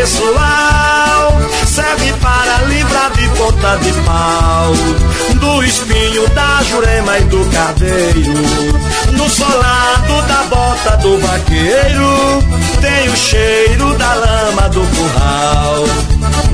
pessoal, 0.05 1.40
serve 1.66 2.12
para 2.20 2.66
livrar 2.66 3.10
de 3.12 3.26
ponta 3.39 3.78
de 3.78 3.90
pau 4.02 4.74
do 5.40 5.64
espinho 5.64 6.28
da 6.28 6.62
jurema 6.62 7.18
e 7.18 7.22
do 7.22 7.43
carneiro. 7.47 8.35
No 9.12 9.31
solado 9.31 10.22
da 10.28 10.44
bota 10.51 10.97
do 10.98 11.18
vaqueiro 11.20 12.43
tem 12.82 13.09
o 13.09 13.16
cheiro 13.16 13.97
da 13.97 14.12
lama 14.12 14.68
do 14.68 14.81
curral. 14.81 15.86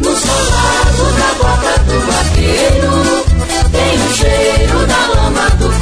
No 0.00 0.16
solado 0.16 1.04
da 1.18 1.34
bota 1.42 1.78
do 1.80 2.00
vaqueiro 2.06 3.26
Tem 3.70 3.98
o 3.98 4.14
cheiro 4.14 4.86
da 4.86 5.06
lama 5.14 5.50
do 5.58 5.68
curral 5.68 5.79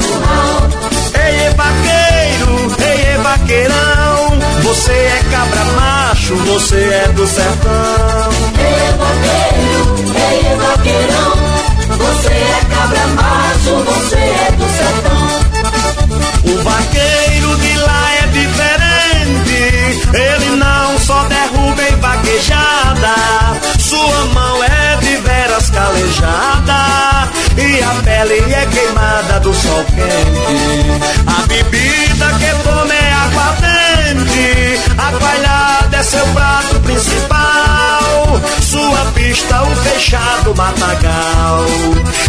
você 4.79 4.93
é 4.93 5.25
cabra 5.33 5.65
macho, 5.65 6.37
você 6.37 6.77
é 6.77 7.09
do 7.09 7.27
sertão. 7.27 8.31
Ei, 8.59 8.93
vaqueiro, 8.97 9.83
ei, 10.15 10.57
vaqueirão 10.57 11.33
Você 11.99 12.29
é 12.29 12.61
cabra 12.71 13.07
macho, 13.09 13.75
você 13.85 14.17
é 14.17 14.53
do 14.53 14.67
sertão 14.79 15.27
O 16.45 16.63
vaqueiro 16.63 17.57
de 17.57 17.75
lá 17.79 18.15
é 18.15 18.27
diferente, 18.29 19.59
ele 20.15 20.57
não 20.57 20.99
só 21.01 21.25
derruba 21.25 21.83
em 21.83 21.97
vaquejada, 21.97 23.17
sua 23.81 24.25
mão 24.27 24.63
é 24.63 24.97
de 25.01 25.17
veras 25.17 25.71
calejada 25.71 27.29
e 27.57 27.83
a 27.83 27.95
pele 28.05 28.55
é 28.55 28.67
queimada 28.67 29.41
do 29.41 29.53
sol 29.53 29.85
quente. 29.87 31.27
A 31.27 31.47
bebida 31.47 32.27
que 32.39 32.63
toma 32.63 32.95
é 32.95 33.08
aguardente, 35.19 35.25
a 35.25 35.27
coalhada 35.27 35.97
é 35.97 36.03
seu 36.03 36.27
prato 36.29 36.81
principal, 36.81 38.41
sua 38.63 39.13
pista 39.15 39.63
o 39.63 39.77
fechado 39.77 40.55
matagal 40.55 41.65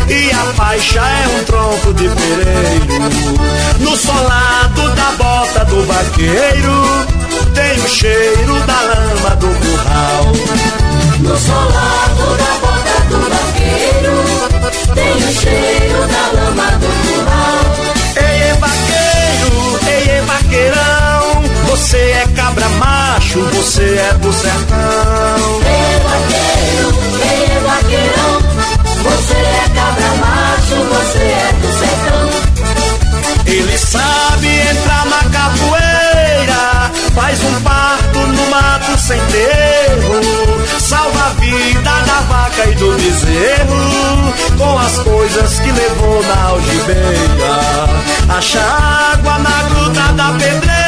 e 0.08 0.32
a 0.32 0.54
faixa 0.54 1.00
é 1.00 1.28
um 1.28 1.44
tronco 1.46 1.94
de 1.94 2.10
pereiro. 2.10 3.40
No 3.80 3.96
solado 3.96 4.90
da 4.96 5.12
bota 5.18 5.66
do 5.66 5.86
vaqueiro 5.86 7.06
tem 7.54 7.80
o 7.80 7.88
cheiro 7.88 8.60
da 8.66 8.82
lama 8.82 9.36
do 9.36 9.48
curral. 9.48 10.26
No 11.20 11.38
solado 11.38 12.38
da 12.38 12.54
bota 12.62 13.00
do 13.10 13.20
vaqueiro 13.30 14.16
Tem 14.96 15.16
o 15.16 15.34
cheiro 15.34 16.08
da 16.08 16.42
lama 16.42 16.72
do 16.78 16.88
curral 16.88 17.09
você 21.80 21.98
é 21.98 22.28
cabra 22.36 22.68
macho, 22.70 23.40
você 23.40 23.84
é 23.84 24.14
do 24.16 24.34
sertão. 24.34 25.62
Ei, 25.66 26.00
vaqueiro, 26.04 26.90
ei, 27.24 27.60
vaqueirão 27.66 28.42
Você 29.04 29.34
é 29.34 29.66
cabra 29.74 30.10
macho, 30.20 30.76
você 30.76 31.20
é 31.20 31.54
do 31.62 31.70
sertão 31.80 32.30
Ele 33.46 33.78
sabe 33.78 34.48
entrar 34.48 35.06
na 35.06 35.24
capoeira, 35.30 36.92
faz 37.16 37.42
um 37.44 37.62
parto 37.62 38.20
no 38.20 38.50
mato 38.50 38.98
sem 39.00 39.20
terro, 39.28 40.80
salva 40.82 41.28
a 41.28 41.30
vida 41.40 41.82
da 41.82 42.20
vaca 42.28 42.66
e 42.70 42.76
do 42.76 42.92
bezerro, 42.98 44.34
com 44.58 44.80
as 44.80 45.00
coisas 45.00 45.60
que 45.60 45.72
levou 45.72 46.24
na 46.24 46.44
algibeira. 46.50 48.38
Acha 48.38 48.60
água 48.60 49.40
na 49.40 49.64
gruta 49.70 50.02
da 50.14 50.32
pedreira, 50.34 50.79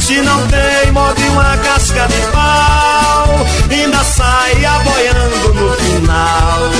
se 0.00 0.20
não 0.22 0.46
tem, 0.48 0.92
morde 0.92 1.22
uma 1.28 1.56
casca 1.58 2.06
de 2.08 2.20
pau, 2.32 3.46
ainda 3.70 4.02
sai 4.04 4.64
aboiando 4.64 5.54
no 5.54 5.72
final, 5.74 6.70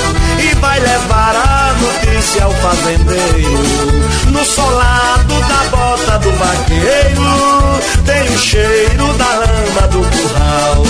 e 0.40 0.54
vai 0.56 0.80
levar 0.80 1.36
a 1.36 1.74
notícia 1.80 2.44
ao 2.44 2.52
fazendeiro. 2.52 4.18
No 4.30 4.44
solado 4.44 5.34
da 5.40 5.76
bota 5.76 6.18
do 6.18 6.30
vaqueiro 6.32 7.78
Tem 8.04 8.22
o 8.22 8.38
cheiro 8.38 9.12
da 9.14 9.24
lama 9.24 9.88
do 9.90 9.98
curral. 9.98 10.84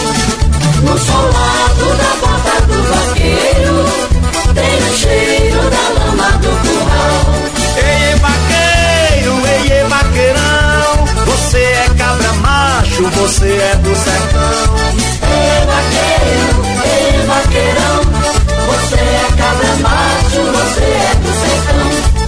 No 0.82 0.98
solado 0.98 1.86
da 1.96 2.10
bota 2.20 2.60
do 2.66 2.82
vaqueiro 2.82 3.47
você 13.10 13.46
é 13.46 13.76
do 13.76 13.94
sertão 13.94 14.76
Ei, 15.22 15.66
vaqueiro, 15.66 16.48
ei, 16.84 17.26
vaqueirão 17.26 18.02
Você 18.66 18.96
é 18.96 19.26
cabra 19.36 19.76
macho, 19.82 20.42
você 20.52 20.84
é 20.84 21.14
do 21.22 21.32
sertão 21.40 22.18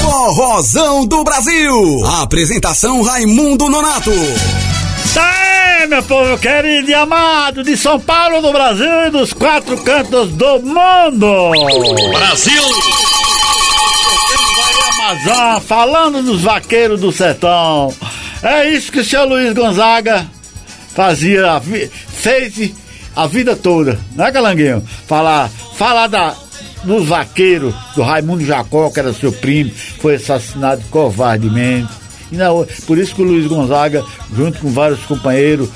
Forrozão 0.00 1.06
do 1.06 1.22
Brasil. 1.22 2.06
Apresentação 2.22 3.02
Raimundo 3.02 3.68
Nonato. 3.68 4.10
Tá 5.12 5.43
aí, 5.84 5.88
meu 5.88 6.02
povo 6.02 6.38
querido 6.38 6.90
e 6.90 6.94
amado 6.94 7.62
de 7.62 7.76
São 7.76 8.00
Paulo, 8.00 8.40
do 8.40 8.52
Brasil 8.52 9.06
e 9.06 9.10
dos 9.10 9.32
quatro 9.32 9.76
cantos 9.82 10.30
do 10.30 10.60
mundo. 10.60 11.52
Brasil! 12.10 12.62
Amazon, 14.98 15.60
falando 15.60 16.22
dos 16.22 16.42
vaqueiros 16.42 17.00
do 17.00 17.12
sertão. 17.12 17.94
É 18.42 18.68
isso 18.70 18.90
que 18.90 19.00
o 19.00 19.04
seu 19.04 19.26
Luiz 19.26 19.52
Gonzaga 19.52 20.26
fazia, 20.94 21.60
fez 21.60 22.72
a 23.14 23.26
vida 23.26 23.54
toda, 23.54 23.98
né, 24.12 24.32
Calanguinho? 24.32 24.82
Falar, 25.06 25.50
falar 25.76 26.06
da, 26.06 26.34
dos 26.82 27.06
vaqueiros, 27.06 27.74
do 27.94 28.02
Raimundo 28.02 28.44
Jacó, 28.44 28.90
que 28.90 29.00
era 29.00 29.12
seu 29.12 29.32
primo, 29.32 29.70
foi 30.00 30.14
assassinado 30.14 30.82
covardemente. 30.90 32.03
E 32.32 32.36
na, 32.36 32.48
por 32.86 32.98
isso 32.98 33.14
que 33.14 33.22
o 33.22 33.24
Luiz 33.24 33.46
Gonzaga, 33.46 34.04
junto 34.34 34.58
com 34.58 34.70
vários 34.70 35.00
companheiros, 35.00 35.68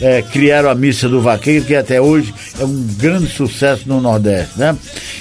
é, 0.00 0.22
criaram 0.22 0.70
a 0.70 0.74
Missa 0.74 1.08
do 1.08 1.20
Vaqueiro, 1.20 1.64
que 1.64 1.74
até 1.74 2.00
hoje 2.00 2.32
é 2.58 2.64
um 2.64 2.86
grande 2.98 3.28
sucesso 3.28 3.82
no 3.86 4.00
Nordeste, 4.00 4.58
né? 4.58 4.76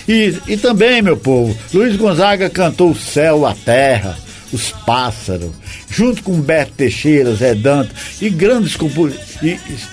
E, 0.08 0.36
e 0.48 0.58
também, 0.58 1.02
meu 1.02 1.18
povo, 1.18 1.56
Luiz 1.74 1.96
Gonzaga 1.96 2.50
cantou 2.50 2.92
o 2.92 2.96
céu, 2.96 3.46
a 3.46 3.54
terra, 3.54 4.18
os 4.52 4.72
pássaros, 4.86 5.52
junto 5.90 6.23
com 6.23 6.40
Beto 6.41 6.73
Teixeira, 6.73 7.34
Zé 7.34 7.56
Dantas 7.56 8.22
e 8.22 8.30
grandes 8.30 8.76
compositores, 8.76 9.22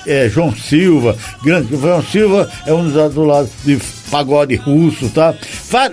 é, 0.06 0.28
João 0.28 0.54
Silva, 0.54 1.16
grande, 1.42 1.76
João 1.76 2.02
Silva 2.02 2.50
é 2.66 2.72
um 2.72 2.90
dos 2.90 3.14
do 3.14 3.24
lado 3.24 3.48
de 3.64 3.78
pagode 4.10 4.56
russo, 4.56 5.08
tá? 5.10 5.34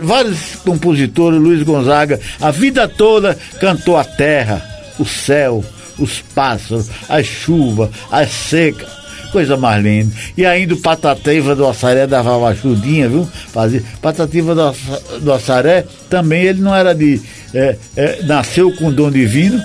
Vários 0.02 0.56
compositores, 0.64 1.40
Luiz 1.40 1.64
Gonzaga, 1.64 2.20
a 2.42 2.52
vida 2.52 2.88
toda 2.88 3.38
cantou 3.60 3.98
a 3.98 4.04
terra, 4.04 4.64
o 4.98 5.06
céu, 5.06 5.64
os 5.98 6.22
pássaros, 6.34 6.90
a 7.08 7.22
chuva, 7.24 7.90
a 8.12 8.26
seca, 8.26 8.88
coisa 9.32 9.58
mais 9.58 9.84
linda. 9.84 10.14
E 10.38 10.46
ainda 10.46 10.74
o 10.74 10.82
Patativa 10.82 11.56
do 11.56 11.68
Assaré 11.68 12.08
dava 12.08 12.38
uma 12.38 12.50
ajudinha, 12.50 13.10
viu? 13.10 13.28
Fazia. 13.52 13.84
Patativa 14.02 14.56
do, 14.56 15.20
do 15.20 15.34
Assaré 15.34 15.86
também, 16.10 16.44
ele 16.44 16.62
não 16.62 16.74
era 16.74 16.94
de. 16.94 17.22
É, 17.56 17.78
é, 17.96 18.24
nasceu 18.24 18.72
com 18.76 18.92
dom 18.92 19.10
divino, 19.10 19.62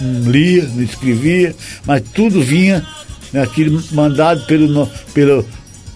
não 0.00 0.30
lia, 0.30 0.62
não 0.74 0.82
escrevia, 0.82 1.54
mas 1.86 2.02
tudo 2.14 2.42
vinha 2.42 2.86
naquele 3.32 3.82
mandado 3.90 4.44
pelo, 4.46 4.86
pelo 5.14 5.44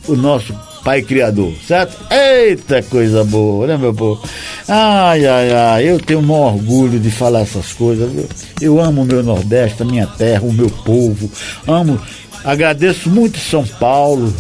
o 0.09 0.17
nosso 0.17 0.55
Pai 0.83 1.03
Criador, 1.03 1.53
certo? 1.67 1.97
Eita 2.11 2.83
coisa 2.83 3.23
boa, 3.23 3.67
né, 3.67 3.77
meu 3.77 3.93
povo? 3.93 4.27
Ai, 4.67 5.27
ai, 5.27 5.53
ai, 5.53 5.91
eu 5.91 6.01
tenho 6.01 6.21
um 6.21 6.31
orgulho 6.31 6.99
de 6.99 7.11
falar 7.11 7.41
essas 7.41 7.73
coisas. 7.73 8.11
Viu? 8.11 8.27
Eu 8.61 8.81
amo 8.81 9.03
o 9.03 9.05
meu 9.05 9.23
Nordeste, 9.23 9.83
a 9.83 9.85
minha 9.85 10.07
terra, 10.07 10.43
o 10.43 10.53
meu 10.53 10.71
povo. 10.71 11.31
Amo, 11.67 12.01
agradeço 12.43 13.11
muito 13.11 13.39
São 13.39 13.67
Paulo, 13.67 14.35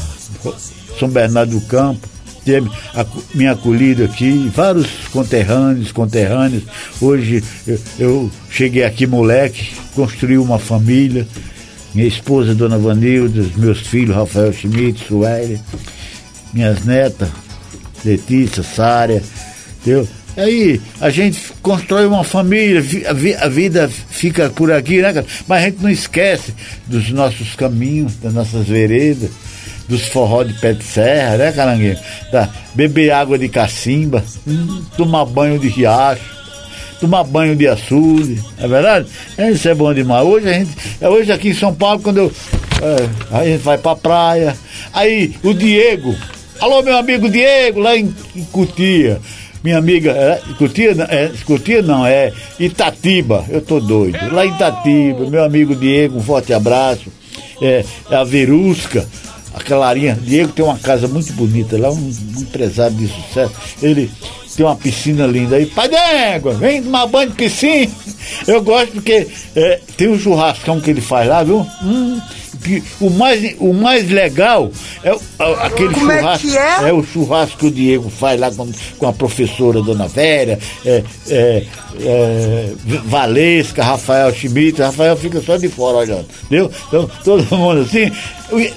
São 0.98 1.08
Bernardo 1.08 1.58
do 1.58 1.66
Campo, 1.66 2.08
ter 2.44 2.62
me 3.34 3.46
acolhido 3.46 4.04
aqui, 4.04 4.50
vários 4.54 4.86
conterrâneos, 5.12 5.92
conterrâneos. 5.92 6.64
Hoje 7.00 7.42
eu, 7.66 7.78
eu 7.98 8.30
cheguei 8.50 8.84
aqui 8.84 9.06
moleque, 9.06 9.70
construí 9.94 10.38
uma 10.38 10.58
família, 10.58 11.26
minha 11.94 12.06
esposa, 12.06 12.54
Dona 12.54 12.78
Vanilda, 12.78 13.44
meus 13.56 13.80
filhos, 13.80 14.14
Rafael 14.14 14.52
Schmidt, 14.52 15.06
Sueli 15.06 15.60
minhas 16.52 16.84
netas, 16.84 17.28
Letícia, 18.04 18.62
Sária, 18.62 19.22
entendeu? 19.80 20.08
Aí 20.36 20.80
a 21.00 21.10
gente 21.10 21.38
constrói 21.60 22.06
uma 22.06 22.24
família, 22.24 22.82
a 23.40 23.48
vida 23.48 23.88
fica 23.88 24.48
por 24.48 24.72
aqui, 24.72 25.02
né, 25.02 25.12
cara? 25.12 25.26
Mas 25.46 25.62
a 25.62 25.66
gente 25.66 25.82
não 25.82 25.90
esquece 25.90 26.54
dos 26.86 27.10
nossos 27.10 27.54
caminhos, 27.56 28.14
das 28.16 28.32
nossas 28.32 28.66
veredas, 28.66 29.30
dos 29.90 30.06
forró 30.06 30.42
de 30.42 30.54
pé 30.54 30.72
de 30.72 30.84
serra, 30.84 31.36
né, 31.36 31.52
caranguejo? 31.52 32.00
Da, 32.32 32.48
beber 32.74 33.10
água 33.10 33.38
de 33.38 33.48
cacimba, 33.48 34.24
hum, 34.46 34.82
tomar 34.96 35.26
banho 35.26 35.58
de 35.58 35.68
riacho, 35.68 36.22
tomar 37.00 37.24
banho 37.24 37.54
de 37.54 37.68
açude, 37.68 38.42
é 38.58 38.66
verdade? 38.66 39.06
Isso 39.52 39.68
é 39.68 39.74
bom 39.74 39.92
demais. 39.92 40.26
Hoje 40.26 40.48
a 40.48 40.52
gente, 40.52 40.70
é 41.00 41.08
hoje 41.08 41.30
aqui 41.32 41.48
em 41.50 41.54
São 41.54 41.74
Paulo, 41.74 42.00
quando 42.00 42.18
eu. 42.18 42.32
É, 42.82 43.36
a 43.38 43.44
gente 43.44 43.62
vai 43.62 43.76
pra 43.76 43.94
praia. 43.94 44.56
Aí 44.94 45.34
o 45.42 45.52
Diego, 45.52 46.16
Alô, 46.60 46.82
meu 46.82 46.94
amigo 46.94 47.26
Diego, 47.30 47.80
lá 47.80 47.96
em, 47.96 48.14
em. 48.36 49.16
Minha 49.64 49.78
amiga, 49.78 50.10
é, 50.12 50.42
é, 51.08 51.32
Cutia 51.44 51.82
não, 51.82 52.06
é 52.06 52.32
Itatiba, 52.58 53.46
eu 53.48 53.62
tô 53.62 53.80
doido. 53.80 54.18
Lá 54.30 54.44
em 54.44 54.50
Itatiba, 54.50 55.26
meu 55.26 55.42
amigo 55.42 55.74
Diego, 55.74 56.18
um 56.18 56.22
forte 56.22 56.52
abraço. 56.52 57.10
É, 57.62 57.82
é 58.10 58.16
a 58.16 58.24
Verusca, 58.24 59.06
a 59.60 59.64
Clarinha. 59.64 60.18
Diego 60.20 60.52
tem 60.52 60.64
uma 60.64 60.78
casa 60.78 61.06
muito 61.08 61.32
bonita 61.32 61.78
lá, 61.78 61.90
um, 61.90 61.96
um 61.96 62.40
empresário 62.40 62.96
de 62.96 63.08
sucesso. 63.08 63.52
Ele 63.82 64.10
tem 64.56 64.66
uma 64.66 64.76
piscina 64.76 65.26
linda 65.26 65.56
aí. 65.56 65.66
Pai 65.66 65.88
d'égua, 65.88 66.52
vem 66.54 66.82
tomar 66.82 67.06
banho 67.06 67.30
de 67.30 67.36
piscina. 67.36 67.90
Eu 68.46 68.62
gosto 68.62 68.92
porque 68.92 69.26
é, 69.56 69.80
tem 69.96 70.08
um 70.08 70.18
churrascão 70.18 70.80
que 70.80 70.90
ele 70.90 71.00
faz 71.00 71.28
lá, 71.28 71.42
viu? 71.42 71.66
Hum, 71.82 72.20
que 72.62 72.82
o 73.00 73.10
mais, 73.10 73.56
o 73.58 73.72
mais 73.72 74.08
legal 74.08 74.70
é 75.02 75.12
o, 75.12 75.20
aquele 75.60 75.94
Como 75.94 76.12
churrasco. 76.12 76.48
É, 76.48 76.50
que 76.50 76.58
é? 76.58 76.88
é 76.88 76.92
o 76.92 77.04
churrasco 77.04 77.58
que 77.58 77.66
o 77.66 77.70
Diego 77.70 78.10
faz 78.10 78.40
lá 78.40 78.50
com, 78.50 78.70
com 78.98 79.06
a 79.06 79.12
professora 79.12 79.82
Dona 79.82 80.06
Vera, 80.08 80.58
é, 80.84 81.02
é, 81.28 81.66
é, 82.00 82.72
Valesca, 83.04 83.82
Rafael 83.82 84.32
Schmidt. 84.34 84.80
Rafael 84.80 85.16
fica 85.16 85.40
só 85.40 85.56
de 85.56 85.68
fora 85.68 85.98
olhando, 85.98 86.26
entendeu? 86.44 86.70
Então, 86.88 87.10
todo 87.24 87.56
mundo 87.56 87.80
assim. 87.80 88.10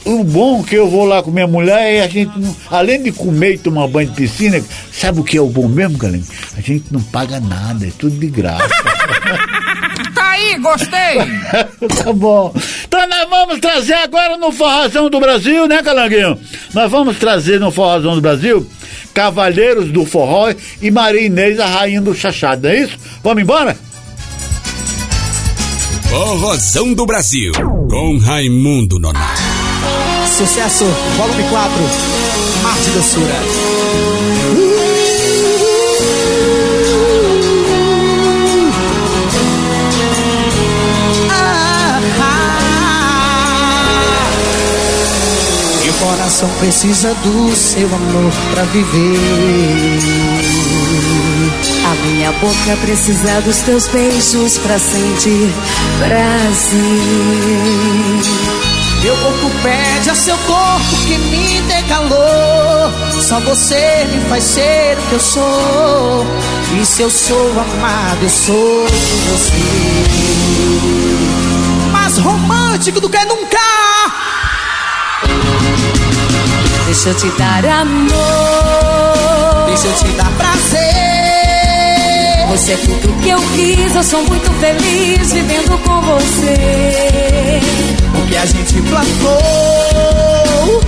O, 0.06 0.20
o 0.20 0.24
bom 0.24 0.62
que 0.64 0.76
eu 0.76 0.88
vou 0.88 1.04
lá 1.04 1.24
com 1.24 1.32
minha 1.32 1.48
mulher 1.48 1.96
é 1.96 2.02
a 2.02 2.08
gente, 2.08 2.38
não, 2.38 2.56
além 2.70 3.02
de 3.02 3.12
comer 3.12 3.56
e 3.56 3.58
tomar 3.58 3.88
banho 3.88 4.08
de 4.10 4.16
piscina, 4.16 4.64
sabe 4.92 5.20
o 5.20 5.24
que 5.24 5.36
é 5.36 5.42
o 5.42 5.48
bom 5.48 5.68
mesmo, 5.68 5.98
galera? 5.98 6.24
A 6.56 6.62
gente 6.62 6.86
não 6.92 7.02
paga 7.02 7.40
nada, 7.40 7.88
é 7.88 7.92
tudo 7.98 8.16
de 8.16 8.28
graça. 8.28 8.70
aí, 10.34 10.58
gostei! 10.58 11.18
tá 12.04 12.14
bom. 12.14 12.54
Então 12.86 13.08
nós 13.08 13.30
vamos 13.30 13.60
trazer 13.60 13.94
agora 13.94 14.38
no 14.38 14.52
Forrazão 14.52 15.10
do 15.10 15.20
Brasil, 15.20 15.68
né, 15.68 15.82
Calanguinho? 15.82 16.40
Nós 16.74 16.92
vamos 16.92 17.18
trazer 17.18 17.60
no 17.60 17.72
Forrazão 17.72 18.16
do 18.16 18.22
Brasil 18.22 18.68
Cavaleiros 19.14 19.92
do 19.92 20.06
Forró 20.06 20.52
e 20.82 20.90
Maria 20.90 21.22
Inês, 21.22 21.60
a 21.60 21.68
rainha 21.68 22.02
do 22.02 22.16
chachado, 22.16 22.64
não 22.64 22.70
é 22.70 22.80
isso? 22.80 22.98
Vamos 23.24 23.44
embora? 23.44 23.78
Forrozão 26.10 26.94
do 26.94 27.06
Brasil, 27.06 27.52
com 27.90 28.18
Raimundo 28.18 29.00
Nonato. 29.00 29.42
Sucesso, 30.38 30.86
volume 31.16 31.44
4, 31.44 31.72
Marte 32.64 32.90
Doçura. 32.90 33.63
Coração 46.16 46.50
precisa 46.60 47.12
do 47.16 47.56
seu 47.56 47.88
amor 47.88 48.32
pra 48.52 48.64
viver. 48.66 49.18
A 51.86 52.08
minha 52.08 52.32
boca 52.34 52.78
precisa 52.82 53.42
dos 53.42 53.58
teus 53.62 53.88
beijos 53.88 54.60
pra 54.60 54.78
sentir 54.78 55.52
prazer. 55.98 56.82
Meu 59.02 59.18
corpo 59.18 59.52
pede 59.64 60.12
a 60.12 60.16
seu 60.16 60.38
corpo 60.38 60.98
que 61.08 61.18
me 61.18 61.62
dê 61.62 61.82
calor. 61.90 62.94
Só 63.20 63.40
você 63.40 64.08
me 64.12 64.22
faz 64.30 64.44
ser 64.44 64.96
o 65.00 65.02
que 65.10 65.14
eu 65.14 65.20
sou. 65.20 66.28
E 66.80 66.86
se 66.86 67.02
eu 67.02 67.10
sou 67.10 67.52
amado, 67.60 68.22
eu 68.22 68.30
sou 68.30 68.86
você. 69.32 69.52
Mais 71.92 72.20
romântico 72.20 73.02
do 73.02 73.10
que 73.10 73.26
nunca. 73.26 73.58
Deixa 76.94 77.10
eu 77.10 77.16
te 77.16 77.28
dar 77.40 77.66
amor. 77.66 78.12
Deixa 79.66 79.88
eu 79.88 79.94
te 79.96 80.06
dar 80.12 80.30
prazer. 80.38 80.80
Você 82.52 82.74
é 82.74 82.78
tudo 82.78 83.20
que 83.20 83.30
eu 83.30 83.40
quis, 83.56 83.96
eu 83.96 84.04
sou 84.04 84.24
muito 84.26 84.52
feliz 84.60 85.34
vivendo 85.34 85.76
com 85.84 86.02
você. 86.04 87.60
O 88.14 88.28
que 88.28 88.38
a 88.38 88.46
gente 88.46 88.80
plantou, 88.84 89.42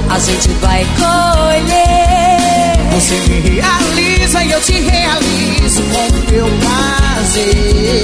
a 0.07 0.19
gente 0.19 0.49
vai 0.61 0.85
colher. 0.99 2.77
Você 2.93 3.15
me 3.27 3.39
realiza 3.39 4.43
e 4.43 4.51
eu 4.51 4.61
te 4.61 4.73
realizo 4.73 5.81
com 5.91 6.07
o 6.07 6.31
meu 6.31 6.47
prazer. 6.59 8.03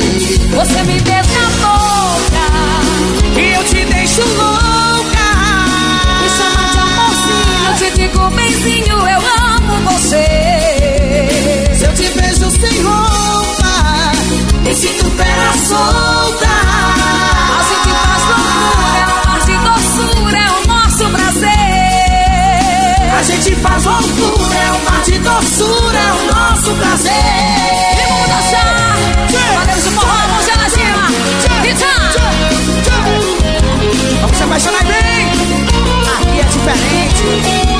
Você 0.55 0.83
me 0.85 0.99
beija 1.01 1.21
na 1.21 1.49
boca 1.67 2.49
e 3.39 3.53
eu 3.53 3.63
te 3.65 3.85
deixo 3.85 4.21
louco 4.21 4.80
te 7.81 7.89
digo 7.91 8.29
benzinho, 8.29 8.95
eu 8.95 9.21
amo 9.55 9.73
você. 9.89 10.25
Se 11.73 11.85
eu 11.85 11.93
te 11.95 12.07
vejo 12.09 12.51
sem 12.51 12.81
roupa, 12.83 14.11
me 14.61 14.75
sinto 14.75 15.09
pera 15.11 15.53
solta. 15.67 16.47
A 17.57 17.63
gente 17.71 17.95
faz 17.95 18.23
loucura, 18.27 19.03
mar 19.25 19.41
de 19.45 19.55
doçura, 19.65 20.37
é 20.37 20.51
o 20.51 20.67
nosso 20.67 21.05
prazer. 21.09 21.49
A 23.17 23.23
gente 23.23 23.55
faz 23.55 23.83
loucura, 23.83 24.55
é 24.55 24.71
um 24.73 24.83
mar 24.83 25.01
de 25.03 25.17
doçura, 25.19 25.97
é 25.97 26.13
o 26.13 26.21
nosso 26.33 26.71
prazer. 26.75 27.11
E 27.97 28.03
vamos 28.07 28.27
dançar, 28.27 28.95
valeu 29.55 29.79
de 29.81 29.89
forró, 29.89 30.19
vamos 30.27 30.47
lá 30.47 30.69
cima. 30.69 31.05
Vamos 34.21 34.37
se 34.37 34.43
apaixonar 34.43 34.83
bem, 34.83 35.31
aqui 36.19 36.39
é 36.39 36.43
diferente. 36.43 37.70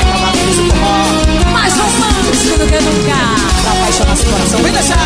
Mais 1.52 1.74
romântico 1.74 2.60
do 2.60 2.68
que 2.68 2.80
nunca. 2.80 3.16
Tá 3.64 3.72
pra 3.72 3.72
apaixonar 3.72 4.16
seu 4.16 4.30
coração, 4.32 4.60
vem 4.62 4.74
deixar. 4.74 4.98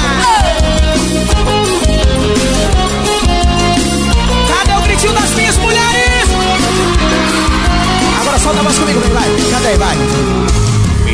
Cadê 4.48 4.73
o 4.77 4.82
gritinho 4.82 5.14
das 5.14 5.30
minhas 5.32 5.57
mulheres? 5.57 6.30
Agora 8.22 8.40
solta 8.40 8.60
a 8.60 8.64
voz 8.64 8.77
comigo, 8.77 8.99
vem, 8.99 9.11
vai. 9.11 9.30
Cadê 9.52 9.68
aí, 9.68 9.77
vai? 9.77 9.98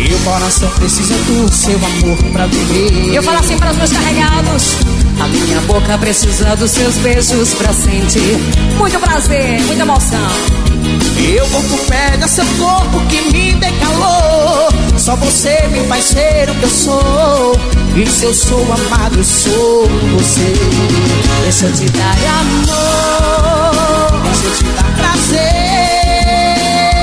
Meu 0.10 0.20
coração 0.20 0.70
precisa 0.72 1.14
do 1.14 1.54
seu 1.54 1.78
amor 1.78 2.18
pra 2.34 2.46
viver. 2.48 3.14
Eu 3.14 3.24
falo 3.24 3.40
assim 3.40 3.58
para 3.58 3.72
os 3.72 3.78
meus 3.78 3.92
carregados. 3.92 4.78
A 5.20 5.28
minha 5.28 5.62
boca 5.62 5.98
precisa 5.98 6.56
dos 6.56 6.72
seus 6.72 6.96
beijos 6.98 7.54
pra 7.54 7.72
sentir 7.74 8.40
muito 8.78 9.00
prazer, 9.00 9.62
muita 9.62 9.84
emoção. 9.84 10.28
Meu 11.22 11.48
corpo 11.48 11.78
pede 11.86 12.24
a 12.24 12.28
seu 12.28 12.46
corpo 12.58 13.00
que 13.08 13.22
me 13.32 13.54
dê 13.54 13.72
calor 13.74 14.74
Só 14.98 15.16
você 15.16 15.68
me 15.68 15.82
faz 15.88 16.04
ser 16.06 16.50
o 16.50 16.56
que 16.56 16.64
eu 16.64 16.70
sou. 16.70 17.56
E 17.96 18.08
se 18.08 18.26
eu 18.26 18.34
sou 18.34 18.64
amado, 18.74 19.18
eu 19.18 19.24
sou 19.24 19.88
você. 20.18 20.54
Deixa 21.44 21.66
eu 21.68 21.74
te 21.74 21.86
dar 21.92 22.16
amor. 22.40 24.22
Deixa 24.24 24.46
eu 24.46 24.54
te 24.56 24.64
dar 24.64 24.96
prazer. 24.96 25.42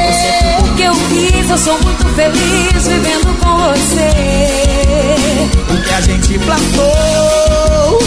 Você 0.09 0.27
é 0.27 0.57
tudo 0.59 0.75
que 0.75 0.83
eu 0.83 0.95
quis, 0.95 1.51
eu 1.51 1.59
sou 1.59 1.79
muito 1.83 2.05
feliz 2.15 2.87
vivendo 2.87 3.39
com 3.39 3.57
você. 3.69 4.11
O 5.71 5.83
que 5.83 5.95
a 5.95 6.01
gente 6.01 6.39
plantou 6.39 7.99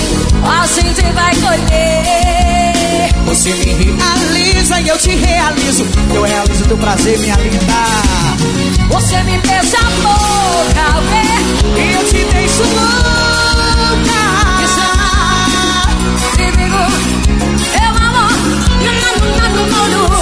A 0.44 0.68
gente 0.68 1.02
vai 1.14 1.36
colher. 1.36 2.41
Você 3.42 3.56
me 3.56 3.74
realiza 3.74 4.80
e 4.82 4.88
eu 4.88 4.96
te 5.00 5.16
realizo. 5.16 5.84
Eu 6.14 6.22
realizo 6.22 6.64
teu 6.66 6.78
prazer, 6.78 7.18
minha 7.18 7.36
linda. 7.38 7.58
Você 8.88 9.24
me 9.24 9.40
beija 9.40 9.80
a 9.80 9.90
boca? 10.04 10.86
E 11.76 11.94
eu 11.94 12.04
te 12.06 12.24
deixo 12.32 12.62
louca. 12.62 14.22
Eu 17.82 17.94
amo. 18.06 18.30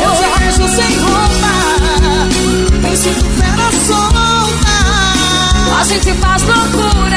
Eu 0.02 0.12
te 0.16 0.28
vejo 0.40 0.66
sem 0.74 0.94
roupa 1.00 1.52
Me 2.82 2.96
sinto 2.96 3.26
fera 3.38 3.70
solta. 3.86 4.76
A 5.78 5.84
gente 5.84 6.14
faz 6.20 6.42
loucura, 6.44 7.09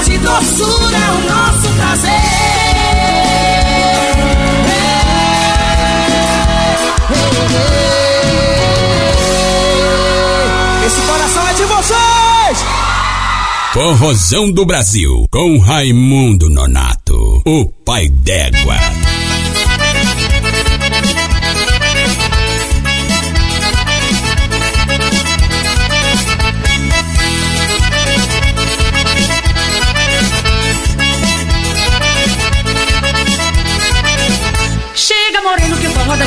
mar 0.00 0.04
de 0.04 0.18
doçura, 0.18 0.96
é 0.96 1.10
o 1.10 1.20
nosso 1.28 1.68
prazer. 1.74 2.10
Esse 10.86 11.00
coração 11.02 11.48
é 11.48 11.52
de 11.54 11.64
vocês! 11.64 12.64
Forrozão 13.72 14.50
do 14.50 14.66
Brasil, 14.66 15.26
com 15.30 15.58
Raimundo 15.58 16.48
Nonato, 16.48 17.42
o 17.46 17.66
pai 17.84 18.08
d'égua. 18.08 18.76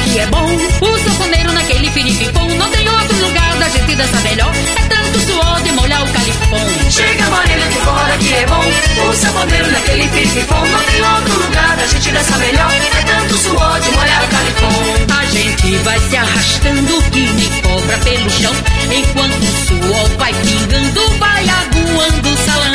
Que 0.04 0.10
daqui 0.10 0.20
é 0.20 0.28
bom. 0.28 0.46
O 0.46 0.98
sanfoneiro 1.00 1.52
naquele 1.54 1.90
piripipom. 1.92 2.48
Não 2.56 2.70
tem 2.70 2.90
outro 2.90 3.18
lugar 3.26 3.56
da 3.58 3.70
gente 3.70 3.96
dançar 3.96 4.22
melhor. 4.22 4.52
É 4.76 4.88
tanto 4.88 5.20
suor 5.20 5.62
de 5.62 5.72
molhar 5.72 6.04
o 6.04 6.12
califão. 6.12 6.92
Chega 6.92 7.30
moreno 7.30 7.72
que 7.72 7.78
o 7.78 7.82
forró 7.82 8.04
daqui 8.04 8.34
é 8.34 8.46
bom. 8.46 9.10
O 9.10 9.14
sanfoneiro 9.14 9.72
naquele 9.72 10.08
piripipom. 10.10 10.66
Não 10.66 10.84
tem 10.84 11.02
outro 11.02 11.44
lugar 11.46 11.78
da 11.78 11.86
gente 11.88 12.12
dançar 12.12 12.40
melhor. 12.40 12.72
É 12.72 13.04
tanto 13.04 13.38
suor 13.38 13.80
de 13.80 13.92
molhar 13.92 14.24
o 14.24 14.28
califão. 14.28 15.20
A 15.20 15.26
gente 15.26 15.78
vai 15.78 16.00
se 16.00 16.18
arrastando 16.18 17.04
que 17.12 17.22
nem 17.22 17.62
cobra 17.62 17.98
pelo 18.00 18.30
chão. 18.30 18.54
Enquanto 18.92 19.44
o 19.44 19.68
suor 19.68 20.10
vai 20.18 20.34
pingando, 20.34 21.18
vai 21.18 21.46
aguando 21.50 22.30
o 22.30 22.38
salão. 22.38 22.74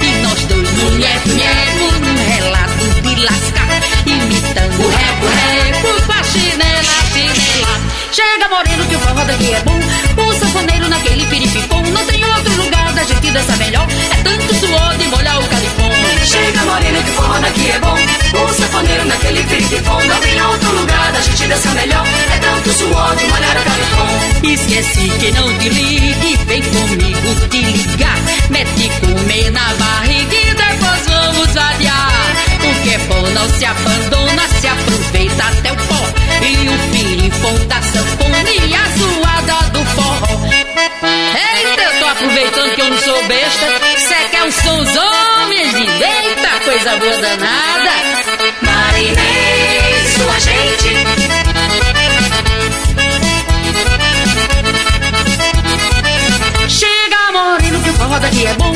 E 0.00 0.22
nós 0.22 0.42
dois, 0.44 0.70
mulher, 0.70 1.20
mulher, 1.26 1.74
num 1.76 2.30
relato 2.30 3.00
de 3.02 3.22
lascar. 3.22 3.68
Imitando 4.06 4.84
o 4.84 4.88
reco, 4.88 5.26
reco, 5.26 6.06
Chega 8.12 8.48
moreno 8.48 8.84
que 8.86 8.96
o 8.96 9.00
forró 9.00 9.24
daqui 9.24 9.52
é 9.52 9.60
bom. 9.60 9.78
O 10.22 10.32
sanfoneiro 10.32 10.88
naquele 10.88 11.26
piripipom. 11.26 11.82
Não 11.82 12.04
tem 12.06 12.24
outro 12.24 12.62
lugar 12.62 12.92
da 12.92 13.02
gente 13.02 13.30
dançar 13.30 13.56
melhor. 13.58 13.86
É 14.10 14.22
tanto 14.22 14.54
suor 14.54 14.96
de 14.96 15.08
molhar 15.08 15.38
o 15.38 15.48
califão. 15.48 15.90
Chega 16.24 16.64
moreno 16.64 17.02
que 17.02 17.10
o 17.10 17.12
forró 17.14 17.38
daqui 17.40 17.70
é 17.70 17.78
bom. 17.80 17.94
O 17.94 18.54
sanfoneiro 18.54 19.04
naquele 19.06 19.42
piripipom. 19.44 20.00
Não 20.04 20.20
tem 20.20 20.42
outro 20.42 20.72
lugar 20.72 21.12
da 21.12 21.20
gente 21.20 21.46
dançar 21.48 21.74
melhor. 21.74 22.06
É 22.32 22.38
tanto 22.38 22.72
suor 22.72 23.16
de 23.16 23.26
molhar 23.26 23.56
o 23.56 23.64
califão. 23.64 24.52
Esqueci 24.52 25.08
que 25.18 25.30
não 25.32 25.58
te 25.58 25.68
ligue. 25.68 26.36
Vem 26.46 26.62
comigo 26.62 27.48
te 27.50 27.62
ligar. 27.62 28.18
Mete 28.50 28.90
comer 29.00 29.50
na 29.50 29.74
barriga 29.74 30.36
e 30.36 30.54
depois 30.54 31.06
vamos 31.06 31.52
variar. 31.52 32.47
O 32.62 32.82
que 32.82 32.94
é 32.94 32.98
bom 32.98 33.22
não 33.30 33.48
se 33.50 33.64
abandona, 33.64 34.48
se 34.60 34.66
aproveita 34.66 35.44
até 35.44 35.72
o 35.72 35.76
pó. 35.76 36.08
E 36.42 36.68
o 36.68 36.78
pirifom 36.92 37.66
da 37.66 37.82
sanfona 37.82 38.38
a 38.38 38.88
zoada 38.98 39.70
do 39.70 39.84
forró. 39.84 40.68
Eita, 41.02 41.82
eu 41.82 42.00
tô 42.00 42.06
aproveitando 42.06 42.74
que 42.74 42.80
eu 42.80 42.90
não 42.90 42.98
sou 42.98 43.24
besta. 43.26 43.66
Cê 43.98 44.28
quer 44.30 44.42
um 44.44 44.52
sonzão, 44.52 45.48
minha 45.48 45.64
gente? 45.70 46.02
Eita, 46.02 46.60
coisa 46.64 46.96
boa 46.96 47.16
danada. 47.18 47.90
Marinês, 48.62 50.14
sua 50.16 50.40
gente. 50.40 50.88
Chega 56.68 57.32
moreno 57.32 57.80
que 57.82 57.90
o 57.90 57.92
forró 57.94 58.18
daqui 58.18 58.46
é 58.46 58.54
bom 58.54 58.72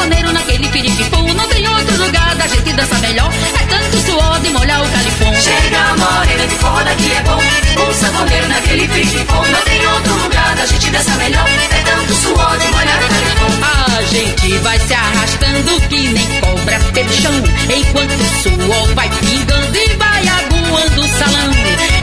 sanfoneiro 0.00 0.32
naquele 0.32 0.68
piripipom 0.68 1.22
Não 1.34 1.46
tem 1.48 1.68
outro 1.68 2.04
lugar 2.04 2.34
da 2.36 2.46
gente 2.46 2.72
dançar 2.72 3.00
melhor. 3.00 3.30
É 3.60 3.66
tanto 3.66 3.98
suor 3.98 4.40
de 4.40 4.50
molhar 4.50 4.82
o 4.82 4.88
califão 4.90 5.34
Chega 5.34 5.96
moreno 5.98 6.48
que 6.48 6.54
o 6.54 6.58
forró 6.58 6.82
daqui 6.82 7.12
é 7.12 7.22
bom. 7.22 7.38
O 7.82 7.94
sanfoneiro 7.94 8.48
naquele 8.48 8.88
piripipom 8.88 9.44
Não 9.46 9.60
tem 9.62 9.86
outro 9.86 10.14
lugar 10.14 10.56
da 10.56 10.66
gente 10.66 10.90
dançar 10.90 11.16
melhor. 11.18 11.46
É 11.70 11.82
tanto 11.82 12.14
suor 12.14 12.58
de 12.58 12.66
molhar 12.68 13.04
o 13.04 13.08
califão 13.08 13.98
A 13.98 14.02
gente 14.04 14.58
vai 14.58 14.78
se 14.78 14.94
arrastando 14.94 15.80
que 15.88 16.08
nem 16.08 16.40
cobra 16.40 16.78
pelo 16.94 17.12
chão 17.12 17.32
Enquanto 17.76 18.12
o 18.12 18.42
suor 18.42 18.94
vai 18.94 19.10
pingando 19.10 19.76
e 19.76 19.96
vai 19.96 20.28
aguando 20.28 21.02
o 21.02 21.08
salão. 21.08 21.50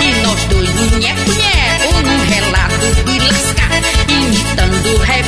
E 0.02 0.22
nós 0.22 0.44
dois, 0.46 0.70
nheco, 1.00 1.32
nheco 1.32 2.02
Num 2.04 2.30
relato 2.30 2.88
de 3.06 3.20
lascar 3.20 3.82
Imitando 4.08 4.98
reco, 5.00 5.27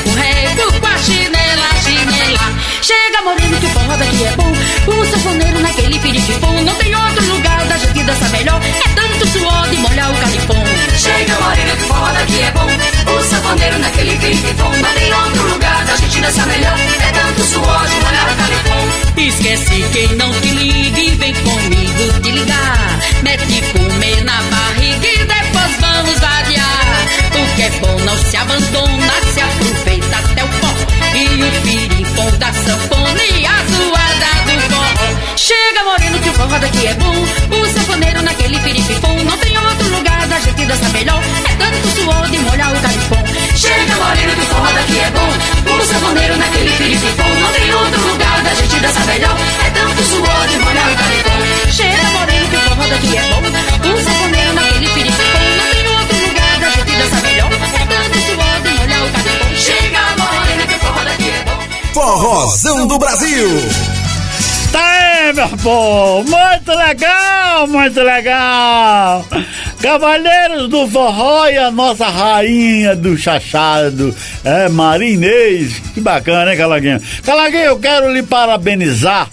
Chega 2.89 3.21
moreno 3.21 3.55
que 3.59 3.67
o 3.67 3.69
forró 3.69 3.95
daqui 3.97 4.25
é 4.25 4.31
bom. 4.31 4.51
O 4.87 5.05
sanfoneiro 5.05 5.59
naquele 5.59 5.99
piripipom. 5.99 6.59
Não 6.63 6.73
tem 6.73 6.95
outro 6.95 7.23
lugar 7.27 7.63
da 7.67 7.77
gente 7.77 8.03
dançar 8.03 8.29
melhor. 8.31 8.59
É 8.63 8.89
tanto 8.95 9.27
suor 9.27 9.69
de 9.69 9.77
molhar 9.77 10.11
o 10.11 10.17
califão 10.17 10.63
Chega 10.97 11.39
moreno 11.39 11.75
que 11.77 11.83
o 11.83 11.85
forró 11.85 12.11
daqui 12.11 12.41
é 12.41 12.49
bom. 12.49 13.15
O 13.15 13.21
sanfoneiro 13.21 13.77
naquele 13.77 14.17
piripipom. 14.17 14.71
Não 14.71 14.93
tem 14.95 15.13
outro 15.13 15.53
lugar 15.53 15.85
da 15.85 15.95
gente 15.97 16.19
dançar 16.19 16.47
melhor. 16.47 16.79
É 16.79 17.11
tanto 17.11 17.43
suor 17.43 17.87
de 17.87 17.95
molhar 17.95 18.33
o 18.33 18.35
califão 18.37 19.27
Esquece 19.27 19.85
quem 19.93 20.15
não 20.15 20.31
te 20.41 20.47
ligue 20.47 21.09
Vem 21.11 21.33
comigo 21.35 22.19
te 22.23 22.31
ligar. 22.31 22.99
Mete 23.21 23.61
comer 23.71 24.23
na 24.23 24.41
barriga 24.41 25.07
E 25.07 25.25
depois 25.25 25.75
vamos 25.79 26.19
variar. 26.19 27.05
O 27.35 27.55
que 27.55 27.61
é 27.61 27.69
bom 27.81 27.99
não 28.03 28.17
se 28.17 28.35
abandona 28.35 29.13
Se 29.31 29.41
aproveita 29.41 30.28
E 31.19 31.43
o 31.43 31.61
piripom 31.63 32.31
da 32.37 32.53
sanfona 32.53 33.11
a 33.11 33.57
zoada 33.67 34.31
do 34.45 34.61
forró 34.71 35.35
Chega 35.35 35.83
moreno 35.83 36.17
que 36.19 36.29
o 36.29 36.33
forró 36.33 36.57
daqui 36.59 36.87
é 36.87 36.93
bom. 36.93 37.11
O 37.11 37.65
sanfoneiro 37.73 38.21
naquele 38.21 38.57
piripipom 38.59 39.23
Não 39.25 39.37
tem 39.37 39.57
outro 39.57 39.89
lugar 39.89 40.25
da 40.27 40.39
gente 40.39 40.65
dançar 40.65 40.89
melhor. 40.93 41.21
É 41.21 41.55
tanto 41.55 41.87
suor 41.99 42.29
de 42.29 42.39
molhar 42.39 42.73
o 42.73 42.79
califão 42.79 43.23
Chega 43.53 43.95
moreno 43.95 44.33
que 44.33 44.41
o 44.41 44.45
forró 44.45 44.71
daqui 44.71 44.97
é 44.97 45.11
bom. 45.11 45.75
O 45.75 45.85
sanfoneiro 45.85 46.37
naquele 46.37 46.71
piripipom 46.71 47.29
Não 47.41 47.51
tem 47.51 47.73
outro 47.73 48.01
lugar 48.07 48.41
da 48.41 48.53
gente 48.53 48.79
dançar 48.79 49.05
melhor. 49.05 49.37
É 49.65 49.69
tanto 49.71 50.03
suor 50.03 50.47
de 50.47 50.57
molhar 50.59 50.89
o 50.89 50.95
califão 50.95 51.39
Chega 51.69 52.09
moreno 52.11 52.47
que 52.47 52.55
o 52.55 52.61
forró 52.61 52.87
daqui 52.87 53.17
é 53.17 53.21
bom. 53.23 53.41
O 53.91 54.01
sanfoneiro 54.01 54.53
naquele 54.53 54.87
piripipom 54.87 55.43
Não 55.57 55.67
tem 55.67 55.87
outro 55.99 56.17
lugar 56.27 56.59
da 56.59 56.69
gente 56.69 56.91
dançar 56.95 57.21
melhor. 57.23 57.51
É 57.51 57.85
tanto 57.91 58.17
suor 58.25 58.61
de 58.63 58.69
molhar 58.79 59.03
o 59.03 59.11
califão 59.11 59.55
Chega 59.57 59.98
Forrozão 61.93 62.85
do 62.85 62.99
Brasil. 62.99 63.49
Tá 64.71 64.79
aí, 64.79 65.33
meu 65.33 65.49
povo! 65.57 66.29
Muito 66.29 66.71
legal, 66.71 67.67
muito 67.67 68.01
legal! 68.01 69.25
Cavaleiros 69.81 70.69
do 70.69 70.87
Forró 70.87 71.47
e 71.47 71.57
a 71.57 71.71
nossa 71.71 72.07
rainha 72.07 72.95
do 72.95 73.17
chachado, 73.17 74.15
é, 74.43 74.69
Marinês. 74.69 75.79
Que 75.93 76.01
bacana, 76.01 76.51
hein, 76.51 76.57
Calaguinho? 76.57 77.01
Calaguinho, 77.23 77.63
eu 77.63 77.79
quero 77.79 78.13
lhe 78.13 78.21
parabenizar 78.21 79.27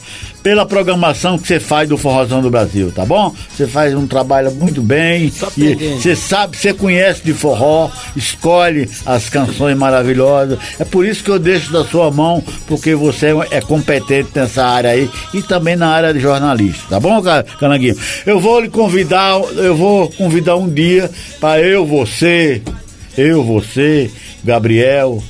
pela 0.47 0.64
programação 0.64 1.36
que 1.36 1.48
você 1.48 1.59
faz 1.59 1.89
do 1.89 1.98
Forrozão 1.98 2.40
do 2.40 2.48
Brasil, 2.48 2.93
tá 2.94 3.05
bom? 3.05 3.35
Você 3.51 3.66
faz 3.66 3.93
um 3.97 4.06
trabalho 4.06 4.52
muito 4.52 4.81
bem. 4.81 5.32
E 5.59 5.74
você 6.01 6.14
sabe, 6.14 6.56
você 6.56 6.73
conhece 6.73 7.20
de 7.24 7.32
forró, 7.32 7.90
escolhe 8.14 8.89
as 9.05 9.28
canções 9.28 9.77
maravilhosas. 9.77 10.56
É 10.78 10.85
por 10.85 11.05
isso 11.05 11.24
que 11.24 11.32
eu 11.32 11.40
deixo 11.40 11.73
da 11.73 11.85
sua 11.85 12.12
mão, 12.12 12.44
porque 12.68 12.94
você 12.94 13.31
é 13.51 13.60
competente 13.60 14.28
nessa 14.36 14.64
área 14.64 14.90
aí 14.90 15.10
e 15.35 15.43
também 15.43 15.74
na 15.74 15.89
área 15.89 16.14
de 16.14 16.20
jornalista, 16.20 16.85
tá 16.90 17.01
bom, 17.01 17.20
Ca- 17.20 17.43
Calanguinho? 17.43 17.97
Eu 18.24 18.39
vou 18.39 18.60
lhe 18.60 18.68
convidar, 18.68 19.40
eu 19.56 19.74
vou 19.77 20.09
convidar 20.12 20.55
um 20.55 20.68
dia 20.68 21.10
para 21.40 21.60
eu, 21.60 21.85
você, 21.85 22.62
eu, 23.18 23.43
você, 23.43 24.09
Gabriel, 24.44 25.20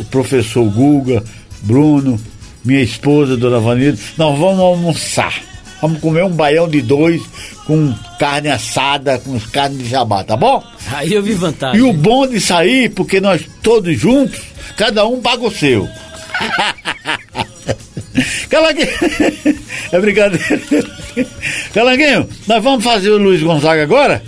o 0.00 0.04
professor 0.06 0.64
Guga, 0.68 1.22
Bruno, 1.62 2.18
minha 2.66 2.82
esposa, 2.82 3.36
Dona 3.36 3.60
Vanilla, 3.60 3.96
nós 4.18 4.38
vamos 4.38 4.60
almoçar. 4.60 5.40
Vamos 5.80 6.00
comer 6.00 6.24
um 6.24 6.30
baião 6.30 6.68
de 6.68 6.82
dois 6.82 7.22
com 7.66 7.94
carne 8.18 8.48
assada, 8.48 9.18
com 9.18 9.38
carne 9.38 9.78
de 9.78 9.88
jabá, 9.88 10.24
tá 10.24 10.36
bom? 10.36 10.62
Aí 10.92 11.12
eu 11.12 11.22
vi 11.22 11.34
vantagem. 11.34 11.80
E 11.80 11.82
o 11.82 11.92
bom 11.92 12.26
de 12.26 12.40
sair, 12.40 12.90
porque 12.90 13.20
nós 13.20 13.42
todos 13.62 13.96
juntos, 13.98 14.40
cada 14.76 15.06
um 15.06 15.20
paga 15.20 15.44
o 15.44 15.50
seu. 15.50 15.88
Calanguinho, 18.48 18.88
é 19.92 20.00
brincadeira. 20.00 20.60
Calanguinho, 21.72 22.28
nós 22.46 22.62
vamos 22.62 22.84
fazer 22.84 23.10
o 23.10 23.18
Luiz 23.18 23.42
Gonzaga 23.42 23.82
agora? 23.82 24.22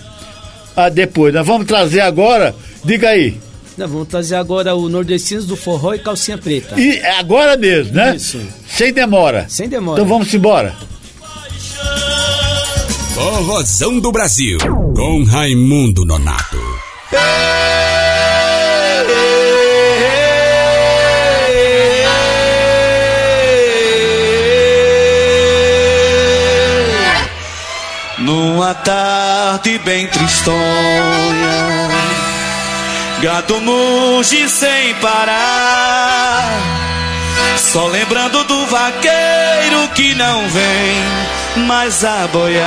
Ah, 0.77 0.89
depois, 0.89 1.35
nós 1.35 1.47
vamos 1.47 1.67
trazer 1.67 2.01
agora, 2.01 2.55
diga 2.85 3.09
aí. 3.09 3.37
Nós 3.79 3.89
vamos 3.89 4.09
trazer 4.09 4.35
agora 4.35 4.75
o 4.75 4.89
Nordestinos 4.89 5.47
do 5.47 5.57
Forró 5.57 5.95
e 5.95 6.01
Calcinha 6.01 6.37
Preta. 6.37 6.79
E 6.81 6.97
é 6.97 7.17
agora 7.21 7.57
mesmo, 7.57 7.95
né? 7.95 8.17
Isso. 8.17 8.41
Sem 8.69 8.93
demora. 8.93 9.47
Sem 9.49 9.69
demora. 9.69 10.01
Então 10.01 10.09
vamos 10.09 10.35
embora. 10.35 10.75
Forrozão 13.15 14.01
do 14.01 14.11
Brasil, 14.11 14.59
com 14.97 15.23
Raimundo 15.23 16.05
Nonato. 16.05 16.59
Numa 28.19 28.75
tarde 28.75 29.79
bem 29.79 30.09
tristonha, 30.09 31.28
gado 33.21 33.61
muge 33.61 34.49
sem 34.49 34.95
parar. 34.97 36.51
Só 37.57 37.87
lembrando 37.89 38.45
do 38.45 38.67
vaqueiro 38.67 39.89
que 39.95 40.15
não 40.15 40.49
vem 40.49 41.67
mais 41.67 42.05
a 42.05 42.27
boiar. 42.29 42.67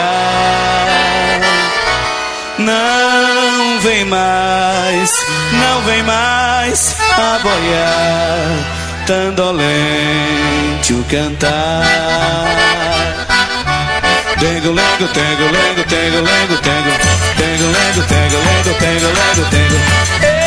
Não 2.57 3.79
vem 3.79 4.05
mais, 4.05 5.25
não 5.53 5.81
vem 5.83 6.03
mais 6.03 6.95
a 7.17 7.39
boiar. 7.39 8.81
Tandolente 9.07 10.93
o 10.93 11.03
cantar. 11.05 11.83
Tengo, 14.39 14.71
lengo, 14.71 15.07
tengo, 15.13 15.43
lengo, 15.43 15.83
tengo, 15.87 16.17
lengo, 16.17 16.57
tengo. 16.61 16.89
Tengo, 17.37 17.63
lengo, 17.63 18.01
tengo, 18.07 18.37
lengo, 18.37 18.73
tengo, 18.79 19.07
lengo, 19.07 19.49
tengo. 19.49 20.40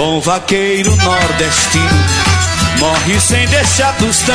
Bom 0.00 0.18
vaqueiro 0.18 0.96
nordestino 0.96 2.04
morre 2.78 3.20
sem 3.20 3.46
deixar 3.48 3.94
tostão. 3.98 4.34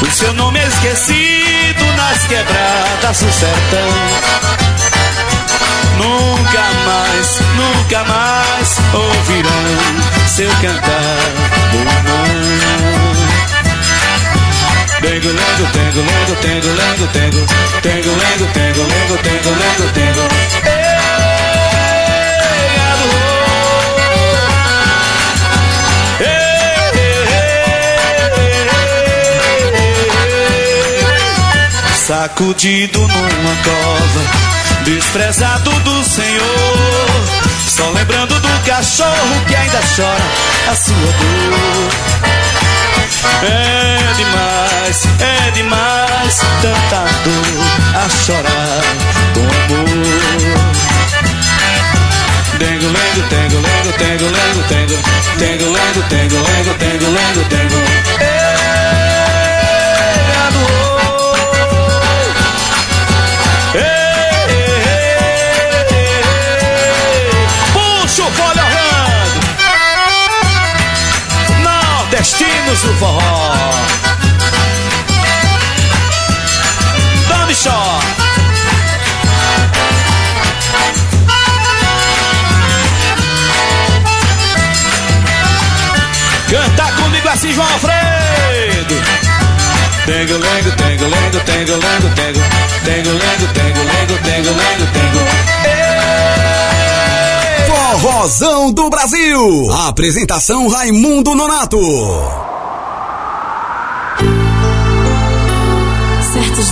O 0.00 0.10
seu 0.10 0.32
nome 0.32 0.58
é 0.58 0.66
esquecido 0.66 1.84
nas 1.98 2.26
quebradas 2.26 3.20
do 3.20 3.30
sertão. 3.30 3.90
Nunca 5.98 6.62
mais, 6.86 7.40
nunca 7.56 8.04
mais 8.04 8.78
ouvirão 8.94 10.28
seu 10.28 10.50
cantar 10.62 11.20
do. 11.70 11.82
Tengo, 15.02 15.28
lengo, 15.28 15.66
tengo, 15.74 16.00
lengo, 16.00 16.36
tengo, 16.40 16.68
lengo, 16.68 17.06
tengo. 17.12 17.46
Tengo, 17.82 18.08
lengo, 18.16 18.46
tengo, 18.54 18.82
lengo, 18.82 19.16
tengo, 19.18 19.50
lengo, 19.50 19.92
tengo. 19.92 20.81
Sacudido 32.22 33.00
numa 33.00 33.56
cova 33.64 34.22
desprezado 34.84 35.72
do 35.80 36.04
Senhor. 36.04 37.08
Só 37.66 37.90
lembrando 37.90 38.38
do 38.38 38.64
cachorro 38.64 39.44
que 39.48 39.56
ainda 39.56 39.80
chora 39.96 40.22
a 40.70 40.76
sua 40.76 40.94
dor. 40.94 41.90
É 43.42 44.14
demais, 44.14 45.08
é 45.18 45.50
demais, 45.50 46.36
tanta 46.62 47.10
dor 47.24 47.58
a 47.96 48.08
chorar 48.08 48.84
com 49.34 49.40
amor. 49.40 49.96
Tengo, 52.56 52.86
lengo, 52.86 53.22
tengo, 53.30 53.58
lengo, 53.58 53.92
tengo, 53.98 54.26
lengo, 54.30 54.62
tengo, 54.68 54.94
tengo, 55.40 55.64
lengo, 55.72 56.02
tengo, 56.08 56.36
lengo, 56.38 56.72
tengo, 56.78 57.06
lengo, 57.10 57.42
tengo. 57.48 57.91
Do 72.82 72.92
forró 72.94 73.52
Dame 77.28 77.54
só 77.54 78.00
Canta 86.50 86.92
comigo 86.92 87.28
assim, 87.28 87.52
João 87.54 87.68
Alfredo 87.72 87.92
Tengo, 90.04 90.38
lengo, 90.38 90.70
tengo, 90.72 91.04
lengo, 91.04 91.40
tengo, 91.44 91.76
lengo, 91.76 92.08
tengo 92.16 92.40
Tengo, 92.84 93.10
lengo, 93.10 93.46
tengo, 93.54 93.78
lengo, 93.78 94.18
tengo, 94.24 94.50
lengo, 94.50 94.86
tengo 94.92 95.62
Forrozão 98.02 98.72
do 98.72 98.88
Brasil. 98.88 99.70
Apresentação 99.70 100.66
Raimundo 100.68 101.34
Nonato. 101.34 101.78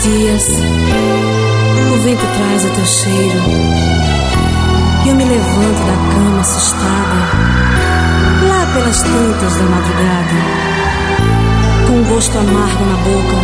Certos 0.01 0.03
dias, 0.03 0.49
o 1.93 2.03
vento 2.03 2.27
traz 2.35 2.65
o 2.65 2.71
teu 2.71 2.87
cheiro. 2.87 3.43
E 5.05 5.09
eu 5.09 5.15
me 5.15 5.25
levanto 5.25 5.79
da 5.87 6.15
cama 6.15 6.41
assustada, 6.41 7.17
lá 8.49 8.67
pelas 8.73 9.03
tantas 9.03 9.55
da 9.55 9.65
madrugada, 9.65 10.37
com 11.87 11.93
um 11.95 12.05
gosto 12.05 12.39
amargo 12.39 12.85
na 12.85 12.97
boca. 12.97 13.37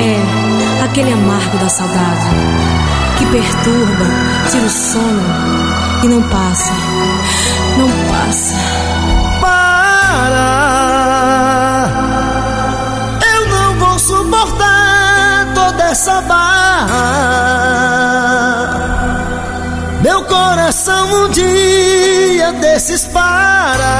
É 0.00 0.84
aquele 0.84 1.12
amargo 1.12 1.58
da 1.58 1.68
saudade 1.68 2.28
que 3.18 3.26
perturba, 3.26 4.06
tira 4.50 4.64
o 4.64 4.70
sono 4.70 5.22
e 6.04 6.08
não 6.08 6.22
passa, 6.22 6.72
não 7.76 7.88
passa. 8.08 8.56
Para! 9.40 10.71
Essa 15.92 16.20
barra. 16.22 16.96
Meu 20.02 20.24
coração 20.24 21.26
um 21.26 21.28
dia 21.28 22.52
desses 22.54 23.04
para. 23.08 23.92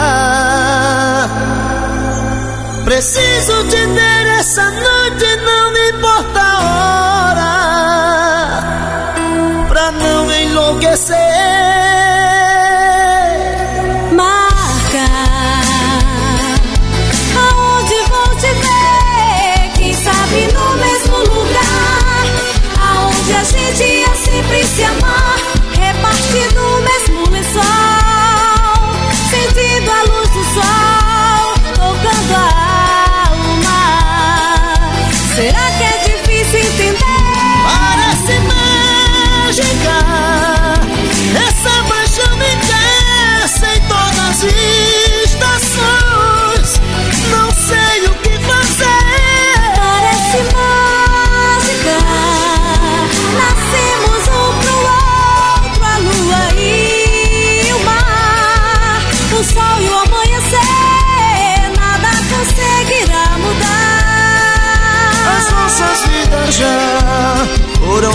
Preciso 2.87 3.65
te 3.69 3.77
ver 3.77 4.27
essa 4.39 4.71
noite, 4.71 5.37
não 5.45 5.73
me 5.73 5.91
importa 5.91 6.41
a 6.41 6.61
hora. 7.31 7.53
Pra 9.69 9.93
não 9.93 10.33
enlouquecer. 10.33 11.52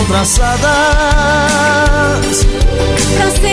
Traçadas. 0.08 0.68
Pra 3.16 3.30
sempre 3.30 3.47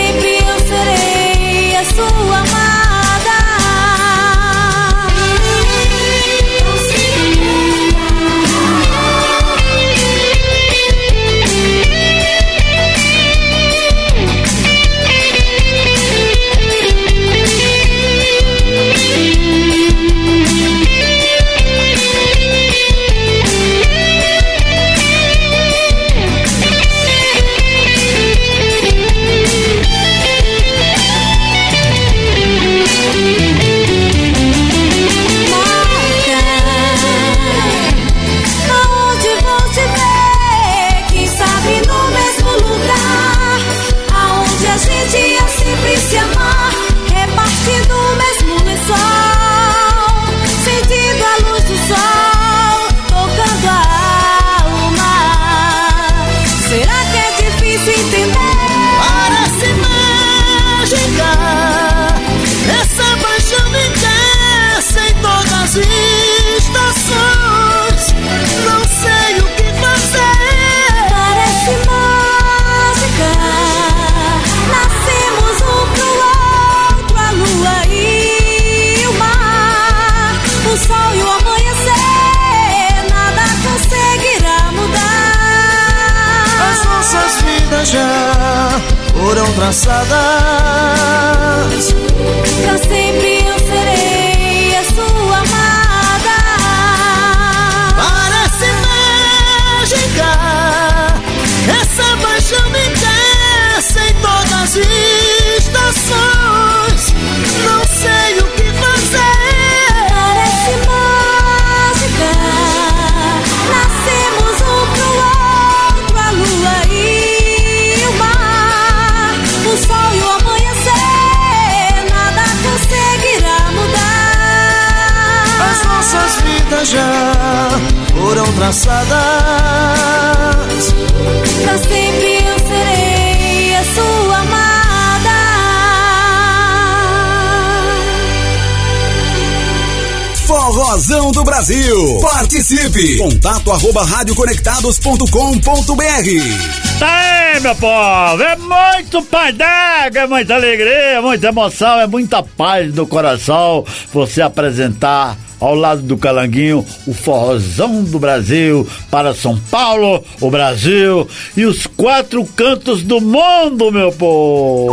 Contato 143.66 143.72
arroba 143.72 144.04
radioconectados.com.br 144.04 147.00
Tá 147.00 147.16
aí, 147.16 147.58
meu 147.60 147.74
povo! 147.74 148.42
É 148.42 148.56
muito 148.56 149.20
pai 149.22 149.52
d'água, 149.52 150.20
é 150.20 150.26
muita 150.26 150.54
alegria, 150.54 151.20
muita 151.20 151.48
emoção, 151.48 151.98
é 151.98 152.06
muita 152.06 152.44
paz 152.44 152.94
no 152.94 153.08
coração 153.08 153.84
você 154.12 154.40
apresentar 154.40 155.36
ao 155.58 155.74
lado 155.74 156.02
do 156.02 156.16
Calanguinho 156.16 156.86
o 157.06 157.12
forrozão 157.12 158.04
do 158.04 158.20
Brasil 158.20 158.88
para 159.10 159.34
São 159.34 159.58
Paulo, 159.58 160.22
o 160.40 160.48
Brasil 160.48 161.28
e 161.56 161.64
os 161.64 161.88
quatro 161.88 162.44
cantos 162.44 163.02
do 163.02 163.20
mundo, 163.20 163.90
meu 163.90 164.12
povo! 164.12 164.92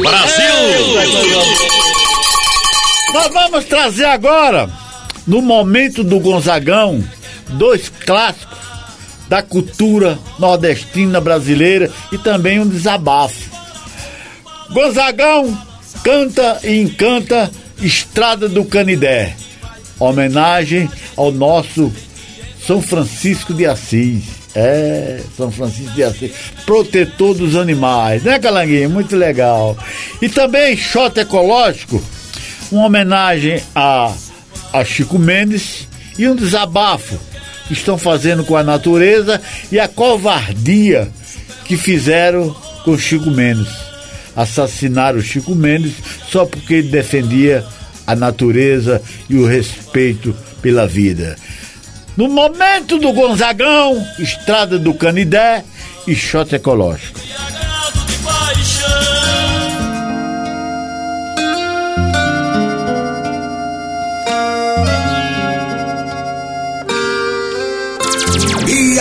Brasil! 0.00 0.46
Nós 3.12 3.30
vamos 3.32 3.66
trazer 3.66 4.06
agora, 4.06 4.70
no 5.26 5.42
momento 5.42 6.02
do 6.02 6.18
Gonzagão, 6.18 7.04
dois 7.48 7.88
clássicos 7.88 8.66
da 9.28 9.42
cultura 9.42 10.18
nordestina 10.38 11.20
brasileira 11.20 11.90
e 12.12 12.18
também 12.18 12.60
um 12.60 12.68
desabafo. 12.68 13.50
Gonzagão 14.70 15.56
canta 16.02 16.60
e 16.64 16.80
encanta 16.80 17.50
Estrada 17.80 18.48
do 18.48 18.64
Canidé, 18.64 19.36
homenagem 19.98 20.88
ao 21.14 21.30
nosso 21.30 21.92
São 22.66 22.80
Francisco 22.80 23.52
de 23.52 23.66
Assis. 23.66 24.24
É, 24.54 25.20
São 25.36 25.50
Francisco 25.50 25.92
de 25.92 26.02
Assis, 26.02 26.32
protetor 26.64 27.34
dos 27.34 27.54
animais, 27.54 28.22
né, 28.22 28.38
Calanguinho? 28.38 28.88
Muito 28.88 29.14
legal. 29.14 29.76
E 30.22 30.30
também 30.30 30.74
Shot 30.74 31.20
Ecológico, 31.20 32.02
uma 32.72 32.86
homenagem 32.86 33.62
a, 33.74 34.14
a 34.72 34.82
Chico 34.82 35.18
Mendes 35.18 35.86
e 36.18 36.26
um 36.26 36.34
desabafo 36.34 37.18
estão 37.70 37.98
fazendo 37.98 38.44
com 38.44 38.56
a 38.56 38.62
natureza 38.62 39.40
e 39.70 39.78
a 39.78 39.88
covardia 39.88 41.08
que 41.64 41.76
fizeram 41.76 42.54
com 42.84 42.96
Chico 42.98 43.30
Mendes. 43.30 43.68
Assassinaram 44.34 45.18
o 45.18 45.22
Chico 45.22 45.54
Mendes 45.54 45.94
só 46.30 46.44
porque 46.44 46.74
ele 46.74 46.88
defendia 46.88 47.64
a 48.06 48.14
natureza 48.14 49.02
e 49.28 49.36
o 49.36 49.46
respeito 49.46 50.34
pela 50.62 50.86
vida. 50.86 51.36
No 52.16 52.28
momento 52.28 52.98
do 52.98 53.12
Gonzagão, 53.12 54.02
Estrada 54.18 54.78
do 54.78 54.94
Canidé 54.94 55.64
e 56.06 56.14
Shot 56.14 56.54
Ecológico. 56.54 57.20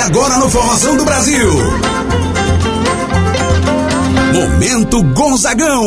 Agora 0.06 0.38
no 0.38 0.48
Forrozão 0.52 0.96
do 0.98 1.04
Brasil. 1.04 1.52
Momento 4.34 5.02
Gonzagão. 5.02 5.84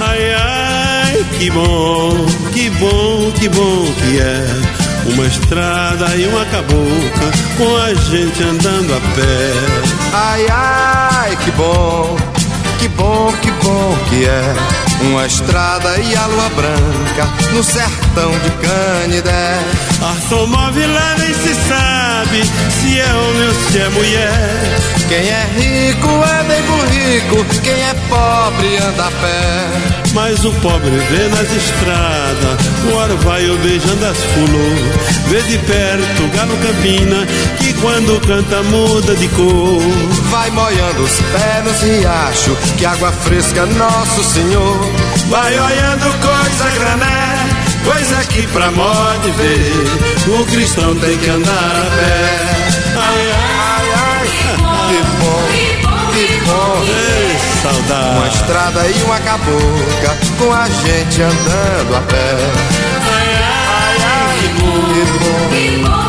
Ai, 0.00 0.34
ai, 0.34 1.26
que 1.38 1.50
bom, 1.50 2.26
que 2.52 2.70
bom, 2.70 3.32
que 3.32 3.48
bom 3.48 3.94
que 3.98 4.20
é. 4.20 5.12
Uma 5.12 5.26
estrada 5.26 6.16
e 6.16 6.26
uma 6.28 6.44
cabocla 6.46 7.32
com 7.58 7.76
a 7.78 7.94
gente 7.94 8.42
andando 8.44 8.94
a 8.94 9.00
pé. 9.16 10.03
Ai, 10.16 10.46
ai, 10.48 11.36
que 11.44 11.50
bom, 11.50 12.16
Que 12.78 12.86
bom, 12.86 13.32
que 13.42 13.50
bom 13.50 13.96
que 14.08 14.24
é 14.24 14.54
uma 15.00 15.26
estrada 15.26 15.98
e 15.98 16.14
a 16.14 16.26
lua 16.26 16.48
branca 16.50 17.28
no 17.52 17.64
sertão 17.64 18.30
de 18.30 18.50
Canidé. 18.64 19.58
Automóvel 20.00 20.92
lá 20.92 21.16
nem 21.18 21.34
se 21.34 21.54
sabe 21.68 22.44
se 22.70 23.00
é 23.00 23.12
homem 23.12 23.48
ou 23.48 23.54
se 23.54 23.78
é 23.78 23.88
mulher. 23.88 24.94
Quem 25.08 25.28
é 25.28 25.46
rico 25.56 26.08
é 26.08 26.44
bem 26.44 26.64
rico, 26.94 27.44
quem 27.62 27.72
é 27.72 27.94
pobre 28.08 28.76
anda 28.78 29.06
a 29.06 29.10
pé. 29.10 30.04
Mas 30.14 30.44
o 30.44 30.52
pobre 30.54 30.90
vê 30.90 31.28
nas 31.28 31.50
estradas 31.50 32.60
o 32.90 32.94
orvalho 32.96 33.58
beijando 33.58 34.06
as 34.06 34.16
flores. 34.16 35.28
Vê 35.28 35.42
de 35.42 35.58
perto 35.58 36.22
o 36.22 36.28
galo 36.36 36.56
campina 36.58 37.26
quando 37.84 38.18
canta 38.26 38.62
muda 38.62 39.14
de 39.14 39.28
cor. 39.28 39.78
Vai 40.30 40.50
molhando 40.50 41.02
os 41.02 41.20
pés 41.20 41.64
nos 41.64 41.82
riachos, 41.82 42.56
que 42.78 42.86
água 42.86 43.12
fresca 43.12 43.66
nosso 43.66 44.24
Senhor. 44.24 44.78
Vai 45.28 45.52
olhando 45.52 46.04
coisa 46.22 46.70
grané, 46.78 47.48
coisa 47.84 48.24
que 48.24 48.46
pra 48.46 48.70
morte 48.70 49.30
ver. 49.32 50.34
O 50.34 50.46
cristão 50.46 50.94
tem 50.96 51.18
que 51.18 51.28
andar 51.28 51.52
a 51.52 51.90
pé. 51.94 52.40
Ai, 52.96 53.32
ai, 53.36 53.86
ai, 53.96 54.28
Que 54.88 55.02
bom, 55.20 55.42
que 56.14 56.40
bom. 56.46 56.84
Ei, 56.88 57.36
saudade. 57.62 58.16
Uma 58.16 58.28
estrada 58.28 58.86
e 58.88 59.02
uma 59.02 59.20
cabocla, 59.20 60.16
com 60.38 60.52
a 60.54 60.66
gente 60.70 61.20
andando 61.20 61.96
a 61.96 62.00
pé. 62.00 62.36
Ai, 63.12 63.28
ai, 63.42 64.38
que 64.40 64.48
bom, 64.62 64.72
que 64.94 65.04
bom, 65.20 65.50
que 65.50 65.76
bom 65.80 66.04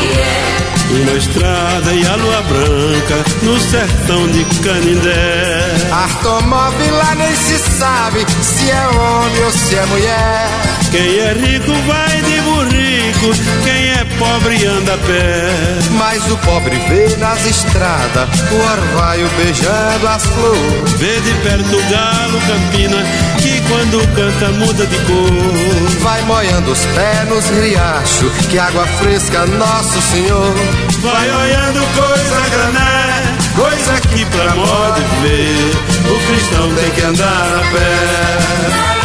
que 0.00 0.20
é. 0.20 0.47
Uma 0.90 1.12
estrada 1.18 1.92
e 1.92 2.06
a 2.06 2.16
lua 2.16 2.42
branca 2.42 3.24
no 3.42 3.58
sertão 3.58 4.26
de 4.28 4.44
Canindé. 4.62 5.76
Automóvel 5.92 6.96
lá 6.96 7.14
nem 7.14 7.34
se 7.34 7.58
sabe 7.58 8.24
se 8.42 8.70
é 8.70 8.88
homem 8.88 9.44
ou 9.44 9.50
se 9.50 9.74
é 9.74 9.86
mulher. 9.86 10.48
Quem 10.90 11.18
é 11.18 11.32
rico 11.34 11.72
vai 11.86 12.22
de 12.22 12.40
burrico, 13.08 13.30
quem 13.64 13.90
é 13.90 14.04
pobre 14.18 14.66
anda 14.66 14.94
a 14.94 14.98
pé. 14.98 15.50
Mas 15.92 16.30
o 16.30 16.36
pobre 16.38 16.76
vê 16.88 17.16
nas 17.16 17.44
estradas 17.46 18.28
o 18.50 18.56
orvalho 18.56 19.28
beijando 19.36 20.08
as 20.08 20.26
flores. 20.26 20.92
Vê 20.98 21.20
de 21.20 21.34
perto 21.42 21.76
o 21.76 21.90
galo 21.90 22.40
campina, 22.46 22.96
que 23.38 23.60
quando 23.68 24.06
canta 24.14 24.48
muda 24.52 24.86
de 24.86 24.98
cor. 25.00 26.00
Vai 26.00 26.22
molhando 26.22 26.72
os 26.72 26.84
pés 26.86 27.28
nos 27.28 27.48
riachos, 27.48 28.32
que 28.48 28.58
água 28.58 28.86
fresca 28.86 29.46
nosso 29.46 30.00
Senhor. 30.02 30.54
Vai 31.00 31.30
olhando 31.30 31.80
coisa 31.94 32.40
grané, 32.50 33.36
coisa 33.54 34.00
que 34.00 34.24
pra 34.26 34.54
moda 34.54 35.00
ver, 35.22 36.10
o 36.10 36.26
cristão 36.26 36.74
tem 36.74 36.90
que 36.90 37.02
andar 37.02 37.26
a 37.26 37.72
pé. 37.72 38.97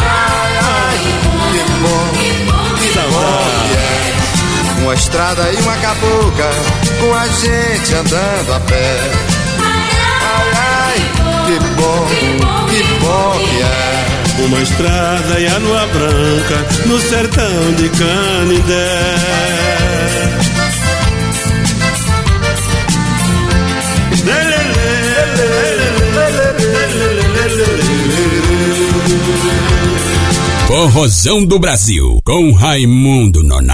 Uma 4.94 5.00
estrada 5.00 5.52
e 5.52 5.56
uma 5.56 5.76
cabocla, 5.78 6.50
com 7.00 7.14
a 7.14 7.26
gente 7.26 7.94
andando 7.94 8.52
a 8.54 8.60
pé. 8.60 9.10
Ai, 9.60 10.52
ai, 10.54 10.98
que 11.46 11.58
bom, 11.74 12.06
que 12.70 12.82
bom 13.00 13.32
que 13.44 13.60
é. 13.60 14.44
Uma 14.44 14.62
estrada 14.62 15.40
e 15.40 15.48
a 15.48 15.58
lua 15.58 15.84
branca 15.88 16.64
no 16.86 17.00
sertão 17.00 17.72
de 17.72 17.88
Canindé. 17.88 19.24
Corrosão 30.68 31.44
do 31.44 31.58
Brasil, 31.58 32.20
com 32.24 32.52
Raimundo 32.52 33.42
Nonato, 33.42 33.73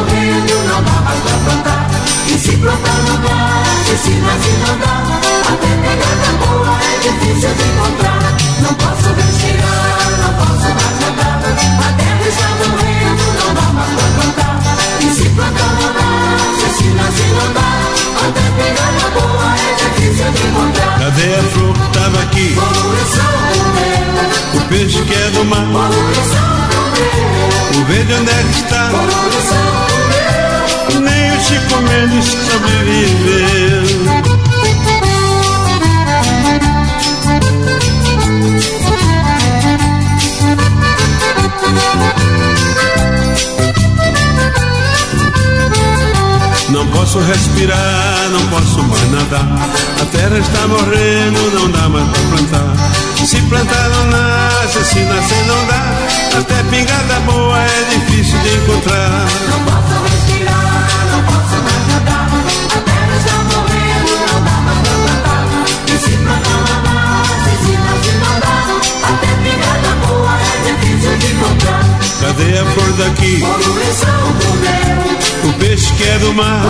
Morrendo, 0.00 0.56
não 0.66 0.80
dá 0.82 0.96
mais 1.02 1.20
pra 1.20 1.36
plantar. 1.44 1.90
E 2.26 2.38
se 2.38 2.56
plantar 2.56 2.98
não 3.06 3.18
nasce, 3.18 3.98
se 4.02 4.10
nascer 4.12 4.58
não 4.66 4.78
dá. 4.78 4.94
Até 5.52 5.70
pegada 5.76 6.30
boa 6.40 6.72
é 6.80 6.98
difícil 7.00 7.52
de 7.54 7.64
encontrar. 7.68 8.20
Não 8.62 8.72
posso 8.74 9.08
respirar, 9.12 10.10
não 10.22 10.32
posso 10.40 10.68
mais 10.72 10.96
nadar. 11.00 11.36
A 11.44 11.92
terra 11.92 12.26
está 12.26 12.48
morrendo, 12.70 13.24
não 13.44 13.50
dá 13.52 13.66
mais 13.74 13.92
pra 13.92 14.06
plantar. 14.16 14.56
E 15.00 15.02
se 15.10 15.28
plantar 15.28 15.72
não 15.80 15.90
nasce, 15.92 16.68
se 16.78 16.88
nascer 16.96 17.32
não 17.36 17.48
dá. 17.52 17.68
Até 18.26 18.44
pegada 18.56 19.06
boa 19.20 19.48
é 19.54 19.70
difícil 19.76 20.30
de 20.32 20.40
encontrar. 20.46 20.94
Cadê 20.98 21.28
a 21.34 21.42
flor 21.52 21.74
que 21.74 21.88
tava 21.98 22.18
aqui? 22.22 22.48
O 24.54 24.60
peixe 24.62 25.02
que 25.02 25.14
é 25.14 25.30
do 25.30 25.44
mar. 25.44 25.66
O 27.76 27.84
verde 27.84 28.14
onde 28.14 28.30
é 28.30 28.42
que 28.44 28.50
está? 28.60 29.69
Nem 31.50 31.58
o 31.58 31.62
Chico 31.62 31.80
Mendes 31.82 32.26
sobreviveu. 32.26 34.00
Não 46.70 46.86
posso 46.88 47.18
respirar, 47.18 48.28
não 48.30 48.46
posso 48.48 48.82
mais 48.84 49.10
nadar. 49.10 49.48
A 50.00 50.04
terra 50.06 50.38
está 50.38 50.68
morrendo, 50.68 51.50
não 51.54 51.70
dá 51.70 51.88
mais 51.88 52.08
pra 52.08 52.22
plantar. 52.22 52.76
Se 53.26 53.40
plantar 53.42 53.88
não 53.88 54.06
nasce, 54.06 54.84
se 54.84 55.00
nascer 55.00 55.44
não 55.46 55.66
dá. 55.66 56.38
Até 56.38 56.62
pingada 56.70 57.20
boa 57.26 57.58
é 57.58 57.84
difícil 57.90 58.38
de 58.38 58.54
encontrar. 58.56 59.89
Cadê 72.20 72.58
a 72.58 72.66
flor 72.66 72.92
daqui? 72.98 73.42
O 75.42 75.52
peixe 75.54 75.90
que 75.94 76.04
é 76.04 76.18
do 76.18 76.34
mar. 76.34 76.60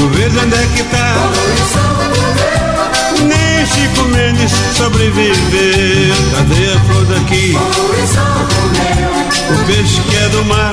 O 0.00 0.08
verde 0.08 0.38
onde 0.38 0.54
é 0.54 0.66
que 0.74 0.82
tá? 0.84 1.14
Nem 3.20 3.66
Chico 3.66 4.04
Mendes 4.08 4.52
sobreviveu. 4.74 6.14
Cadê 6.34 6.72
a 6.72 6.80
flor 6.80 7.04
daqui? 7.04 7.56
O 9.50 9.66
peixe 9.66 10.00
que 10.00 10.16
é 10.16 10.28
do 10.30 10.44
mar. 10.46 10.72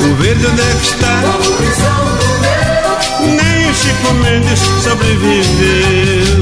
O 0.00 0.14
verde 0.16 0.46
onde 0.46 0.62
é 0.62 0.74
que 0.80 0.84
está? 0.84 1.22
Nem 3.20 3.72
Chico 3.72 4.14
Mendes 4.14 4.58
sobreviveu. 4.82 6.41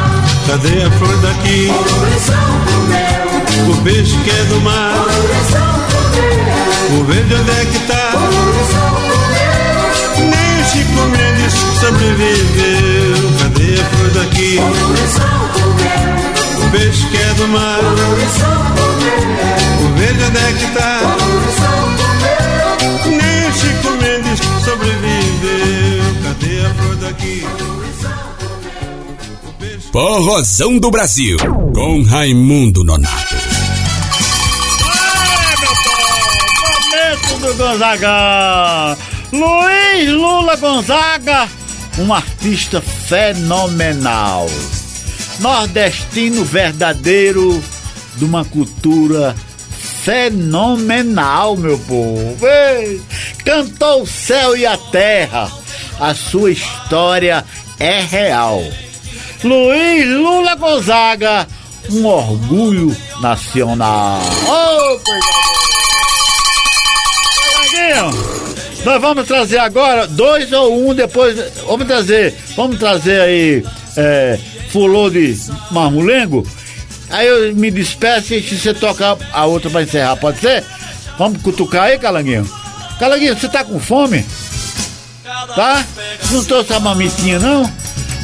Cadê 0.47 0.83
a 0.83 0.91
flor 0.91 1.17
daqui? 1.17 1.71
O 3.69 3.75
peixe 3.83 4.17
que 4.17 4.29
é 4.29 4.43
do 4.45 4.61
mar. 4.61 4.93
O 6.91 7.03
verde 7.05 7.35
onde 7.35 7.51
é 7.51 7.65
que 7.65 7.79
tá? 7.87 8.11
Nem 10.17 10.61
o 10.61 10.65
Chico 10.65 11.01
Mendes 11.11 11.53
sobreviveu. 11.79 13.31
Cadê 13.39 13.79
a 13.79 13.85
flor 13.85 14.09
daqui? 14.11 14.59
O 16.57 16.69
peixe 16.71 17.05
que 17.07 17.17
é 17.17 17.33
do 17.35 17.47
mar. 17.47 17.79
O 19.79 19.97
verde 19.97 20.23
onde 20.23 20.37
é 20.37 20.53
que 20.53 20.67
tá? 20.77 20.99
Nem 23.05 23.49
o 23.49 23.53
Chico 23.53 23.91
Mendes 24.01 24.39
sobreviveu. 24.65 26.03
Cadê 26.23 26.65
a 26.65 26.73
flor 26.75 26.95
daqui? 26.95 27.45
Porrozão 29.91 30.79
do 30.79 30.89
Brasil, 30.89 31.37
com 31.75 32.01
Raimundo 32.03 32.81
Nonato. 32.81 33.35
Momento 36.63 37.39
do 37.41 37.53
Gonzaga. 37.55 38.97
Luiz 39.33 40.09
Lula 40.13 40.55
Gonzaga, 40.55 41.49
um 41.99 42.13
artista 42.13 42.81
fenomenal. 42.81 44.49
Nordestino 45.39 46.45
verdadeiro 46.45 47.61
de 48.15 48.23
uma 48.23 48.45
cultura 48.45 49.35
fenomenal, 50.03 51.57
meu 51.57 51.77
povo. 51.79 52.37
Ei, 52.47 53.01
Cantou 53.43 54.03
o 54.03 54.07
céu 54.07 54.55
e 54.55 54.65
a 54.65 54.77
terra. 54.77 55.51
A 55.99 56.13
sua 56.15 56.51
história 56.51 57.43
é 57.77 57.99
real. 57.99 58.63
Luiz 59.43 60.07
Lula 60.07 60.55
Gonzaga, 60.55 61.47
um 61.89 62.05
orgulho 62.05 62.95
nacional. 63.21 64.19
Ô, 64.47 64.99
Calanguinho, 67.71 68.11
nós 68.85 69.01
vamos 69.01 69.25
trazer 69.27 69.57
agora 69.57 70.05
dois 70.05 70.51
ou 70.53 70.89
um 70.89 70.93
depois. 70.93 71.37
Vamos 71.65 71.87
trazer, 71.87 72.35
vamos 72.55 72.77
trazer 72.77 73.19
aí 73.19 73.65
é, 73.97 74.39
fulô 74.71 75.09
de 75.09 75.35
marmulengo. 75.71 76.45
Aí 77.09 77.27
eu 77.27 77.55
me 77.55 77.71
despeço 77.71 78.35
e 78.35 78.41
você 78.41 78.73
toca 78.75 79.17
a 79.33 79.45
outra 79.45 79.69
pra 79.71 79.81
encerrar, 79.81 80.15
pode 80.17 80.39
ser? 80.39 80.63
Vamos 81.17 81.41
cutucar 81.41 81.85
aí, 81.85 81.97
Calanguinho? 81.97 82.47
Calanguinho, 82.99 83.37
você 83.37 83.49
tá 83.49 83.63
com 83.63 83.79
fome? 83.79 84.23
Tá? 85.55 85.83
Não 86.29 86.43
trouxe 86.45 86.73
a 86.73 86.79
mamitinha, 86.79 87.39
não? 87.39 87.80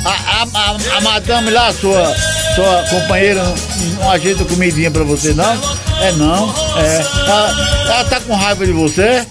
A, 0.07 0.41
a, 0.41 0.47
a, 0.53 0.97
a 0.97 1.01
madame 1.01 1.49
lá, 1.49 1.71
sua, 1.73 2.15
sua 2.55 2.83
companheira, 2.89 3.43
não, 3.99 4.11
ajeita 4.11 4.45
comidinha 4.45 4.89
pra 4.89 5.03
você, 5.03 5.33
não? 5.33 5.51
É 6.01 6.11
não, 6.13 6.53
é. 6.77 7.05
Ela, 7.25 7.85
ela 7.89 8.03
tá 8.05 8.19
com 8.21 8.33
raiva 8.35 8.65
de 8.65 8.71
você? 8.71 9.25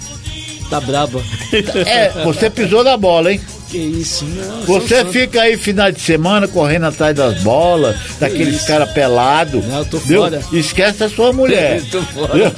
Tá 0.68 0.80
braba. 0.80 1.22
É, 1.86 2.10
você 2.24 2.50
pisou 2.50 2.82
na 2.84 2.96
bola, 2.96 3.32
hein? 3.32 3.40
Que 3.70 3.78
isso, 3.78 4.24
não. 4.24 4.62
Você 4.62 5.04
fica 5.06 5.42
aí 5.42 5.56
final 5.56 5.90
de 5.90 6.00
semana 6.00 6.46
correndo 6.46 6.86
atrás 6.86 7.14
das 7.14 7.40
bolas, 7.42 7.96
daqueles 8.20 8.56
isso? 8.56 8.66
caras 8.66 8.90
pelados. 8.92 9.64
Não, 9.64 9.78
eu 9.78 9.84
tô 9.84 9.98
viu? 9.98 10.20
fora. 10.22 10.42
Esquece 10.52 11.04
a 11.04 11.08
sua 11.08 11.32
mulher. 11.32 11.78
Eu 11.86 11.86
tô 11.90 12.02
fora. 12.02 12.52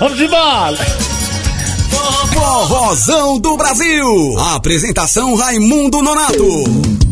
Vamos 0.00 0.20
embora! 0.20 0.78
Forrozão 2.32 3.38
do 3.38 3.56
Brasil. 3.56 4.38
Apresentação 4.38 5.34
Raimundo 5.34 6.00
Nonato. 6.00 7.09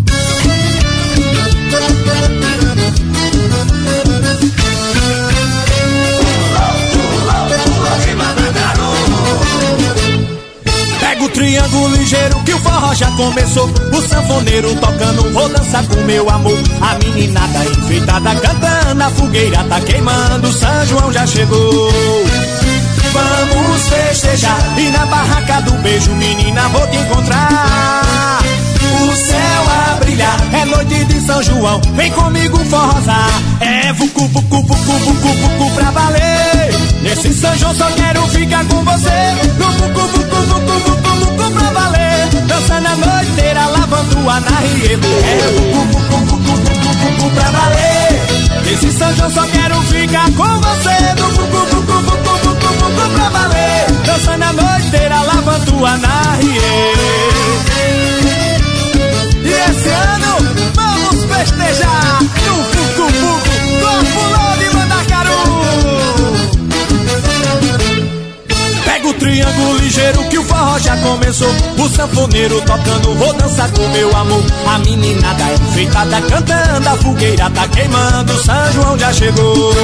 Triângulo 11.39 11.94
ligeiro 11.94 12.43
que 12.43 12.52
o 12.52 12.59
forró 12.59 12.93
já 12.94 13.09
começou. 13.12 13.70
O 13.93 14.02
sanfoneiro 14.02 14.74
tocando, 14.74 15.32
vou 15.32 15.48
dançar 15.48 15.86
com 15.86 16.01
meu 16.02 16.28
amor. 16.28 16.59
A 16.81 16.98
meninada 16.98 17.65
enfeitada 17.65 18.35
cantando, 18.35 19.02
a 19.05 19.10
fogueira 19.10 19.62
tá 19.65 19.81
queimando. 19.81 20.52
São 20.52 20.86
João 20.86 21.12
já 21.12 21.24
chegou. 21.27 21.93
Vamos 23.12 23.89
festejar 23.89 24.59
e 24.78 24.90
na 24.90 25.06
barraca 25.06 25.62
do 25.62 25.73
beijo, 25.74 26.10
menina, 26.15 26.69
vou 26.70 26.86
te 26.89 26.97
encontrar. 26.97 28.40
O 29.01 29.16
céu 29.16 29.68
a 30.23 30.36
brilhar, 30.36 30.36
é 30.53 30.65
noite 30.65 31.05
de 31.05 31.20
São 31.20 31.43
João. 31.43 31.81
Vem 31.95 32.11
comigo 32.12 32.59
forrosar. 32.65 33.43
É 33.61 33.93
vucu, 33.93 34.27
vucu, 34.28 34.62
vucu, 34.62 34.74
vucu, 34.74 35.28
vucu 35.28 35.70
pra 35.74 35.90
valer. 35.90 36.74
Nesse 37.03 37.32
São 37.35 37.57
João 37.57 37.74
só 37.74 37.90
quero 37.93 38.23
ficar 38.28 38.65
com 38.66 38.85
você. 38.85 39.36
No 39.59 39.66
vucu, 39.73 40.01
vucu, 40.01 40.36
vucu, 40.47 40.78
vucu, 40.81 41.27
vucu 41.27 41.51
pra 41.53 41.70
valer. 41.70 42.28
Dançando 42.47 42.89
a 42.89 42.97
noite 42.97 43.31
inteira, 43.31 43.66
lavando 43.66 44.31
a 44.31 44.40
narrieta. 44.40 45.07
É 45.07 45.53
vucu, 45.57 45.81
vucu, 45.86 46.19
vucu, 46.27 46.55
vucu, 46.55 46.99
vucu 46.99 47.31
pra 47.31 47.51
valer. 47.51 48.62
Nesse 48.65 48.93
São 48.93 49.15
João 49.15 49.31
só 49.31 49.47
quero 49.47 49.82
ficar 49.82 50.31
com 50.32 50.61
você. 50.61 51.15
No 51.20 51.28
vucu, 51.28 51.59
vucu, 51.70 51.93
vucu, 52.03 52.39
vucu, 52.43 52.69
vucu 52.74 53.11
pra 53.15 53.28
valer. 53.31 53.86
Dançando 54.05 54.45
a 54.45 54.53
noite 54.53 54.86
inteira, 54.86 55.23
lavando 55.23 55.86
a 55.86 55.97
narrieta. 55.97 57.39
Esse 59.70 59.89
ano 59.89 60.32
vamos 60.74 61.24
festejar 61.24 62.19
no 62.23 62.65
Fucu 62.65 63.12
Fucu 63.12 63.32
com 63.82 63.99
Fulô 64.07 64.57
de 64.59 64.69
Mandacaru. 64.74 65.40
Pega 68.85 69.09
o 69.09 69.15
triângulo 69.15 69.78
ligeiro 69.78 70.24
que 70.28 70.39
o 70.39 70.45
forró 70.45 70.78
já 70.78 70.97
começou. 70.99 71.55
O 71.78 71.89
sanfoneiro 71.89 72.61
tocando, 72.62 73.15
vou 73.15 73.32
dançar 73.35 73.70
com 73.73 73.86
meu 73.89 74.16
amor. 74.16 74.43
A 74.66 74.78
meninada 74.78 75.45
enfeitada 75.53 76.20
cantando, 76.23 76.89
a 76.89 76.97
fogueira 76.97 77.51
tá 77.51 77.69
queimando. 77.69 78.32
São 78.45 78.73
João 78.73 78.99
já 78.99 79.12
chegou. 79.12 79.74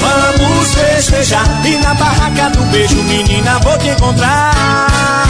Vamos 0.00 0.74
festejar 0.74 1.44
e 1.66 1.76
na 1.76 1.94
barraca 1.94 2.50
do 2.50 2.62
beijo, 2.70 3.02
menina, 3.02 3.58
vou 3.58 3.76
te 3.78 3.88
encontrar. 3.88 5.26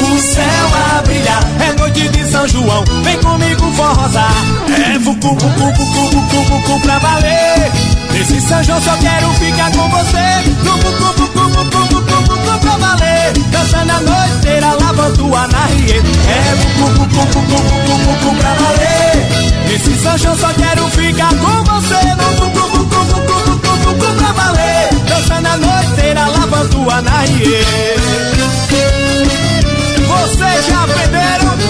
O 0.00 0.18
céu 0.18 0.96
a 0.96 1.02
brilhar, 1.02 1.42
é 1.60 1.72
noite 1.78 2.08
de 2.08 2.17
São 2.30 2.46
João, 2.46 2.84
vem 3.04 3.18
comigo 3.20 3.72
forrosar. 3.72 4.30
É 4.92 4.98
vucu, 4.98 5.28
vucu, 5.28 5.48
vucu, 5.48 6.10
vucu, 6.10 6.42
vucu 6.44 6.80
pra 6.82 6.98
valer. 6.98 7.72
Nesse 8.12 8.40
São 8.42 8.62
João 8.62 8.80
só 8.82 8.96
quero 8.98 9.28
ficar 9.34 9.70
com 9.72 9.88
você. 9.88 10.50
No 10.62 10.72
vucu, 10.72 11.12
vucu, 11.16 11.48
vucu, 11.48 11.86
vucu, 11.86 12.22
vucu 12.22 12.58
pra 12.60 12.76
valer. 12.76 13.32
Dançando 13.50 13.92
a 13.92 14.00
noite 14.00 14.34
inteira, 14.36 14.74
lavando 14.74 15.36
a 15.36 15.48
narrieta. 15.48 16.08
É 16.28 16.54
vucu, 16.54 16.86
vucu, 16.98 17.20
vucu, 17.32 17.56
vucu, 17.56 17.96
vucu 18.04 18.36
pra 18.36 18.54
valer. 18.54 19.68
Nesse 19.68 19.94
São 20.02 20.18
João 20.18 20.36
só 20.36 20.48
quero 20.52 20.86
ficar 20.90 21.34
com 21.34 21.64
você. 21.64 22.14
No 22.14 22.28
vucu, 22.36 22.60
vucu, 22.68 23.04
vucu, 23.04 23.42
vucu, 23.46 23.76
vucu 23.76 24.12
pra 24.18 24.32
valer. 24.32 24.88
Dançando 25.08 25.48
a 25.48 25.56
noite 25.56 25.90
inteira, 25.92 26.26
lavando 26.26 26.90
a 26.90 27.02
narrieta. 27.02 28.37
Vocês 30.38 30.66
já 30.66 30.86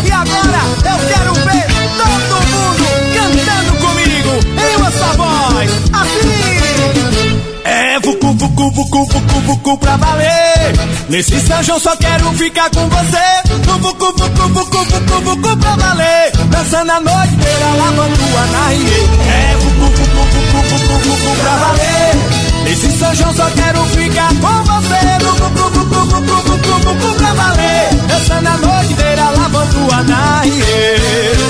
e 0.04 0.12
agora 0.12 0.60
eu 0.84 0.98
quero 1.08 1.32
ver 1.32 1.66
todo 1.96 2.36
mundo 2.50 2.84
cantando 3.14 3.72
comigo 3.78 4.32
em 4.60 4.76
uma 4.76 4.90
voz, 5.14 5.70
assim. 5.94 7.40
É 7.64 7.98
vucu, 8.00 8.34
vucu, 8.34 8.70
vucu, 8.70 9.04
vucu, 9.06 9.40
vucu 9.40 9.78
pra 9.78 9.96
valer. 9.96 10.74
Nesse 11.08 11.40
São 11.40 11.62
João 11.62 11.80
só 11.80 11.96
quero 11.96 12.30
ficar 12.34 12.68
com 12.68 12.86
você. 12.90 13.16
Vucu, 13.64 13.94
vucu, 13.96 14.48
vucu, 14.48 14.84
vucu, 14.84 15.20
vucu 15.22 15.56
pra 15.56 15.76
valer. 15.76 16.30
Dançando 16.50 16.92
a 16.92 17.00
noite 17.00 17.34
inteira, 17.34 17.66
lavando 17.78 18.36
a 18.36 18.46
narrieta. 18.48 19.22
É 19.30 19.56
vucu, 19.56 19.80
vucu, 19.80 20.04
vucu, 20.12 20.76
vucu, 20.76 21.08
vucu 21.08 21.36
pra 21.40 21.56
valer. 21.56 22.37
Nesse 22.68 22.90
São 22.98 23.14
João 23.14 23.34
só 23.34 23.50
quero 23.52 23.82
ficar 23.86 24.28
com 24.28 24.62
você. 24.64 25.24
No 25.24 25.32
vucu, 25.32 25.70
vucu, 25.70 26.04
vucu, 26.04 26.36
vucu, 26.42 26.78
vucu 26.84 27.14
pra 27.16 27.32
valer. 27.32 27.94
Dançando 28.06 28.46
a 28.46 28.58
noite 28.58 28.92
inteira, 28.92 29.30
lavando 29.30 29.94
a 29.94 30.02
narrieta. 30.02 31.48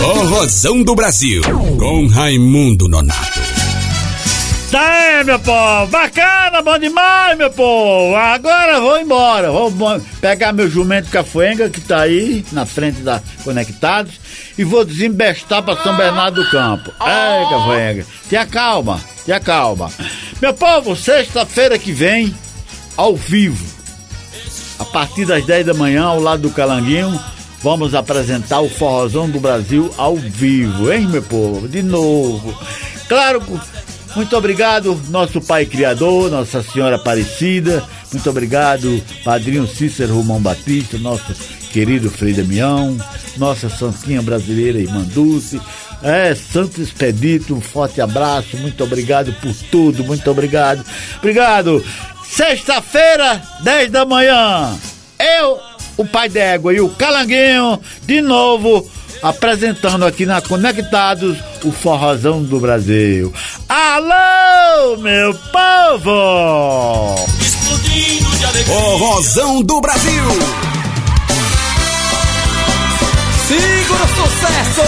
Forrozão 0.00 0.84
do 0.84 0.94
Brasil, 0.94 1.42
com 1.78 2.06
Raimundo 2.06 2.88
Nonato. 2.88 3.37
Tá 4.70 4.80
aí, 4.80 5.24
meu 5.24 5.38
povo. 5.38 5.86
Bacana, 5.86 6.60
bom 6.60 6.78
demais, 6.78 7.38
meu 7.38 7.50
povo. 7.50 8.14
Agora 8.14 8.78
vou 8.80 9.00
embora. 9.00 9.50
Vou 9.50 9.72
pegar 10.20 10.52
meu 10.52 10.68
jumento 10.68 11.08
cafuenga 11.08 11.70
que 11.70 11.80
tá 11.80 12.02
aí 12.02 12.44
na 12.52 12.66
frente 12.66 13.00
da 13.00 13.22
Conectados 13.44 14.20
e 14.58 14.64
vou 14.64 14.84
desembestar 14.84 15.62
pra 15.62 15.76
São 15.82 15.96
Bernardo 15.96 16.42
do 16.42 16.50
Campo. 16.50 16.92
Ei, 17.00 17.48
cafuenga. 17.48 18.06
Tenha 18.28 18.44
calma, 18.44 19.00
tenha 19.24 19.40
calma. 19.40 19.90
Meu 20.40 20.52
povo, 20.52 20.94
sexta-feira 20.94 21.78
que 21.78 21.90
vem, 21.90 22.34
ao 22.94 23.16
vivo, 23.16 23.64
a 24.78 24.84
partir 24.84 25.24
das 25.24 25.46
10 25.46 25.64
da 25.64 25.74
manhã, 25.74 26.04
ao 26.04 26.20
lado 26.20 26.42
do 26.42 26.50
Calanguinho, 26.50 27.18
vamos 27.62 27.94
apresentar 27.94 28.60
o 28.60 28.68
Forrozão 28.68 29.30
do 29.30 29.40
Brasil 29.40 29.92
ao 29.96 30.14
vivo, 30.14 30.92
hein, 30.92 31.08
meu 31.08 31.22
povo? 31.22 31.66
De 31.66 31.82
novo. 31.82 32.54
Claro, 33.08 33.42
muito 34.18 34.36
obrigado, 34.36 35.00
nosso 35.10 35.40
Pai 35.40 35.64
Criador, 35.64 36.28
Nossa 36.28 36.60
Senhora 36.60 36.96
Aparecida. 36.96 37.84
Muito 38.12 38.28
obrigado, 38.28 39.00
Padrinho 39.24 39.64
Cícero 39.64 40.16
Romão 40.16 40.40
Batista, 40.40 40.98
nosso 40.98 41.32
querido 41.70 42.10
Frei 42.10 42.32
Damião, 42.32 42.98
nossa 43.36 43.68
Santinha 43.68 44.20
Brasileira 44.20 44.80
Irmã 44.80 45.02
Dulce. 45.02 45.60
É, 46.02 46.34
Santo 46.34 46.82
Expedito, 46.82 47.54
um 47.54 47.60
forte 47.60 48.00
abraço, 48.00 48.56
muito 48.56 48.82
obrigado 48.82 49.32
por 49.34 49.54
tudo, 49.70 50.02
muito 50.02 50.28
obrigado. 50.28 50.84
Obrigado. 51.18 51.84
Sexta-feira, 52.28 53.40
10 53.62 53.92
da 53.92 54.04
manhã, 54.04 54.76
eu, 55.40 55.60
o 55.96 56.04
Pai 56.04 56.28
d'Égua 56.28 56.74
e 56.74 56.80
o 56.80 56.88
Calanguinho, 56.88 57.80
de 58.04 58.20
novo, 58.20 58.90
apresentando 59.22 60.04
aqui 60.04 60.24
na 60.26 60.40
Conectados 60.40 61.38
o 61.64 61.72
Forrozão 61.72 62.42
do 62.42 62.60
Brasil. 62.60 63.32
Alô, 63.68 64.96
meu 64.98 65.34
povo! 65.52 67.14
Forrozão 68.66 69.62
do 69.62 69.80
Brasil. 69.80 70.24
Segura 73.46 74.04
o 74.04 74.08
sucesso! 74.08 74.82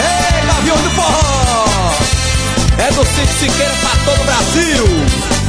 Ei, 0.00 0.46
Gavião 0.46 0.76
do 0.76 0.90
Forró! 0.90 1.92
É 2.78 2.90
do 2.92 3.04
Cid 3.04 3.28
Siqueira 3.38 3.74
pra 3.80 3.90
todo 4.04 4.20
o 4.20 4.24
Brasil! 4.24 5.41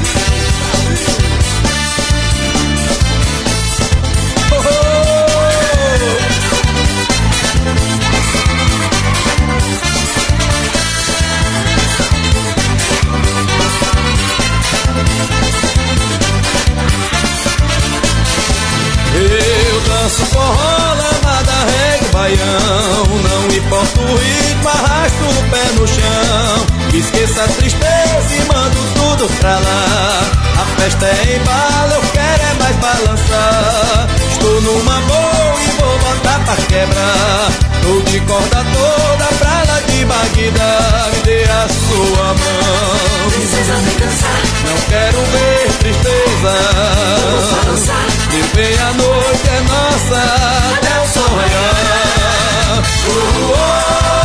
Danço 20.13 20.25
forró, 20.27 20.93
lambada, 20.93 21.51
reggae, 21.65 22.07
baião. 22.11 23.05
Não 23.23 23.55
importa 23.55 23.99
o 23.99 24.15
ritmo, 24.15 24.69
arrasto 24.69 25.23
o 25.23 25.49
pé 25.49 25.65
no 25.79 25.87
chão. 25.87 26.65
Esqueça 26.93 27.43
a 27.43 27.47
tristeza 27.47 28.35
e 28.35 28.45
mando 28.45 28.77
tudo 28.93 29.27
pra 29.39 29.57
lá. 29.57 30.21
A 30.61 30.81
festa 30.81 31.05
é 31.05 31.35
em 31.35 31.39
bala, 31.43 31.93
eu 31.95 32.01
quero 32.11 32.43
é 32.43 32.53
mais 32.59 32.75
balançar. 32.77 34.07
Estou 34.31 34.61
numa 34.61 35.01
boa 35.01 35.61
e 35.61 35.81
vou 35.81 35.99
botar 35.99 36.39
pra 36.45 36.55
quebrar. 36.55 37.51
Tô 37.81 38.11
de 38.11 38.19
corda 38.21 38.65
toda 38.71 39.25
pra 39.39 39.63
lá 39.67 39.81
de 39.87 40.05
Bagdá 40.05 41.12
Dê 41.23 41.43
a 41.43 41.67
sua 41.69 42.33
mão? 42.33 43.29
Princesa 43.31 43.73
vem 43.75 43.97
dançar. 43.97 44.41
Não 44.67 44.77
quero 44.89 45.19
ver 45.31 45.71
tristeza. 45.79 46.55
Viver 48.29 48.79
a 48.81 48.93
noite 48.93 49.49
é 49.49 49.61
nossa. 49.61 50.21
Até 50.75 51.01
o 51.01 51.07
sol? 51.07 51.35
Raiar. 51.35 52.83
Oh, 53.05 53.53
oh, 53.53 54.22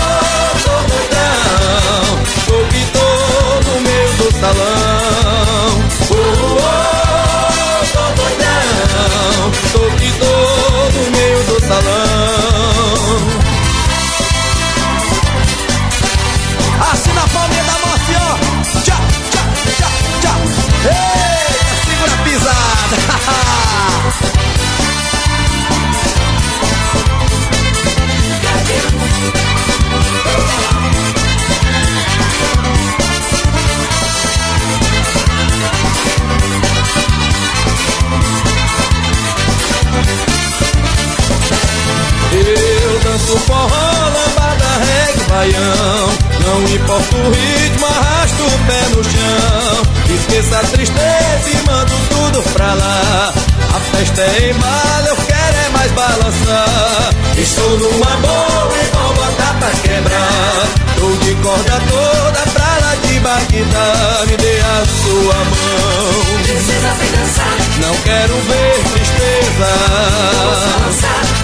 Não 46.41 46.63
importa 46.75 47.17
o 47.17 47.31
ritmo, 47.31 47.87
arrasto 47.87 48.43
o 48.43 48.59
pé 48.67 48.89
no 48.95 49.05
chão. 49.05 49.89
Esqueça 50.15 50.59
a 50.59 50.65
tristeza 50.65 51.51
e 51.51 51.67
mando 51.67 51.93
tudo 52.09 52.43
pra 52.53 52.75
lá. 52.75 53.33
A 53.75 53.81
festa 53.97 54.23
é 54.23 54.51
em 54.51 54.55
mal, 54.55 55.07
eu 55.07 55.17
quero 55.17 55.57
é 55.57 55.69
mais 55.71 55.93
balançar. 55.93 57.11
Estou 57.37 57.79
numa 57.79 58.17
boa 58.17 58.73
e 58.75 58.97
vou 58.97 59.15
botar 59.15 59.55
pra 59.59 59.71
quebrar. 59.83 60.69
Tô 60.97 61.25
de 61.25 61.35
corda 61.37 61.81
toda 61.89 62.51
pra 62.53 62.79
lá 62.81 62.95
de 63.03 63.21
Bagdá. 63.21 64.25
Me 64.27 64.37
dê 64.37 64.61
a 64.61 64.85
sua 65.05 65.35
mão. 65.35 66.43
Princesa 66.43 66.91
vem 66.99 67.11
dançar. 67.13 67.57
Não 67.81 67.95
quero 68.03 68.35
ver 68.35 68.83
tristeza. 68.93 69.71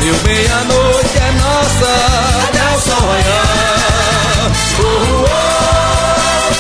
Meu 0.01 0.15
bem, 0.25 0.47
a 0.47 0.65
noite 0.65 1.19
é 1.19 1.33
nossa. 1.41 1.93
Até 2.49 2.77
o 2.77 2.81
sol 2.81 3.09
raiar 3.09 3.84
Oh, 4.47 4.51
oh, 4.51 5.25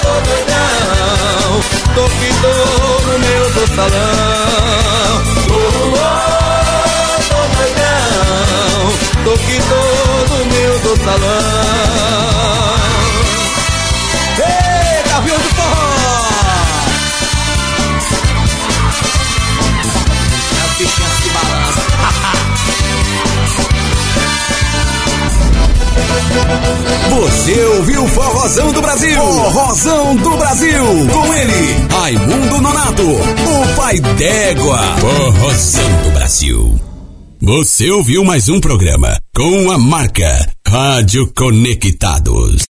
tô 0.01 0.12
doidão 0.27 1.61
Tô 1.94 2.05
que 2.09 2.28
tô 2.40 2.55
no 3.05 3.19
meio 3.19 3.47
do 3.52 3.65
salão 3.77 5.20
Oh, 5.51 5.59
oh, 5.93 6.15
tô 7.28 7.40
doidão 7.59 8.81
Tô 9.24 9.32
que 9.36 9.56
tô 9.69 9.82
no 10.35 10.40
meio 10.47 10.74
do 10.78 10.93
salão 11.05 11.43
Ei, 14.39 15.02
Gavião 15.11 15.36
do 15.36 15.48
Forró 15.55 15.89
As 20.65 20.73
bichinhas 20.78 21.12
se 21.23 21.28
balançam 21.28 21.85
Você 27.15 27.65
ouviu 27.77 28.09
Forrozão 28.09 28.73
do 28.73 28.82
Brasil? 28.82 29.16
Forrozão 29.16 30.16
do 30.16 30.36
Brasil. 30.36 30.85
Com 31.12 31.35
ele, 31.35 31.86
Raimundo 31.89 32.61
Nonato, 32.61 33.03
o 33.05 33.77
pai 33.77 34.01
d'égua. 34.01 34.81
Forrozão 34.99 36.03
do 36.03 36.11
Brasil. 36.11 36.81
Você 37.41 37.89
ouviu 37.89 38.24
mais 38.24 38.49
um 38.49 38.61
programa 38.61 39.16
com 39.32 39.70
a 39.70 39.78
marca 39.78 40.51
Rádio 40.66 41.32
Conectados. 41.36 42.62